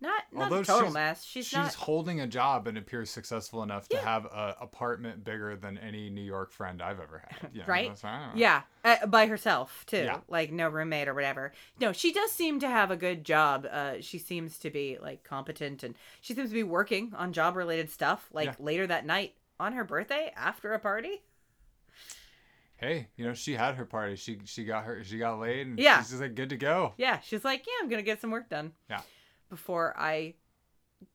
[0.00, 1.24] Not not Although a total she's- mess.
[1.24, 1.74] She's, She's, not.
[1.74, 6.20] holding a job and appears successful enough to have an apartment bigger than any New
[6.22, 7.50] York friend I've ever had.
[7.54, 7.88] You know, Right?
[7.88, 8.40] that's- I don't know.
[8.40, 9.98] Yeah, uh, by herself too.
[10.04, 10.18] Yeah.
[10.28, 11.52] Like no roommate or whatever.
[11.80, 13.66] No, she does seem to have a good job.
[13.70, 17.56] Uh, she seems to be like competent, and she seems to be working on job
[17.56, 18.28] related stuff.
[18.32, 18.54] Like Yeah.
[18.58, 21.22] later that night on her birthday after a party.
[22.76, 24.16] Hey, you know, she had her party.
[24.16, 26.00] She she got her she got laid and Yeah.
[26.00, 26.92] she's just like good to go.
[26.98, 28.72] Yeah, she's like, yeah, I'm gonna get some work done.
[28.90, 29.00] Yeah.
[29.50, 30.34] Before I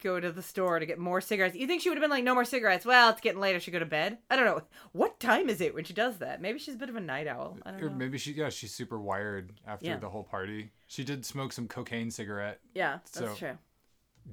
[0.03, 1.55] go to the store to get more cigarettes.
[1.55, 2.85] You think she would have been like, no more cigarettes?
[2.85, 3.55] Well, it's getting late.
[3.55, 4.19] I should go to bed.
[4.29, 4.61] I don't know.
[4.91, 6.41] What time is it when she does that?
[6.41, 7.57] Maybe she's a bit of a night owl.
[7.65, 7.95] I don't Or know.
[7.95, 9.97] maybe she yeah, she's super wired after Yeah.
[9.97, 10.69] the whole party.
[10.87, 12.59] She did smoke some cocaine cigarette.
[12.75, 13.57] Yeah, that's So- true.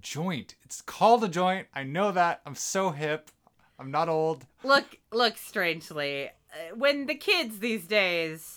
[0.00, 0.56] Joint.
[0.62, 1.68] It's called a joint.
[1.72, 2.42] I know that.
[2.44, 3.30] I'm so hip.
[3.78, 4.44] I'm not old.
[4.62, 8.56] look look strangely uh, when the kids these days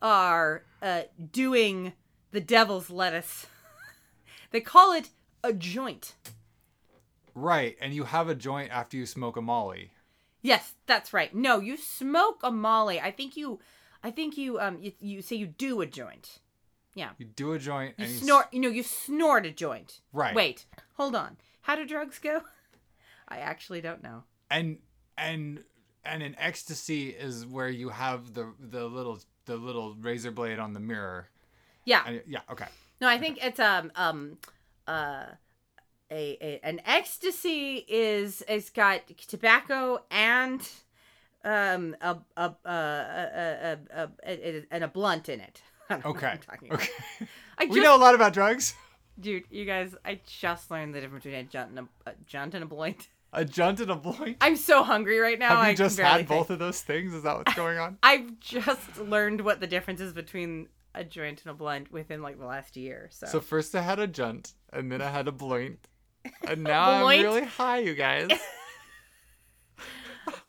[0.00, 1.92] are uh, doing
[2.30, 3.46] the devil's lettuce
[4.52, 5.10] they call it
[5.42, 6.14] a joint.
[7.34, 9.92] Right, and you have a joint after you smoke a molly.
[10.42, 11.34] yes that's right.
[11.34, 13.00] No you smoke a molly.
[13.00, 13.58] I think you
[14.04, 16.40] i think you um you, you say you do a joint.
[16.94, 17.10] Yeah.
[17.16, 20.00] You do a joint you and you s- snort you know you snort a joint.
[20.12, 20.34] Right.
[20.34, 21.36] wait hold on.
[21.62, 22.42] How do drugs go?
[23.28, 24.24] I actually don't know.
[24.50, 24.78] And
[25.16, 25.64] and
[26.04, 30.72] and an ecstasy is where you have the the little the little razor blade on
[30.74, 31.28] the mirror.
[31.84, 32.02] yeah.
[32.06, 32.66] And, yeah, okay.
[33.02, 34.38] No, I think it's um um
[34.86, 35.24] uh
[36.10, 40.60] a, a an ecstasy is it's got tobacco and
[41.44, 45.62] um a a a a, a, a, and a blunt in it.
[45.90, 46.26] I don't know what Okay.
[46.28, 46.80] I'm talking about.
[46.80, 46.92] Okay.
[47.58, 48.74] I we know a lot about drugs.
[49.18, 52.54] dude, you guys, I just learned the difference between a junt and a, a junt
[52.54, 53.08] and a blunt.
[53.32, 54.36] A junt and a blunt.
[54.40, 55.48] I'm so hungry right now.
[55.48, 56.50] Have I you can just had both think.
[56.50, 57.14] of those things?
[57.14, 57.98] Is that what's going on?
[58.04, 62.38] I've just learned what the difference is between a joint and a blunt within like
[62.38, 63.08] the last year.
[63.10, 65.88] So, So first I had a junt, and then I had a blunt,
[66.46, 68.28] and now I'm really high, you guys.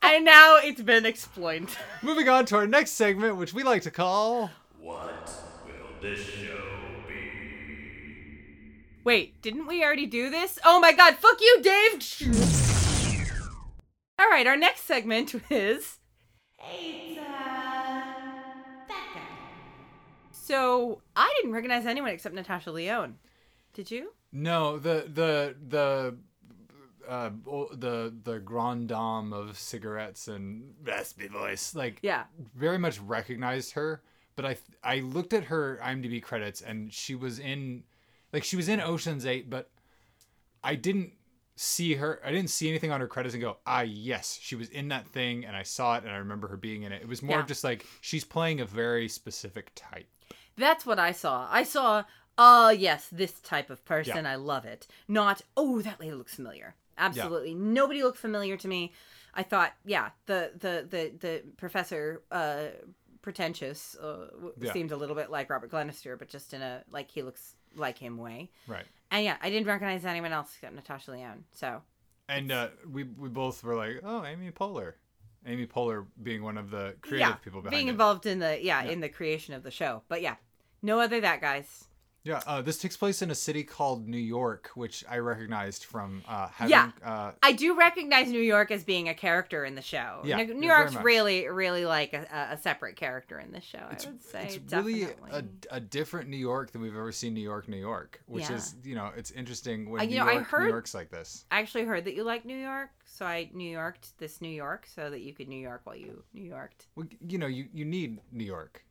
[0.02, 1.68] and now it's been exploited.
[2.02, 4.50] Moving on to our next segment, which we like to call.
[4.78, 5.30] What
[5.66, 6.60] will this show
[7.08, 8.34] be?
[9.04, 10.58] Wait, didn't we already do this?
[10.64, 13.30] Oh my god, fuck you, Dave!
[14.18, 15.98] All right, our next segment is.
[16.58, 17.18] Hey,
[20.44, 23.16] So I didn't recognize anyone except Natasha Lyonne.
[23.72, 24.12] Did you?
[24.32, 26.16] No, the the the
[27.08, 27.30] uh
[27.72, 32.24] the the grand dame of cigarettes and raspy voice like Yeah.
[32.54, 34.02] very much recognized her
[34.36, 37.82] but i i looked at her imdb credits and she was in
[38.32, 39.70] like she was in oceans 8 but
[40.62, 41.12] i didn't
[41.56, 44.70] see her i didn't see anything on her credits and go ah yes she was
[44.70, 47.08] in that thing and i saw it and i remember her being in it it
[47.08, 47.42] was more Yeah.
[47.42, 50.08] of just like she's playing a very specific type
[50.56, 51.48] That's what I saw.
[51.50, 52.04] I saw,
[52.38, 54.24] uh, yes, this type of person.
[54.24, 54.30] Yeah.
[54.32, 54.86] I love it.
[55.08, 56.74] Not, oh, that lady looks familiar.
[56.96, 57.54] Absolutely.
[57.54, 58.92] Nobody looked familiar to me.
[59.34, 62.66] I thought, yeah, the the the the professor, uh,
[63.20, 64.26] pretentious, uh,
[64.60, 64.72] Yeah.
[64.72, 67.98] seemed a little bit like Robert Glenister, but just in a like he looks like
[67.98, 68.50] him way.
[68.68, 71.44] right And yeah, I didn't recognize anyone else except Natasha Lyonne.
[71.52, 71.82] So
[72.28, 74.92] and uh we we both were like oh amy poehler
[75.46, 77.92] amy poehler being one of the creative yeah, people behind being it.
[77.92, 78.90] involved in the yeah, Yeah.
[78.90, 80.02] in the creation of the show.
[80.08, 80.36] But yeah,
[80.82, 81.88] no other that guys.
[82.24, 86.22] Yeah, uh, this takes place in a city called New York, which I recognized from
[86.26, 86.70] uh, having.
[86.70, 86.90] Yeah.
[87.04, 90.22] Uh, I do recognize New York as being a character in the show.
[90.24, 93.78] Yeah, New, New York's really, really like a, a separate character in this show.
[93.78, 95.04] I would say it's definitely.
[95.04, 95.44] really a,
[95.76, 98.56] a different New York than we've ever seen New York, New York, which Yeah.
[98.56, 101.10] is you know it's interesting when Uh, New you know, I heard- New York's like
[101.10, 101.44] this.
[101.50, 104.86] I actually heard that you like New York, so I New Yorked this New York
[104.94, 106.86] so that you could New York while you New Yorked.
[106.96, 108.83] Well, you know, you you need New York.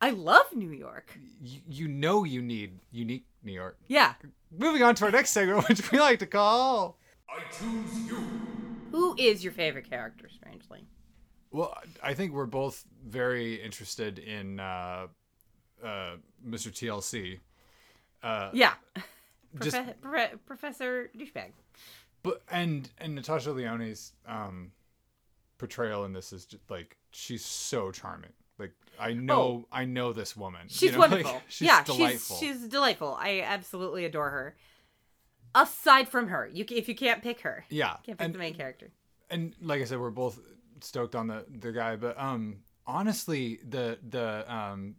[0.00, 1.18] I love New York.
[1.42, 3.76] You, you know you need unique New York.
[3.88, 4.14] Yeah.
[4.56, 6.98] Moving on to our next segment, which we like to call.
[7.28, 8.18] I choose you.
[8.92, 10.28] Who is your favorite character?
[10.28, 10.84] Strangely.
[11.50, 15.06] Well, I think we're both very interested in uh,
[15.82, 16.12] uh,
[16.46, 16.70] Mr.
[16.70, 17.38] TLC.
[18.22, 18.74] Uh, Yeah.
[19.62, 21.52] just Profe- Profe- Professor douchebag.
[22.22, 24.72] but and and Natasha Lyonne's um
[25.56, 28.30] portrayal in this is just like she's so charming.
[28.58, 30.62] Like I know I know this woman.
[30.62, 30.72] you Oh.
[30.78, 31.42] She's like, wonderful.
[31.48, 32.36] she's yeah, delightful.
[32.36, 33.16] she's she's delightful.
[33.18, 34.56] I absolutely adore her.
[35.54, 38.54] Aside from her, you if you can't pick her, yeah, can't pick and the main
[38.54, 38.90] character.
[39.30, 40.38] and like I said, we're both
[40.80, 44.96] stoked on the the guy, but um honestly, the the um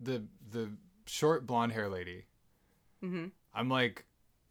[0.00, 0.70] the the
[1.06, 2.24] short blonde hair lady,
[3.04, 3.26] Mm-hmm.
[3.54, 4.04] I'm like.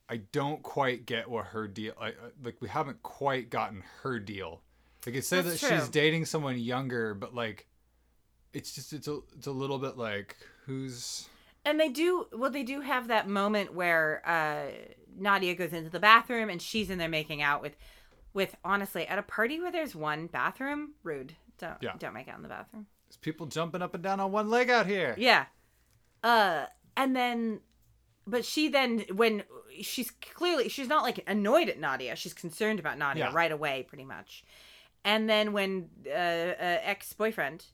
[0.09, 1.93] I don't quite get what her deal.
[1.99, 4.61] Like, like we haven't quite gotten her deal.
[5.07, 7.67] Like it says that That's she's dating someone younger, but like,
[8.53, 11.27] it's just it's a it's a little bit like who's
[11.65, 12.51] And they do well.
[12.51, 14.71] They do have that moment where uh,
[15.17, 17.75] Nadia goes into the bathroom and she's in there making out with,
[18.33, 20.93] with honestly at a party where there's one bathroom.
[21.03, 21.33] Rude.
[21.59, 21.93] Don't Yeah.
[21.97, 22.87] don't make out in the bathroom.
[23.07, 25.15] there's people jumping up and down on one leg out here.
[25.17, 25.45] Yeah.
[26.23, 26.65] Uh,
[26.95, 27.59] and then,
[28.25, 29.43] but she then when
[29.81, 32.15] she's clearly she's not like annoyed at Nadia.
[32.15, 33.33] She's concerned about Nadia Yeah.
[33.33, 34.43] right away, pretty much.
[35.05, 37.65] And then when uh, uh ex boyfriend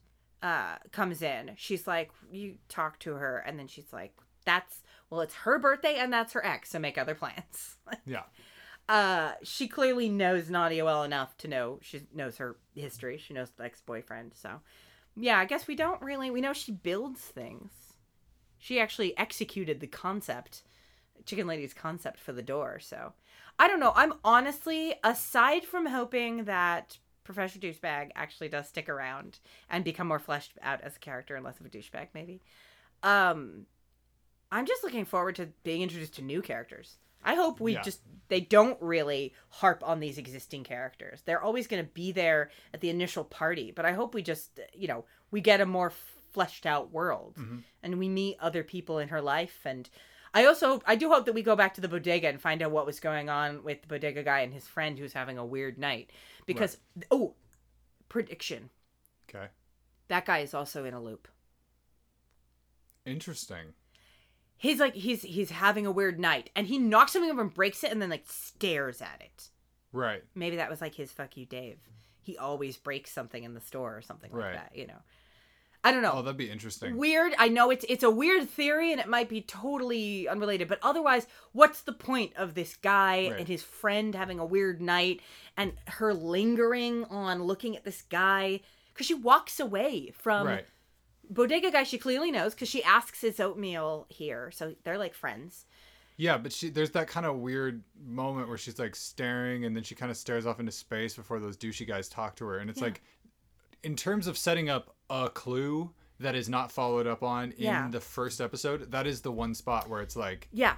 [0.42, 4.14] uh comes in, she's like, "You talk to her," and then she's like,
[4.44, 7.76] "That's well, it's her birthday, and that's her ex, so make other plans."
[8.06, 8.22] Yeah.
[8.88, 13.18] uh she clearly knows Nadia well enough to know she knows her history.
[13.18, 14.60] She knows the ex-boyfriend, so
[15.16, 17.72] yeah, I guess we don't really we know she builds things.
[18.58, 20.62] She actually executed the concept,
[21.24, 23.12] Chicken Lady's concept for the door, so
[23.58, 23.92] I don't know.
[23.94, 29.38] I'm honestly aside from hoping that Professor Douchebag actually does stick around
[29.68, 32.40] and become more fleshed out as a character and less of a douchebag, maybe.
[33.02, 33.66] Um,
[34.52, 36.96] I'm just looking forward to being introduced to new characters.
[37.22, 37.82] I hope we Yeah.
[37.82, 41.22] just they don't really harp on these existing characters.
[41.22, 44.58] They're always going to be there at the initial party, but I hope we just
[44.72, 45.90] you know we get a more
[46.32, 47.64] fleshed out world Mhm.
[47.82, 49.90] and we meet other people in her life and
[50.32, 52.70] I also I do hope that we go back to the bodega and find out
[52.70, 55.78] what was going on with the bodega guy and his friend who's having a weird
[55.78, 56.10] night
[56.46, 56.76] because
[57.10, 57.34] oh
[58.08, 58.70] prediction
[59.28, 59.46] Okay.
[60.08, 61.28] that guy is also in a loop.
[63.06, 63.74] Interesting.
[64.56, 67.82] He's like he's he's having a weird night and he knocks something over and breaks
[67.82, 69.48] it and then like stares at it.
[69.92, 70.22] Right.
[70.34, 71.78] Maybe that was like his fuck you Dave.
[72.22, 75.00] He always breaks something in the store or something like that, you know.
[75.82, 76.12] I don't know.
[76.14, 76.96] Oh, that'd be interesting.
[76.98, 77.32] weird.
[77.38, 81.26] I know it's it's a weird theory and it might be totally unrelated, but otherwise,
[81.52, 83.38] what's the point of this guy Right.
[83.38, 85.20] and his friend having a weird night
[85.56, 88.60] and her lingering on looking at this guy
[88.92, 90.66] because she walks away from right.
[91.30, 95.64] bodega guy she clearly knows because she asks his oatmeal here, so they're like friends.
[96.18, 99.82] Yeah, but she there's that kind of weird moment where she's like staring and then
[99.82, 102.68] she kind of stares off into space before those douchey guys talk to her and
[102.68, 102.88] it's Yeah.
[102.88, 103.02] like
[103.82, 107.88] in terms of setting up a clue that is not followed up on in Yeah.
[107.90, 110.76] the first episode, that is the one spot where it's like Yeah,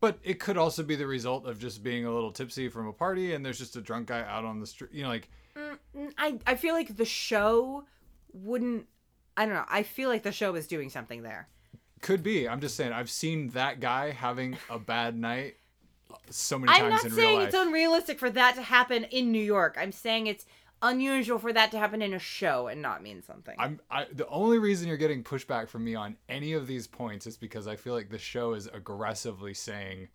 [0.00, 2.92] But it could also be the result of just being a little tipsy from a
[2.92, 4.90] party, and there's just a drunk guy out on the street.
[4.92, 7.84] You know, like mm, mm, I I feel like the show
[8.32, 8.86] wouldn't.
[9.36, 9.64] I don't know.
[9.68, 11.48] I feel like the show is doing something there.
[12.00, 12.48] could be.
[12.48, 12.92] I'm just saying.
[12.92, 15.56] I've seen that guy having a bad night
[16.30, 16.82] so many times.
[16.82, 19.76] I'm times not in real saying it's unrealistic for that to happen in New York.
[19.80, 20.44] I'm saying it's
[20.82, 23.54] unusual for that to happen in a show and not mean something.
[23.58, 27.26] I'm I, the only reason you're getting pushback from me on any of these points
[27.26, 30.08] is because I feel like the show is aggressively saying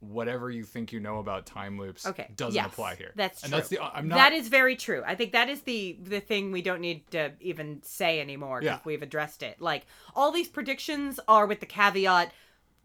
[0.00, 2.28] whatever you think you know about time loops okay.
[2.36, 3.12] doesn't yes, apply here.
[3.16, 3.46] That's true.
[3.46, 5.02] and that's the I'm not That is very true.
[5.06, 8.76] I think that is the the thing we don't need to even say anymore because
[8.76, 8.80] Yeah.
[8.84, 9.60] we've addressed it.
[9.60, 12.32] Like all these predictions are with the caveat,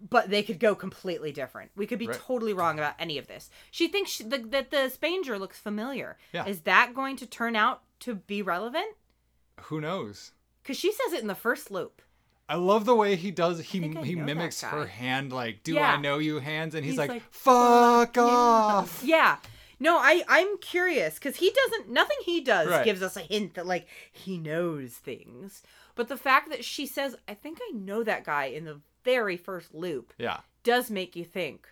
[0.09, 1.71] but they could go completely different.
[1.75, 2.15] We could be Right.
[2.17, 3.49] totally wrong about any of this.
[3.71, 6.17] She thinks she, the, that the Spanger looks familiar.
[6.33, 6.45] Yeah.
[6.45, 8.95] Is that going to turn out to be relevant?
[9.63, 10.31] who knows.
[10.63, 12.01] Because she says it in the first loop.
[12.47, 13.59] I love the way he does.
[13.59, 15.93] He I he mimics her hand like, "Do Yeah.
[15.95, 18.23] I know you?" Hands, and he's, He's like, like, "Fuck Yeah.
[18.23, 19.37] off." Yeah.
[19.81, 21.89] No, I I'm curious because he doesn't.
[21.89, 22.83] Nothing he does Right.
[22.85, 25.61] gives us a hint that like he knows things.
[25.95, 29.37] But the fact that she says, "I think I know that guy" in the very
[29.37, 31.67] first loop Yeah, does make you think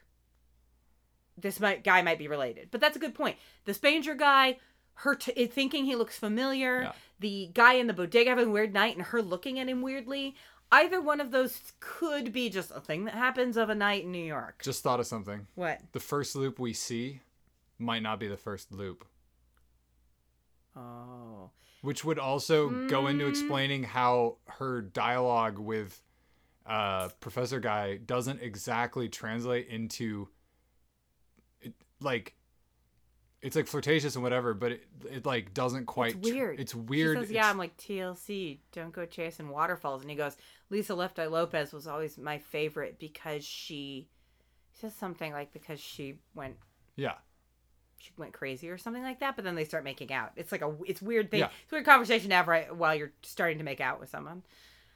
[1.38, 2.70] this might guy might be related.
[2.72, 3.38] But that's a good point.
[3.66, 4.58] The Spanger guy,
[4.96, 6.82] her t- thinking he looks familiar.
[6.84, 6.92] Yeah.
[7.20, 10.36] The guy in the bodega having a weird night and her looking at him weirdly.
[10.72, 14.12] Either one of those could be just a thing that happens of a night in
[14.12, 14.62] New York.
[14.64, 15.48] just thought of something.
[15.56, 15.80] what?
[15.94, 17.22] The first loop we see
[17.80, 19.06] might not be the first loop,
[20.76, 21.52] Oh.
[21.82, 23.30] which would also go into Mm.
[23.30, 26.02] explaining how her dialogue with
[26.68, 30.28] uh, Professor Guy doesn't exactly translate into
[31.62, 32.36] it, like
[33.42, 36.16] it's like flirtatious and whatever, but it, it like doesn't quite.
[36.16, 36.60] It's weird.
[36.60, 37.18] it's weird.
[37.18, 38.60] She says, It's- "Yeah, I'm like TLC.
[38.72, 40.36] Don't go chasing waterfalls." And he goes,
[40.70, 44.10] "Lisa Left Eye Lopez was always my favorite because she
[44.74, 46.56] says something like because she went
[46.96, 47.14] yeah.
[47.98, 49.36] she went crazy or something like that.
[49.36, 50.32] But then they start making out.
[50.36, 51.42] It's like a it's weird thing.
[51.42, 51.50] Yeah.
[51.64, 54.44] It's a weird conversation to have right while you're starting to make out with someone.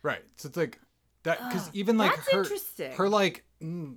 [0.04, 0.24] Right.
[0.38, 0.80] So it's like
[1.24, 2.92] that because even like that's her interesting.
[2.94, 3.96] her like mm,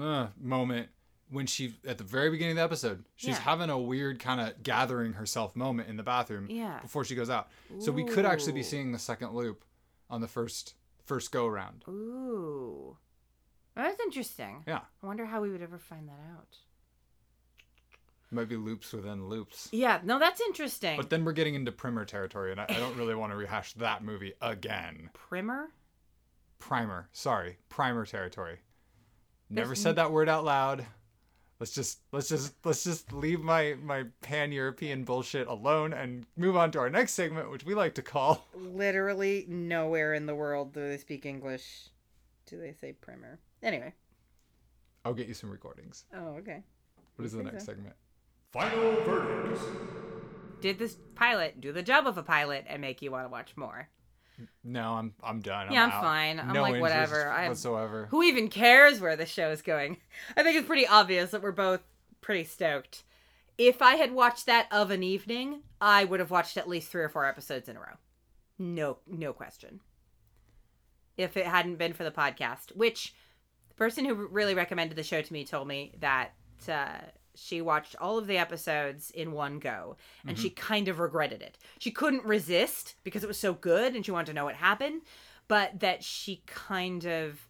[0.00, 0.88] uh, uh, moment
[1.30, 3.40] when she at the very beginning of the episode she's Yeah.
[3.40, 6.80] having a weird kind of gathering herself moment in the bathroom Yeah.
[6.80, 7.48] before she goes out.
[7.78, 9.64] So we could actually be seeing the second loop
[10.10, 10.74] on the first
[11.04, 11.84] first go around.
[11.88, 12.96] Ooh,
[13.76, 14.64] that's interesting.
[14.66, 14.80] Yeah.
[15.02, 16.56] I wonder how we would ever find that out.
[18.32, 19.68] Might be loops within loops.
[19.72, 20.96] Yeah, no, that's interesting.
[20.96, 23.72] But then we're getting into primer territory, and I, I don't really want to rehash
[23.74, 25.10] that movie again.
[25.14, 25.70] Primer.
[26.60, 28.58] Primer, sorry, primer territory.
[29.48, 30.86] Never There's- said that word out loud.
[31.58, 36.56] Let's just let's just let's just leave my my pan European bullshit alone and move
[36.56, 40.72] on to our next segment, which we like to call literally nowhere in the world
[40.72, 41.88] do they speak English.
[42.46, 43.40] Do they say primer?
[43.62, 43.92] Anyway.
[45.04, 46.04] I'll get you some recordings.
[46.14, 46.62] Oh, okay.
[47.16, 47.72] What is the next so.
[47.72, 47.94] segment?
[48.52, 49.60] Final verdict.
[50.62, 53.56] Did this pilot do the job of a pilot and make you want to watch
[53.56, 53.88] more?
[54.64, 55.72] No, I'm I'm done.
[55.72, 56.02] Yeah, I'm out.
[56.02, 56.40] fine.
[56.40, 57.28] I'm no like, whatever.
[57.30, 58.06] I- whatsoever.
[58.10, 59.96] Who even cares where the show is going?
[60.36, 61.80] I think it's pretty obvious that we're both
[62.20, 63.04] pretty stoked.
[63.58, 67.02] If I had watched that of an evening, I would have watched at least three
[67.02, 67.96] or four episodes in a row.
[68.58, 69.80] No, no question.
[71.16, 73.14] If it hadn't been for the podcast, which
[73.68, 76.30] the person who really recommended the show to me told me that
[76.68, 77.00] uh,
[77.34, 79.96] she watched all of the episodes in one go
[80.26, 81.58] and she kind of regretted it.
[81.78, 85.02] She couldn't resist because it was so good and she wanted to know what happened,
[85.48, 87.48] but that she kind of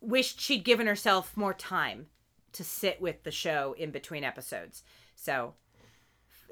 [0.00, 2.06] wished she'd given herself more time
[2.52, 4.82] to sit with the show in between episodes.
[5.14, 5.54] So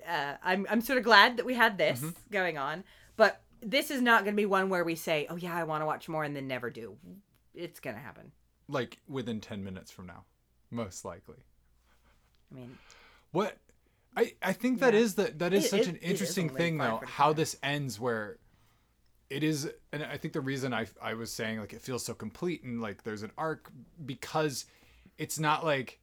[0.09, 2.85] uh, I'm I'm sort of glad that we had this going on,
[3.16, 5.83] but this is not going to be one where we say, "Oh yeah, I want
[5.83, 6.97] to watch more," and then never do.
[7.55, 8.33] It's going to happen.
[8.69, 10.24] Like within ten minutes from now,
[10.70, 11.37] most likely.
[12.53, 12.79] I mean,
[13.31, 13.59] What
[14.16, 15.01] I I think that Yeah.
[15.01, 17.09] is the that is It- such it- an interesting thing though 5:45.
[17.09, 18.39] how this ends where
[19.31, 22.12] it is and I think the reason I I was saying like it feels so
[22.15, 23.73] complete and like there's an arc
[24.05, 24.66] because
[25.16, 25.99] it's not like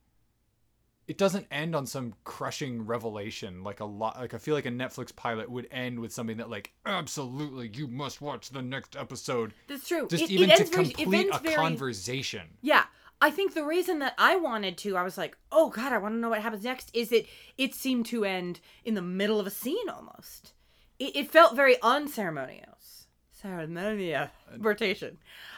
[1.08, 4.72] it doesn't end on some crushing revelation like a lot like I feel like a
[4.72, 9.54] Netflix pilot would end with something that like absolutely you must watch the next episode
[9.68, 10.08] that's true.
[10.08, 12.86] just It- it even to very- it complete ends a very- conversation Yeah.
[13.22, 16.14] I think the reason that I wanted to, I was like, oh God, I want
[16.16, 17.26] to know what happens next, is that
[17.58, 20.54] it seemed to end in the middle of a scene almost.
[21.00, 23.08] It, it felt very unceremonious.
[23.32, 24.30] Ceremonious.
[24.52, 25.18] Uh, Rotation.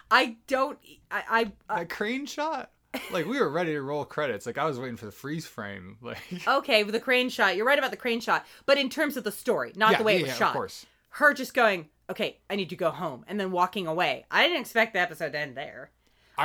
[0.10, 0.80] I don't,
[1.10, 2.72] I, I, I that crane shot
[3.12, 5.98] like we were ready to roll credits like I was waiting for the freeze frame
[6.02, 9.18] like okay, with the crane shot, you're right about the crane shot, but in terms
[9.18, 10.54] of the story, not Yeah, the way yeah, it was yeah, of shot.
[10.54, 10.86] course.
[11.16, 14.26] Her just going, okay, I need to go home, and then walking away.
[14.32, 15.92] I didn't expect the episode to end there.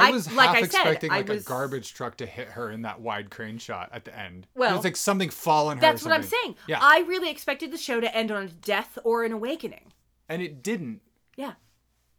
[0.03, 2.27] I I- was like half I said, expecting I like was- a garbage truck to
[2.27, 4.47] hit her in that wide crane shot at the end.
[4.55, 5.81] Well, it's like something fall on her.
[5.81, 6.57] That's what I'm saying.
[6.67, 9.93] Yeah, I really expected the show to end on a death or an awakening.
[10.29, 11.01] and it didn't.
[11.37, 11.53] Yeah.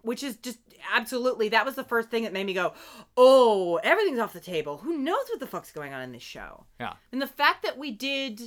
[0.02, 0.60] Which is just
[0.94, 2.74] absolutely that was the first thing that made me go,
[3.18, 4.78] "Oh, everything's off the table.
[4.78, 7.78] Who knows what the fuck's going on in this show?" Yeah, And the fact that
[7.78, 8.42] we did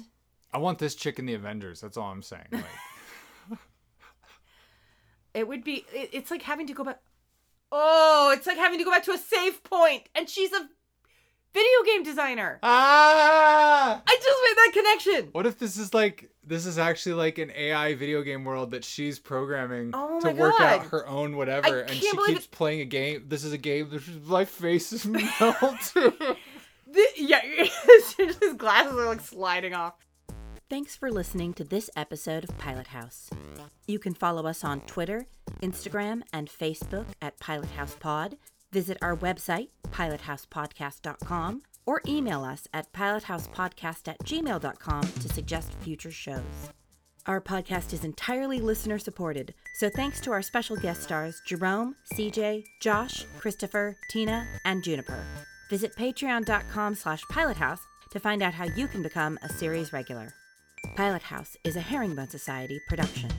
[0.52, 1.80] I want this chick in the Avengers.
[1.80, 2.46] That's all I'm saying.
[2.52, 2.64] Like,
[5.34, 7.00] it would be it, it's like having to go back
[7.72, 10.68] Oh, it's like having to go back to a save point and she's a
[11.52, 12.58] video game designer.
[12.62, 14.02] ah!
[14.06, 15.28] I just made that connection.
[15.32, 18.84] What if this is like this is actually like an AI video game world that
[18.84, 23.24] she's programming Oh to work out her own whatever, and she keeps playing a game.
[23.28, 23.88] This is a game.
[23.90, 25.06] This is, my face is
[25.40, 26.12] melting.
[26.92, 27.40] The, yeah,
[28.18, 29.94] his glasses are like sliding off.
[30.70, 33.28] Thanks for listening to this episode of Pilot House.
[33.88, 35.26] You can follow us on Twitter,
[35.60, 38.36] Instagram, and Facebook at Pilot House Pod.
[38.70, 46.70] Visit our website, pilothousepodcast.com, or email us at pilothousepodcast at gmail.com to suggest future shows.
[47.26, 52.62] Our podcast is entirely listener supported, so thanks to our special guest stars Jerome, CJ,
[52.80, 55.26] Josh, Christopher, Tina, and Juniper.
[55.68, 57.80] Visit patreon.com slash pilothouse
[58.12, 60.32] to find out how you can become a series regular.
[60.94, 63.30] Pilot House is a Herringbone Society production.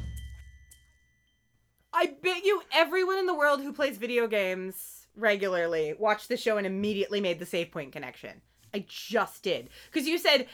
[1.93, 6.57] I bet you everyone in the world who plays video games regularly watched the show
[6.57, 8.41] and immediately made the save point connection.
[8.73, 9.69] I just did.
[9.91, 10.47] Because you said,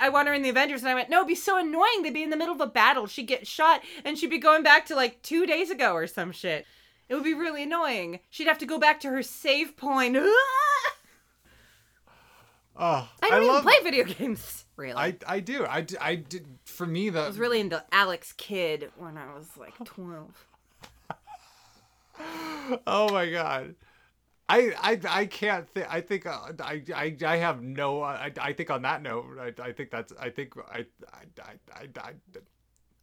[0.00, 2.02] I want her in the Avengers, and I went, no, it'd be so annoying.
[2.02, 3.08] They'd be in the middle of a battle.
[3.08, 6.30] She'd get shot, and she'd be going back to like two days ago or some
[6.30, 6.64] shit.
[7.08, 8.20] It would be really annoying.
[8.30, 10.16] She'd have to go back to her save point.
[10.16, 10.34] Oh,
[12.78, 14.94] I don't love, even play video games, really.
[14.98, 15.66] I, I do.
[15.68, 16.46] I, d- I did.
[16.64, 17.20] For me, the.
[17.20, 20.46] I was really into Alex Kidd when I was like 12.
[22.86, 23.74] Oh my god.
[24.48, 25.92] I I I can't think.
[25.92, 28.02] I think uh, I I I have no.
[28.02, 30.12] I I think on that note, I I think that's.
[30.18, 31.80] I think I I I.
[31.80, 32.12] I, I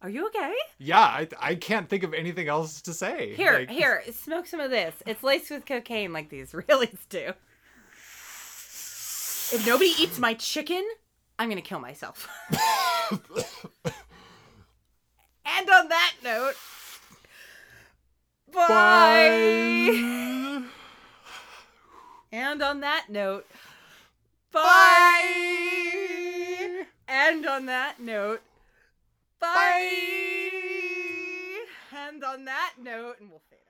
[0.02, 0.54] Are you okay?
[0.78, 3.34] yeah, I I can't think of anything else to say.
[3.34, 4.94] Here, Like, here, smoke some of this.
[5.06, 7.32] It's laced with cocaine like these realies do.
[9.52, 10.82] If nobody eats my chicken,
[11.38, 12.28] I'm gonna kill myself.
[13.10, 13.20] and
[15.70, 16.54] on that note,
[18.52, 18.66] bye.
[18.68, 20.62] Bye.
[22.32, 23.46] And on that note,
[24.50, 25.22] bye.
[27.06, 28.40] And on that note,
[29.38, 29.92] bye.
[31.96, 33.63] And on that note, and we'll out.